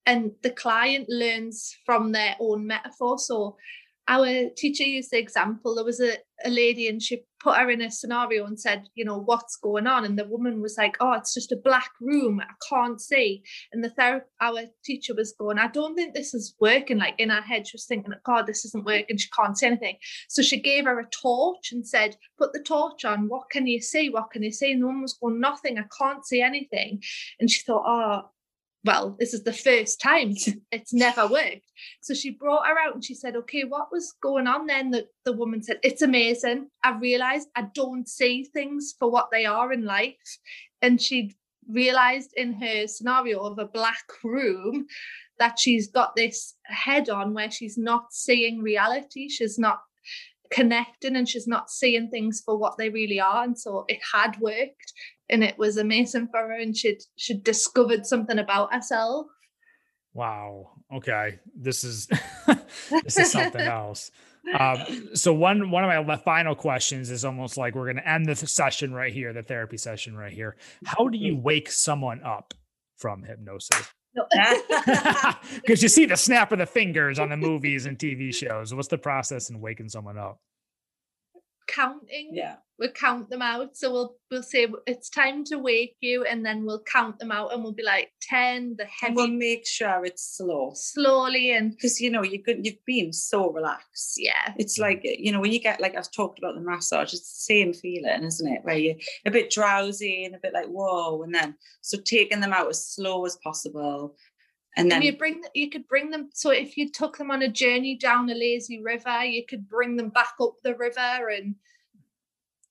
And 0.05 0.33
the 0.43 0.51
client 0.51 1.07
learns 1.09 1.77
from 1.87 2.11
their 2.11 2.35
own 2.41 2.67
metaphor. 2.67 3.19
So 3.19 3.57
our 4.09 4.49
teacher 4.57 4.85
used 4.85 5.11
the 5.11 5.19
example 5.19 5.75
there 5.75 5.85
was 5.85 6.01
a, 6.01 6.17
a 6.45 6.51
lady 6.51 6.89
and 6.89 7.01
she 7.01 7.23
put 7.41 7.57
her 7.57 7.71
in 7.71 7.83
a 7.83 7.91
scenario 7.91 8.47
and 8.47 8.59
said 8.59 8.89
you 8.95 9.05
know 9.05 9.19
what's 9.19 9.57
going 9.57 9.87
on? 9.87 10.05
And 10.05 10.19
the 10.19 10.25
woman 10.25 10.61
was 10.61 10.77
like 10.77 10.97
oh 11.01 11.13
it's 11.13 11.35
just 11.35 11.53
a 11.53 11.57
black 11.57 11.91
room 12.01 12.41
i 12.41 12.53
can't 12.69 13.01
see. 13.01 13.43
And 13.73 13.83
the 13.83 13.91
therapist 13.91 14.31
our 14.41 14.63
teacher 14.85 15.15
was 15.15 15.33
going 15.33 15.59
i 15.59 15.69
don't 15.69 15.95
think 15.95 16.15
this 16.15 16.35
is 16.35 16.55
working. 16.61 16.99
Like 16.99 17.15
in 17.19 17.31
her 17.31 17.41
head 17.41 17.67
she 17.67 17.77
was 17.77 17.87
thinking 17.87 18.13
god 18.25 18.47
this 18.47 18.65
isn't 18.65 18.85
working 18.85 19.17
she 19.17 19.29
can't 19.31 19.57
see 19.57 19.67
anything. 19.67 19.97
So 20.29 20.43
she 20.43 20.61
gave 20.61 20.85
her 20.85 20.99
a 20.99 21.09
torch 21.11 21.71
and 21.73 21.87
said 21.87 22.17
put 22.39 22.53
the 22.53 22.63
torch 22.63 23.05
on 23.05 23.29
what 23.29 23.51
can 23.51 23.67
you 23.67 23.81
see? 23.81 24.11
What 24.11 24.31
can 24.31 24.43
you 24.43 24.53
see? 24.53 24.73
And 24.73 24.83
the 24.83 24.87
woman 24.87 25.03
was 25.03 25.15
going 25.15 25.41
nothing 25.41 25.79
i 25.79 25.85
can't 25.99 26.27
see 26.27 26.43
anything. 26.43 27.03
And 27.39 27.51
she 27.51 27.63
thought 27.63 27.85
oh 27.87 28.31
well, 28.85 29.17
this 29.19 29.33
is 29.33 29.45
the 29.45 29.53
first 29.53 30.01
time 30.01 30.35
it's 30.73 30.93
never 30.93 31.27
worked. 31.27 31.71
So 32.01 32.15
she 32.15 32.31
brought 32.31 32.67
her 32.67 32.79
out 32.79 32.95
and 32.95 33.05
she 33.05 33.15
said, 33.15 33.37
Okay, 33.37 33.65
what 33.65 33.93
was 33.93 34.15
going 34.23 34.47
on 34.47 34.67
then? 34.67 34.91
The, 34.91 35.07
the 35.25 35.33
woman 35.33 35.63
said, 35.63 35.79
It's 35.83 36.03
amazing. 36.03 36.69
I 36.83 36.99
realized 36.99 37.49
I 37.55 37.67
don't 37.75 38.09
see 38.09 38.45
things 38.45 38.95
for 38.99 39.11
what 39.11 39.31
they 39.31 39.47
are 39.47 39.73
in 39.73 39.85
life. 39.85 40.39
And 40.81 41.01
she 41.01 41.37
realized 41.69 42.33
in 42.37 42.55
her 42.55 42.87
scenario 42.89 43.41
of 43.41 43.59
a 43.59 43.67
black 43.67 44.05
room 44.25 44.87
that 45.39 45.59
she's 45.59 45.89
got 45.89 46.15
this 46.17 46.55
head 46.65 47.09
on 47.09 47.35
where 47.35 47.51
she's 47.51 47.79
not 47.79 48.13
seeing 48.13 48.61
reality. 48.61 49.29
She's 49.29 49.59
not 49.59 49.81
connecting 50.51 51.17
and 51.17 51.29
she's 51.29 51.49
not 51.49 51.71
seeing 51.71 52.11
things 52.11 52.43
for 52.45 52.57
what 52.59 52.77
they 52.77 52.91
really 52.91 53.21
are. 53.21 53.43
And 53.45 53.59
so 53.59 53.85
it 53.89 54.01
had 54.13 54.39
worked 54.41 54.93
and 55.33 55.43
it 55.43 55.59
was 55.59 55.79
amazing 55.79 56.29
for 56.31 56.41
her 56.41 56.53
and 56.53 56.77
she'd 56.77 57.03
she'd 57.17 57.43
discovered 57.43 58.07
something 58.07 58.39
about 58.39 58.73
herself. 58.73 59.27
Wow. 60.15 60.73
Okay. 60.95 61.39
This 61.57 61.85
is 61.85 62.07
this 63.05 63.19
is 63.19 63.33
something 63.33 63.63
else. 63.63 64.11
Um, 64.59 65.11
so 65.15 65.33
one 65.33 65.71
one 65.71 65.85
of 65.85 66.07
my 66.07 66.17
final 66.17 66.55
questions 66.55 67.11
is 67.11 67.25
almost 67.25 67.57
like 67.57 67.75
we're 67.75 67.87
going 67.87 67.97
to 67.97 68.09
end 68.09 68.27
the 68.27 68.37
session 68.37 68.93
right 68.93 69.13
here 69.13 69.33
the 69.33 69.43
therapy 69.43 69.79
session 69.79 70.17
right 70.17 70.33
here. 70.33 70.57
How 70.85 71.09
do 71.09 71.17
you 71.17 71.37
wake 71.37 71.71
someone 71.71 72.23
up 72.23 72.53
from 72.99 73.23
hypnosis? 73.23 73.89
Because 75.63 75.83
you 75.83 75.89
see 75.89 76.05
the 76.05 76.17
snap 76.17 76.53
of 76.53 76.59
the 76.59 76.67
fingers 76.67 77.19
on 77.19 77.31
the 77.31 77.37
movies 77.37 77.87
and 77.87 77.99
tv 77.99 78.35
shows. 78.35 78.75
What's 78.75 78.89
the 78.89 78.99
process 78.99 79.49
in 79.49 79.61
waking 79.61 79.89
someone 79.89 80.19
up 80.19 80.39
counting. 81.67 82.31
Yeah. 82.33 82.57
We'll 82.79 82.91
count 82.91 83.31
them 83.31 83.43
out. 83.43 83.77
So 83.77 83.93
we'll 83.93 84.17
we'll 84.31 84.43
say 84.43 84.67
it's 84.87 85.09
time 85.09 85.45
to 85.45 85.59
wake 85.59 85.97
you, 86.01 86.25
and 86.25 86.45
then 86.45 86.65
we'll 86.65 86.83
count 86.83 87.19
them 87.21 87.31
out, 87.31 87.53
and 87.53 87.63
we'll 87.63 87.75
be 87.75 87.85
like 87.85 88.11
ten. 88.21 88.75
The 88.77 88.87
heavy. 88.87 89.09
And 89.09 89.17
we'll 89.17 89.29
make 89.29 89.67
sure 89.67 90.05
it's 90.05 90.37
slow, 90.37 90.73
slowly, 90.75 91.53
and 91.53 91.71
because 91.71 92.01
you 92.01 92.11
know 92.11 92.23
you 92.23 92.43
could 92.43 92.65
you've 92.67 92.85
been 92.85 93.13
so 93.13 93.53
relaxed. 93.53 94.15
Yeah. 94.17 94.55
It's 94.57 94.79
like 94.79 95.03
you 95.05 95.31
know 95.31 95.41
when 95.41 95.53
you 95.53 95.61
get 95.61 95.81
like 95.81 95.97
I've 95.97 96.11
talked 96.11 96.39
about 96.39 96.55
the 96.57 96.61
massage, 96.61 97.13
it's 97.13 97.21
the 97.21 97.55
same 97.55 97.73
feeling, 97.73 98.25
isn't 98.25 98.53
it? 98.53 98.65
Where 98.65 98.77
you're 98.77 98.97
a 99.27 99.31
bit 99.31 99.51
drowsy 99.51 100.25
and 100.25 100.35
a 100.35 100.41
bit 100.43 100.55
like 100.55 100.67
whoa, 100.67 101.23
and 101.23 101.33
then 101.33 101.55
so 101.83 101.99
taking 102.05 102.41
them 102.41 102.53
out 102.53 102.69
as 102.69 102.85
slow 102.85 103.25
as 103.27 103.37
possible, 103.45 104.17
and 104.77 104.91
then 104.91 104.97
and 104.97 105.05
you 105.05 105.17
bring 105.17 105.43
you 105.55 105.69
could 105.71 105.87
bring 105.87 106.11
them 106.11 106.31
so 106.33 106.51
if 106.51 106.77
you 106.77 106.91
took 106.91 107.19
them 107.19 107.31
on 107.31 107.43
a 107.43 107.49
journey 107.49 107.97
down 107.97 108.31
a 108.31 108.35
lazy 108.35 108.83
river 108.83 109.25
you 109.25 109.45
could 109.45 109.69
bring 109.69 109.97
them 109.97 110.09
back 110.09 110.35
up 110.41 110.55
the 110.63 110.75
river 110.75 111.29
and 111.29 111.55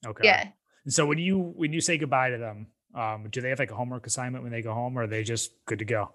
okay. 0.06 0.22
Yeah. 0.24 0.48
And 0.84 0.94
so 0.94 1.06
when 1.06 1.18
you 1.18 1.40
when 1.40 1.74
you 1.74 1.82
say 1.82 1.98
goodbye 1.98 2.32
to 2.32 2.38
them 2.38 2.68
um 2.96 3.28
do 3.30 3.42
they 3.42 3.50
have 3.50 3.60
like 3.60 3.72
a 3.72 3.76
homework 3.76 4.08
assignment 4.08 4.44
when 4.44 4.52
they 4.52 4.62
go 4.62 4.74
home 4.74 4.98
or 4.98 5.04
are 5.04 5.08
they 5.08 5.24
just 5.24 5.52
good 5.66 5.80
to 5.80 5.86
go? 5.86 6.14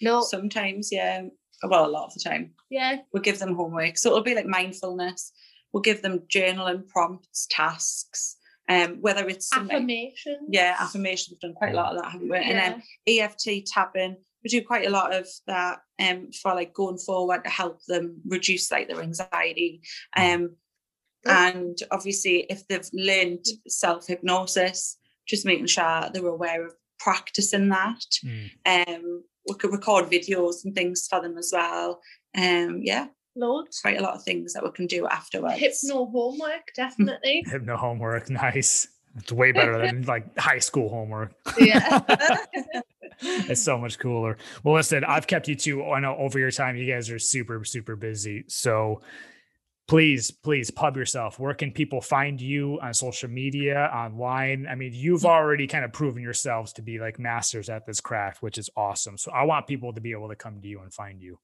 No. 0.00 0.22
Sometimes 0.22 0.90
yeah. 0.92 1.22
Well 1.62 1.86
a 1.86 1.90
lot 1.90 2.06
of 2.06 2.14
the 2.14 2.20
time. 2.20 2.52
Yeah. 2.70 2.98
We'll 3.12 3.22
give 3.22 3.38
them 3.38 3.54
homework. 3.54 3.98
So 3.98 4.10
it'll 4.10 4.22
be 4.22 4.34
like 4.34 4.46
mindfulness. 4.46 5.32
We'll 5.72 5.82
give 5.82 6.02
them 6.02 6.20
journaling 6.30 6.86
prompts 6.88 7.46
tasks 7.50 8.36
um, 8.68 8.98
whether 9.00 9.26
it's 9.26 9.50
affirmation, 9.52 10.46
yeah, 10.50 10.76
affirmation. 10.78 11.32
We've 11.32 11.40
done 11.40 11.54
quite 11.54 11.72
a 11.72 11.76
lot 11.76 11.96
of 11.96 12.02
that, 12.02 12.12
haven't 12.12 12.28
we? 12.28 12.36
Yeah. 12.36 12.42
And 12.42 12.58
then 12.58 12.82
EFT 13.06 13.66
tapping, 13.66 14.16
we 14.42 14.50
do 14.50 14.62
quite 14.62 14.86
a 14.86 14.90
lot 14.90 15.14
of 15.14 15.26
that 15.46 15.80
um, 16.00 16.30
for 16.32 16.54
like 16.54 16.72
going 16.72 16.98
forward 16.98 17.44
to 17.44 17.50
help 17.50 17.80
them 17.86 18.20
reduce 18.26 18.70
like 18.70 18.88
their 18.88 19.02
anxiety. 19.02 19.82
Mm. 20.16 20.34
Um, 20.34 20.56
and 21.26 21.78
obviously, 21.90 22.46
if 22.48 22.66
they've 22.68 22.88
learned 22.92 23.44
self 23.66 24.06
hypnosis, 24.06 24.98
just 25.26 25.44
making 25.44 25.66
sure 25.66 26.08
they're 26.12 26.26
aware 26.26 26.66
of 26.66 26.74
practicing 26.98 27.68
that. 27.68 28.00
Mm. 28.24 28.50
Um, 28.66 29.24
we 29.48 29.54
could 29.56 29.72
record 29.72 30.10
videos 30.10 30.64
and 30.64 30.74
things 30.74 31.06
for 31.08 31.20
them 31.20 31.38
as 31.38 31.50
well. 31.52 32.00
Um, 32.36 32.80
yeah, 32.82 33.06
loads. 33.36 33.80
Quite 33.80 33.98
a 33.98 34.02
lot 34.02 34.14
of 34.14 34.22
things 34.22 34.52
that 34.52 34.64
we 34.64 34.70
can 34.70 34.86
do 34.86 35.06
afterwards. 35.06 35.58
Hypno 35.58 36.06
homework, 36.06 36.72
definitely. 36.76 37.44
Hypno 37.50 37.76
homework, 37.76 38.30
nice. 38.30 38.88
It's 39.16 39.32
way 39.32 39.52
better 39.52 39.78
than 39.78 40.02
like 40.02 40.38
high 40.38 40.58
school 40.58 40.88
homework. 40.88 41.32
Yeah. 41.58 42.00
it's 43.20 43.62
so 43.62 43.78
much 43.78 43.98
cooler. 43.98 44.38
Well, 44.62 44.74
listen, 44.74 45.04
I've 45.04 45.26
kept 45.26 45.48
you 45.48 45.54
two. 45.54 45.84
I 45.84 46.00
know 46.00 46.16
over 46.16 46.38
your 46.38 46.50
time, 46.50 46.76
you 46.76 46.90
guys 46.90 47.10
are 47.10 47.18
super, 47.18 47.64
super 47.64 47.96
busy. 47.96 48.44
So 48.48 49.02
please, 49.88 50.30
please 50.30 50.70
pub 50.70 50.96
yourself. 50.96 51.38
Where 51.38 51.54
can 51.54 51.72
people 51.72 52.00
find 52.00 52.40
you 52.40 52.78
on 52.80 52.94
social 52.94 53.28
media, 53.28 53.90
online? 53.92 54.66
I 54.68 54.74
mean, 54.74 54.92
you've 54.94 55.24
already 55.24 55.66
kind 55.66 55.84
of 55.84 55.92
proven 55.92 56.22
yourselves 56.22 56.72
to 56.74 56.82
be 56.82 56.98
like 56.98 57.18
masters 57.18 57.68
at 57.68 57.86
this 57.86 58.00
craft, 58.00 58.42
which 58.42 58.58
is 58.58 58.70
awesome. 58.76 59.18
So 59.18 59.32
I 59.32 59.44
want 59.44 59.66
people 59.66 59.92
to 59.94 60.00
be 60.00 60.12
able 60.12 60.28
to 60.28 60.36
come 60.36 60.60
to 60.60 60.68
you 60.68 60.80
and 60.80 60.92
find 60.92 61.20
you. 61.20 61.38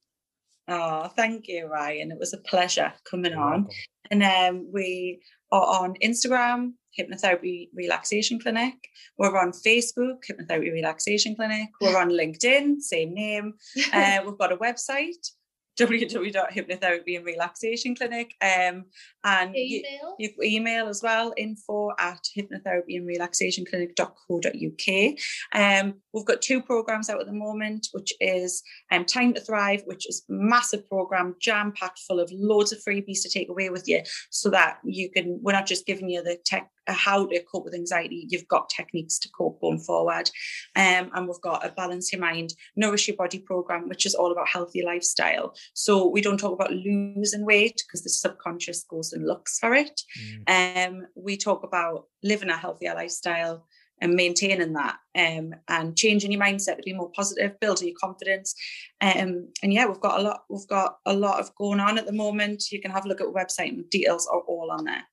Oh, 0.67 1.07
thank 1.15 1.47
you, 1.47 1.67
Ryan. 1.67 2.11
It 2.11 2.19
was 2.19 2.33
a 2.33 2.37
pleasure 2.37 2.93
coming 3.09 3.33
You're 3.33 3.41
on. 3.41 3.63
Welcome. 3.63 3.75
And 4.11 4.23
um, 4.23 4.69
we 4.71 5.19
are 5.55 5.83
on 5.83 5.95
Instagram, 6.03 6.73
Hypnotherapy 6.97 7.69
Relaxation 7.73 8.39
Clinic. 8.39 8.75
We're 9.17 9.37
on 9.37 9.51
Facebook, 9.51 10.23
Hypnotherapy 10.29 10.71
Relaxation 10.71 11.35
Clinic. 11.35 11.69
We're 11.81 11.97
on 11.97 12.09
LinkedIn, 12.21 12.81
same 12.81 13.13
name. 13.13 13.53
Uh, 13.93 14.19
we've 14.25 14.37
got 14.37 14.51
a 14.51 14.57
website, 14.57 15.31
www.hypnotherapy 15.79 17.17
and 17.17 17.25
relaxation 17.25 17.95
clinic 17.95 18.33
um 18.41 18.85
and 19.23 19.55
email. 19.55 20.15
You, 20.19 20.29
you 20.37 20.43
email 20.43 20.87
as 20.87 21.01
well 21.03 21.33
info 21.37 21.91
at 21.99 22.21
hypnotherapy 22.37 22.97
and 22.97 23.07
relaxation 23.07 23.65
clinic.co.uk 23.65 25.15
um 25.53 25.93
we've 26.13 26.25
got 26.25 26.41
two 26.41 26.61
programs 26.61 27.09
out 27.09 27.19
at 27.19 27.27
the 27.27 27.33
moment 27.33 27.87
which 27.91 28.13
is 28.19 28.63
um 28.91 29.05
time 29.05 29.33
to 29.33 29.41
thrive 29.41 29.81
which 29.85 30.07
is 30.07 30.23
massive 30.29 30.87
program 30.89 31.35
jam 31.41 31.73
packed 31.73 31.99
full 31.99 32.19
of 32.19 32.31
loads 32.31 32.71
of 32.71 32.79
freebies 32.79 33.21
to 33.21 33.29
take 33.29 33.49
away 33.49 33.69
with 33.69 33.87
you 33.87 34.01
so 34.29 34.49
that 34.49 34.77
you 34.83 35.09
can 35.11 35.39
we're 35.41 35.51
not 35.51 35.65
just 35.65 35.85
giving 35.85 36.09
you 36.09 36.23
the 36.23 36.37
tech 36.45 36.69
how 36.87 37.25
to 37.25 37.43
cope 37.43 37.65
with 37.65 37.73
anxiety, 37.73 38.27
you've 38.29 38.47
got 38.47 38.69
techniques 38.69 39.19
to 39.19 39.29
cope 39.29 39.59
going 39.61 39.79
forward. 39.79 40.29
Um, 40.75 41.11
and 41.13 41.27
we've 41.27 41.41
got 41.41 41.65
a 41.65 41.69
Balance 41.69 42.11
Your 42.11 42.21
Mind, 42.21 42.53
Nourish 42.75 43.07
Your 43.07 43.17
Body 43.17 43.39
program, 43.39 43.89
which 43.89 44.05
is 44.05 44.15
all 44.15 44.31
about 44.31 44.47
healthy 44.47 44.83
lifestyle. 44.83 45.55
So 45.73 46.07
we 46.07 46.21
don't 46.21 46.39
talk 46.39 46.53
about 46.53 46.73
losing 46.73 47.45
weight 47.45 47.81
because 47.85 48.03
the 48.03 48.09
subconscious 48.09 48.83
goes 48.83 49.13
and 49.13 49.25
looks 49.25 49.59
for 49.59 49.73
it. 49.73 50.01
Mm. 50.47 50.87
Um, 50.87 51.07
we 51.15 51.37
talk 51.37 51.63
about 51.63 52.05
living 52.23 52.49
a 52.49 52.57
healthier 52.57 52.93
lifestyle 52.95 53.65
and 54.01 54.13
maintaining 54.13 54.73
that 54.73 54.97
um, 55.17 55.53
and 55.69 55.97
changing 55.97 56.31
your 56.31 56.41
mindset 56.41 56.77
to 56.77 56.83
be 56.83 56.93
more 56.93 57.11
positive, 57.11 57.59
building 57.59 57.87
your 57.87 57.97
confidence. 57.99 58.53
Um, 59.01 59.49
and 59.63 59.73
yeah, 59.73 59.85
we've 59.85 60.01
got 60.01 60.19
a 60.19 60.23
lot, 60.23 60.41
we've 60.49 60.67
got 60.67 60.97
a 61.05 61.13
lot 61.13 61.39
of 61.39 61.55
going 61.55 61.79
on 61.79 61.97
at 61.97 62.05
the 62.05 62.13
moment. 62.13 62.71
You 62.71 62.81
can 62.81 62.91
have 62.91 63.05
a 63.05 63.07
look 63.07 63.21
at 63.21 63.27
the 63.27 63.33
website 63.33 63.69
and 63.69 63.89
details 63.89 64.27
are 64.27 64.41
all 64.41 64.69
on 64.71 64.85
there. 64.85 65.03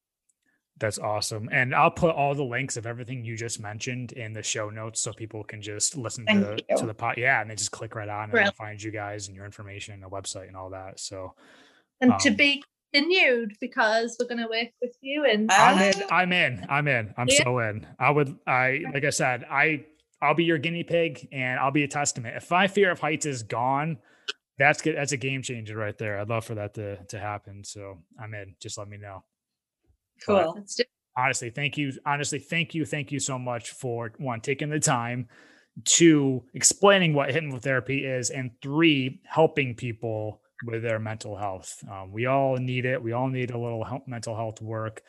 That's 0.82 0.98
awesome. 0.98 1.48
And 1.52 1.76
I'll 1.76 1.92
put 1.92 2.12
all 2.12 2.34
the 2.34 2.42
links 2.42 2.76
of 2.76 2.86
everything 2.86 3.24
you 3.24 3.36
just 3.36 3.60
mentioned 3.60 4.10
in 4.10 4.32
the 4.32 4.42
show 4.42 4.68
notes 4.68 5.00
so 5.00 5.12
people 5.12 5.44
can 5.44 5.62
just 5.62 5.96
listen 5.96 6.26
Thank 6.26 6.44
to, 6.44 6.64
you. 6.68 6.76
to 6.76 6.86
the 6.86 6.92
pot. 6.92 7.18
Yeah. 7.18 7.40
And 7.40 7.48
they 7.48 7.54
just 7.54 7.70
click 7.70 7.94
right 7.94 8.09
on 8.09 8.36
and 8.36 8.52
find 8.56 8.82
you 8.82 8.90
guys 8.90 9.28
and 9.28 9.36
your 9.36 9.44
information 9.44 9.94
and 9.94 10.02
the 10.02 10.09
website 10.09 10.48
and 10.48 10.56
all 10.56 10.70
that. 10.70 10.98
So, 10.98 11.34
and 12.00 12.10
um, 12.10 12.18
to 12.22 12.32
be 12.32 12.64
continued 12.92 13.52
because 13.60 14.16
we're 14.18 14.26
going 14.26 14.42
to 14.42 14.48
work 14.48 14.70
with 14.80 14.96
you 15.00 15.24
and 15.24 15.52
I'm 15.52 15.80
in, 15.80 16.02
I'm 16.10 16.32
in, 16.32 16.66
I'm 16.68 16.88
in, 16.88 17.14
I'm 17.16 17.28
yeah. 17.28 17.44
so 17.44 17.60
in. 17.60 17.86
I 18.00 18.10
would, 18.10 18.36
I, 18.44 18.80
like 18.92 19.04
I 19.04 19.10
said, 19.10 19.44
I, 19.48 19.84
I'll 20.20 20.34
be 20.34 20.42
your 20.42 20.59
guinea 20.59 20.82
pig 20.82 21.28
and 21.30 21.60
I'll 21.60 21.70
be 21.70 21.84
a 21.84 21.88
testament. 21.88 22.36
If 22.36 22.50
my 22.50 22.66
fear 22.66 22.90
of 22.90 22.98
heights 22.98 23.24
is 23.24 23.44
gone, 23.44 23.98
that's 24.59 24.82
good. 24.82 24.96
That's 24.96 25.12
a 25.12 25.16
game 25.16 25.42
changer 25.42 25.76
right 25.76 25.96
there. 25.96 26.18
I'd 26.18 26.28
love 26.28 26.44
for 26.44 26.56
that 26.56 26.74
to, 26.74 26.96
to 27.04 27.20
happen. 27.20 27.62
So 27.62 27.98
I'm 28.20 28.34
in, 28.34 28.56
just 28.60 28.78
let 28.78 28.88
me 28.88 28.96
know. 28.96 29.22
Cool. 30.27 30.65
honestly, 31.16 31.51
thank 31.51 31.77
you. 31.77 31.93
Honestly, 32.07 32.39
thank 32.39 32.74
you. 32.74 32.85
Thank 32.85 33.12
you 33.12 33.20
so 33.20 33.39
much 33.39 33.70
for 33.70 34.12
one, 34.19 34.40
taking 34.40 34.70
the 34.70 34.81
time, 34.81 35.28
two, 35.85 36.43
explaining 36.55 37.15
what 37.15 37.31
hypnotherapy 37.31 38.05
is, 38.05 38.31
and 38.31 38.51
three, 38.62 39.20
helping 39.24 39.74
people 39.74 40.40
with 40.65 40.82
their 40.82 40.99
mental 40.99 41.36
health. 41.36 41.82
Um, 41.90 42.12
we 42.12 42.27
all 42.27 42.57
need 42.57 42.85
it. 42.85 43.03
We 43.03 43.12
all 43.12 43.28
need 43.28 43.51
a 43.51 43.59
little 43.59 43.85
help, 43.85 44.07
mental 44.07 44.36
health 44.36 44.61
work. 44.61 45.03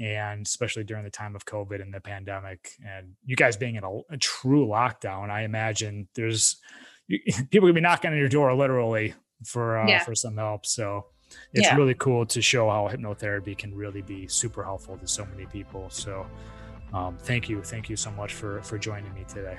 And 0.00 0.46
especially 0.46 0.84
during 0.84 1.02
the 1.04 1.10
time 1.10 1.34
of 1.34 1.44
COVID 1.44 1.82
and 1.82 1.92
the 1.92 2.00
pandemic, 2.00 2.70
and 2.86 3.14
you 3.24 3.34
guys 3.34 3.56
being 3.56 3.74
in 3.74 3.84
a, 3.84 3.98
a 4.10 4.16
true 4.16 4.66
lockdown, 4.66 5.28
I 5.28 5.42
imagine 5.42 6.08
there's 6.14 6.56
people 7.08 7.62
gonna 7.62 7.72
be 7.72 7.80
knocking 7.80 8.12
on 8.12 8.16
your 8.16 8.28
door 8.28 8.54
literally 8.54 9.14
for 9.44 9.78
uh, 9.78 9.88
yeah. 9.88 10.04
for 10.04 10.14
some 10.14 10.36
help. 10.36 10.66
So 10.66 11.06
it's 11.52 11.66
yeah. 11.66 11.76
really 11.76 11.94
cool 11.94 12.26
to 12.26 12.42
show 12.42 12.68
how 12.68 12.88
hypnotherapy 12.88 13.56
can 13.56 13.74
really 13.74 14.02
be 14.02 14.26
super 14.26 14.62
helpful 14.62 14.96
to 14.98 15.06
so 15.06 15.24
many 15.26 15.46
people. 15.46 15.88
So 15.90 16.26
um, 16.92 17.16
thank 17.18 17.48
you. 17.48 17.62
Thank 17.62 17.88
you 17.88 17.96
so 17.96 18.10
much 18.12 18.34
for, 18.34 18.62
for 18.62 18.78
joining 18.78 19.12
me 19.14 19.24
today. 19.28 19.58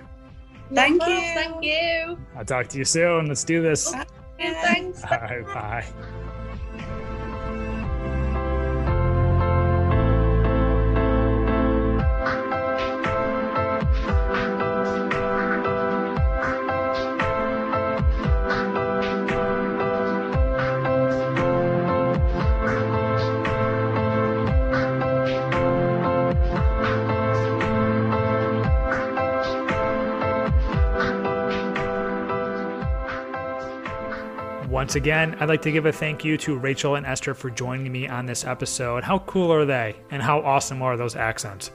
Thank 0.73 1.01
you. 1.07 1.19
Thank 1.19 1.63
you. 1.63 2.17
I'll 2.35 2.45
talk 2.45 2.67
to 2.69 2.77
you 2.77 2.85
soon. 2.85 3.27
Let's 3.27 3.43
do 3.43 3.61
this. 3.61 3.91
Bye. 3.91 4.05
Thanks. 4.39 5.03
All 5.03 5.17
right, 5.17 5.45
bye. 5.93 6.35
Once 34.89 34.95
again, 34.95 35.37
I'd 35.39 35.49
like 35.49 35.61
to 35.61 35.71
give 35.71 35.85
a 35.85 35.91
thank 35.91 36.25
you 36.25 36.35
to 36.37 36.57
Rachael 36.57 36.95
and 36.95 37.05
Esther 37.05 37.35
for 37.35 37.51
joining 37.51 37.91
me 37.91 38.07
on 38.07 38.25
this 38.25 38.43
episode. 38.43 39.03
How 39.03 39.19
cool 39.19 39.53
are 39.53 39.63
they? 39.63 39.95
And 40.09 40.19
how 40.19 40.39
awesome 40.39 40.81
are 40.81 40.97
those 40.97 41.15
accents? 41.15 41.69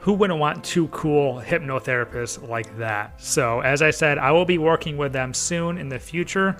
Who 0.00 0.14
wouldn't 0.14 0.40
want 0.40 0.64
two 0.64 0.88
cool 0.88 1.42
hypnotherapists 1.42 2.48
like 2.48 2.74
that? 2.78 3.20
So, 3.20 3.60
as 3.60 3.82
I 3.82 3.90
said, 3.90 4.16
I 4.16 4.32
will 4.32 4.46
be 4.46 4.56
working 4.56 4.96
with 4.96 5.12
them 5.12 5.34
soon 5.34 5.76
in 5.76 5.90
the 5.90 5.98
future. 5.98 6.56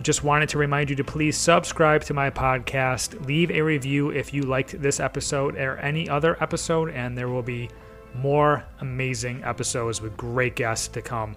Just 0.00 0.22
wanted 0.22 0.48
to 0.50 0.58
remind 0.58 0.88
you 0.90 0.94
to 0.94 1.02
please 1.02 1.36
subscribe 1.36 2.04
to 2.04 2.14
my 2.14 2.30
podcast, 2.30 3.26
leave 3.26 3.50
a 3.50 3.62
review 3.62 4.10
if 4.10 4.32
you 4.32 4.42
liked 4.42 4.80
this 4.80 5.00
episode 5.00 5.56
or 5.56 5.76
any 5.78 6.08
other 6.08 6.40
episode, 6.40 6.90
and 6.90 7.18
there 7.18 7.28
will 7.28 7.42
be 7.42 7.68
more 8.14 8.64
amazing 8.78 9.42
episodes 9.42 10.00
with 10.00 10.16
great 10.16 10.54
guests 10.54 10.86
to 10.86 11.02
come. 11.02 11.34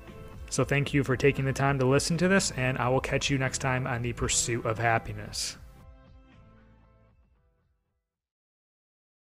So 0.50 0.64
thank 0.64 0.94
you 0.94 1.04
for 1.04 1.18
taking 1.18 1.46
the 1.46 1.54
time 1.54 1.80
to 1.80 1.86
listen 1.86 2.18
to 2.18 2.28
this, 2.28 2.52
and 2.52 2.78
I 2.78 2.90
will 2.90 3.02
catch 3.02 3.30
you 3.30 3.38
next 3.38 3.60
time 3.60 3.88
on 3.88 4.02
the 4.02 4.14
pursuit 4.14 4.66
of 4.66 4.78
happiness. 4.78 5.58